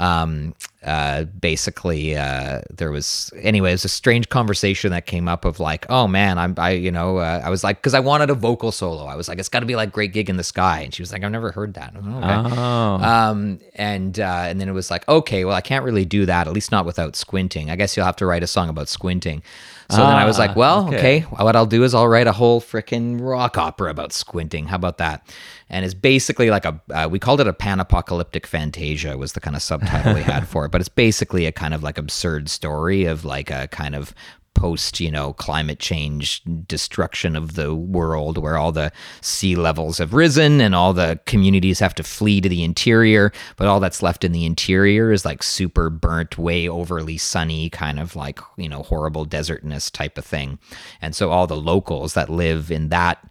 [0.00, 5.44] Um, uh, basically, uh, there was anyway, it was a strange conversation that came up
[5.44, 8.30] of like, oh man, I'm, I, you know, uh, I was like, because I wanted
[8.30, 9.04] a vocal solo.
[9.04, 11.02] I was like, it's got to be like Great Gig in the Sky, and she
[11.02, 11.94] was like, I've never heard that.
[11.94, 12.02] Okay.
[12.02, 12.94] Oh.
[12.94, 16.46] Um, and uh, and then it was like, okay, well, I can't really do that,
[16.46, 17.68] at least not without squinting.
[17.68, 19.42] I guess you'll have to write a song about squinting.
[19.90, 20.96] So then I was Ah, like, well, okay.
[20.96, 21.20] okay.
[21.20, 24.66] what I'll do is I'll write a whole freaking rock opera about squinting.
[24.66, 25.26] How about that?
[25.68, 29.54] And it's basically like a, uh, we called it a pan-apocalyptic fantasia was the kind
[29.56, 30.70] of subtitle we had for it.
[30.72, 34.14] But it's basically a kind of like absurd story of like a kind of
[34.54, 40.12] post you know climate change destruction of the world where all the sea levels have
[40.12, 44.24] risen and all the communities have to flee to the interior but all that's left
[44.24, 48.82] in the interior is like super burnt way overly sunny kind of like you know
[48.82, 50.58] horrible desertness type of thing.
[51.00, 53.30] And so all the locals that live in that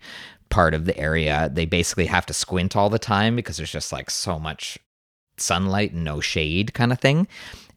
[0.49, 3.91] part of the area they basically have to squint all the time because there's just
[3.91, 4.79] like so much
[5.37, 7.27] sunlight and no shade kind of thing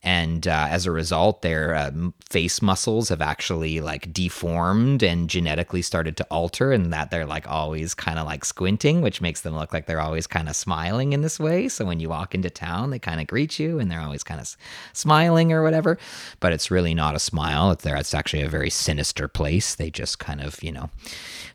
[0.02, 1.90] and uh, as a result their uh,
[2.28, 7.48] face muscles have actually like deformed and genetically started to alter and that they're like
[7.48, 11.12] always kind of like squinting which makes them look like they're always kind of smiling
[11.12, 11.68] in this way.
[11.68, 14.40] So when you walk into town they kind of greet you and they're always kind
[14.40, 14.56] of
[14.92, 15.98] smiling or whatever.
[16.40, 17.70] But it's really not a smile.
[17.70, 19.74] It's there it's actually a very sinister place.
[19.74, 20.90] They just kind of you know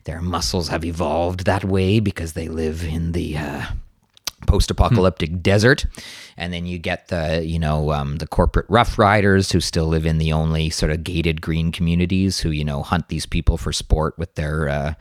[0.06, 3.66] their muscles have evolved that way because they live in the uh,
[4.46, 5.86] post-apocalyptic desert.
[6.38, 10.06] And then you get the you know um, the corporate rough riders who still live
[10.06, 13.74] in the only sort of gated green communities who you know hunt these people for
[13.74, 14.94] sport with their uh,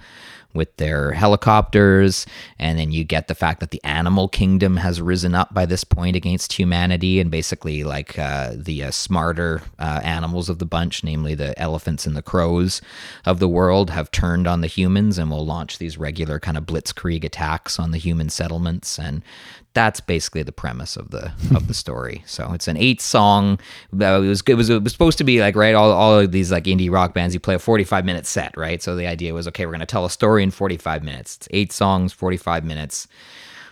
[0.57, 2.27] with their helicopters
[2.59, 5.85] and then you get the fact that the animal kingdom has risen up by this
[5.85, 11.05] point against humanity and basically like uh, the uh, smarter uh, animals of the bunch
[11.05, 12.81] namely the elephants and the crows
[13.25, 16.65] of the world have turned on the humans and will launch these regular kind of
[16.65, 19.23] blitzkrieg attacks on the human settlements and
[19.77, 22.25] that's basically the premise of the of the story.
[22.25, 23.61] So it's an eight song.
[23.93, 26.33] Uh, it was it was it was supposed to be like right all all of
[26.33, 27.35] these like indie rock bands.
[27.35, 28.83] You play a forty five minute set, right?
[28.83, 31.37] So the idea was okay, we're gonna tell a story in forty five minutes.
[31.37, 33.07] It's eight songs, forty five minutes,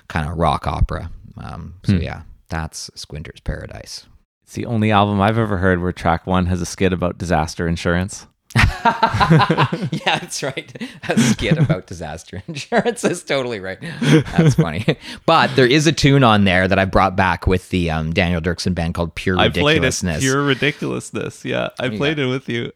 [0.08, 1.10] kind of rock opera.
[1.38, 4.04] Um, so yeah, that's Squinter's Paradise.
[4.42, 7.66] It's the only album I've ever heard where track one has a skit about disaster
[7.66, 8.26] insurance.
[8.56, 10.72] yeah, that's right.
[11.08, 13.78] A skit about disaster insurance is totally right.
[13.80, 14.84] That's funny.
[15.26, 18.40] But there is a tune on there that I brought back with the um, Daniel
[18.40, 20.20] Deorksen band called Pure Ridiculousness.
[20.20, 21.44] Pure Ridiculousness.
[21.44, 22.72] Yeah, I played it with you.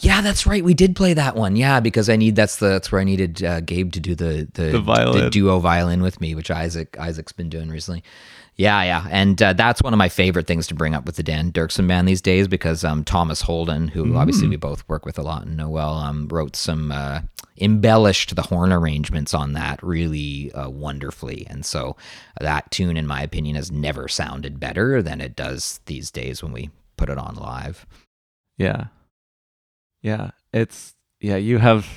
[0.00, 0.64] Yeah, that's right.
[0.64, 1.56] We did play that one.
[1.56, 4.48] Yeah, because I need that's the that's where I needed uh, Gabe to do the
[4.54, 5.30] the, The violin.
[5.30, 8.04] duo violin with me, which Isaac Isaac's been doing recently.
[8.56, 11.22] Yeah, yeah, and uh, that's one of my favorite things to bring up with the
[11.22, 15.18] Dan Deorksen band these days because um, Thomas Holden, who obviously we both work with
[15.18, 17.20] a lot and know well, um, wrote some uh,
[17.58, 21.96] embellished the horn arrangements on that really uh, wonderfully, and so
[22.38, 26.52] that tune, in my opinion, has never sounded better than it does these days when
[26.52, 26.68] we
[26.98, 27.86] put it on live.
[28.58, 28.88] Yeah.
[30.02, 30.32] Yeah.
[30.52, 31.88] It's yeah, you have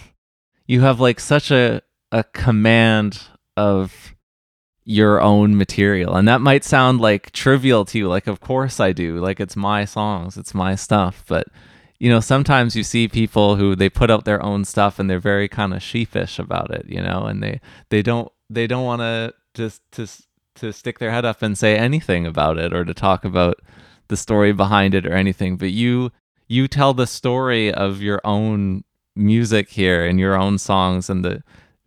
[0.65, 1.81] you have like such a
[2.11, 3.21] a command
[3.57, 4.12] of
[4.85, 6.15] your own material.
[6.15, 9.18] And that might sound like trivial to you, like of course I do.
[9.19, 11.47] Like it's my songs, it's my stuff, but
[11.99, 15.19] you know, sometimes you see people who they put out their own stuff and they're
[15.19, 19.01] very kind of sheepish about it, you know, and they they don't they don't want
[19.01, 20.07] to just to
[20.55, 23.60] to stick their head up and say anything about it or to talk about
[24.10, 26.11] the story behind it or anything, but you
[26.47, 28.84] you tell the story of your own
[29.15, 31.41] music here and your own songs and the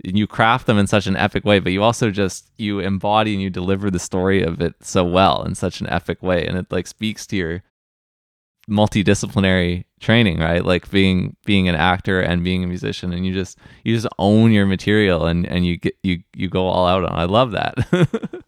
[0.05, 3.43] you craft them in such an epic way but you also just you embody and
[3.43, 6.67] you deliver the story of it so well in such an epic way and it
[6.71, 7.63] like speaks to your
[8.69, 13.57] multidisciplinary training right like being being an actor and being a musician and you just
[13.85, 17.13] you just own your material and and you get you you go all out on
[17.13, 17.23] it.
[17.23, 17.75] i love that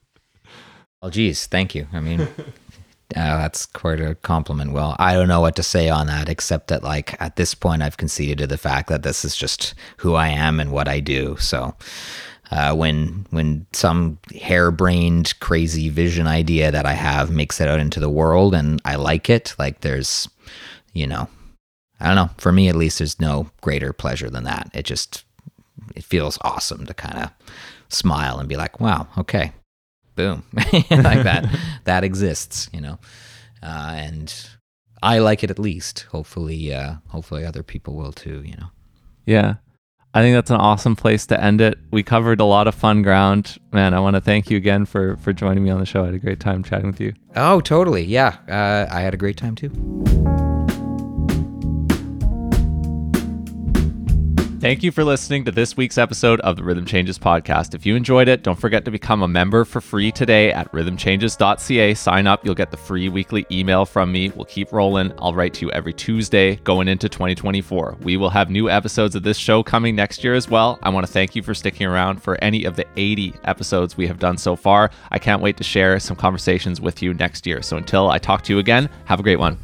[1.02, 1.86] oh geez, thank you.
[1.92, 2.28] I mean,
[3.16, 4.72] uh, that's quite a compliment.
[4.72, 7.82] Well, I don't know what to say on that except that, like, at this point,
[7.82, 11.00] I've conceded to the fact that this is just who I am and what I
[11.00, 11.36] do.
[11.38, 11.74] So,
[12.50, 18.00] uh, when when some harebrained, crazy vision idea that I have makes it out into
[18.00, 20.28] the world and I like it, like, there's,
[20.92, 21.28] you know,
[22.00, 22.30] I don't know.
[22.38, 24.70] For me, at least, there's no greater pleasure than that.
[24.74, 25.24] It just
[25.96, 27.30] it feels awesome to kind of
[27.88, 29.52] smile and be like, wow, okay,
[30.18, 31.44] boom like that
[31.84, 32.98] that exists you know
[33.62, 34.48] uh, and
[35.02, 38.68] i like it at least hopefully uh hopefully other people will too you know
[39.24, 39.54] Yeah.
[40.14, 41.78] I think that's an awesome place to end it.
[41.92, 43.58] We covered a lot of fun ground.
[43.72, 46.02] Man, I want to thank you again for for joining me on the show.
[46.02, 47.12] I had a great time chatting with you.
[47.36, 48.04] Oh, totally.
[48.04, 48.38] Yeah.
[48.48, 49.68] Uh, I had a great time too.
[54.60, 57.76] Thank you for listening to this week's episode of the Rhythm Changes podcast.
[57.76, 61.94] If you enjoyed it, don't forget to become a member for free today at rhythmchanges.ca.
[61.94, 64.30] Sign up, you'll get the free weekly email from me.
[64.30, 65.12] We'll keep rolling.
[65.20, 67.98] I'll write to you every Tuesday going into 2024.
[68.00, 70.80] We will have new episodes of this show coming next year as well.
[70.82, 74.08] I want to thank you for sticking around for any of the 80 episodes we
[74.08, 74.90] have done so far.
[75.12, 77.62] I can't wait to share some conversations with you next year.
[77.62, 79.56] So until I talk to you again, have a great one.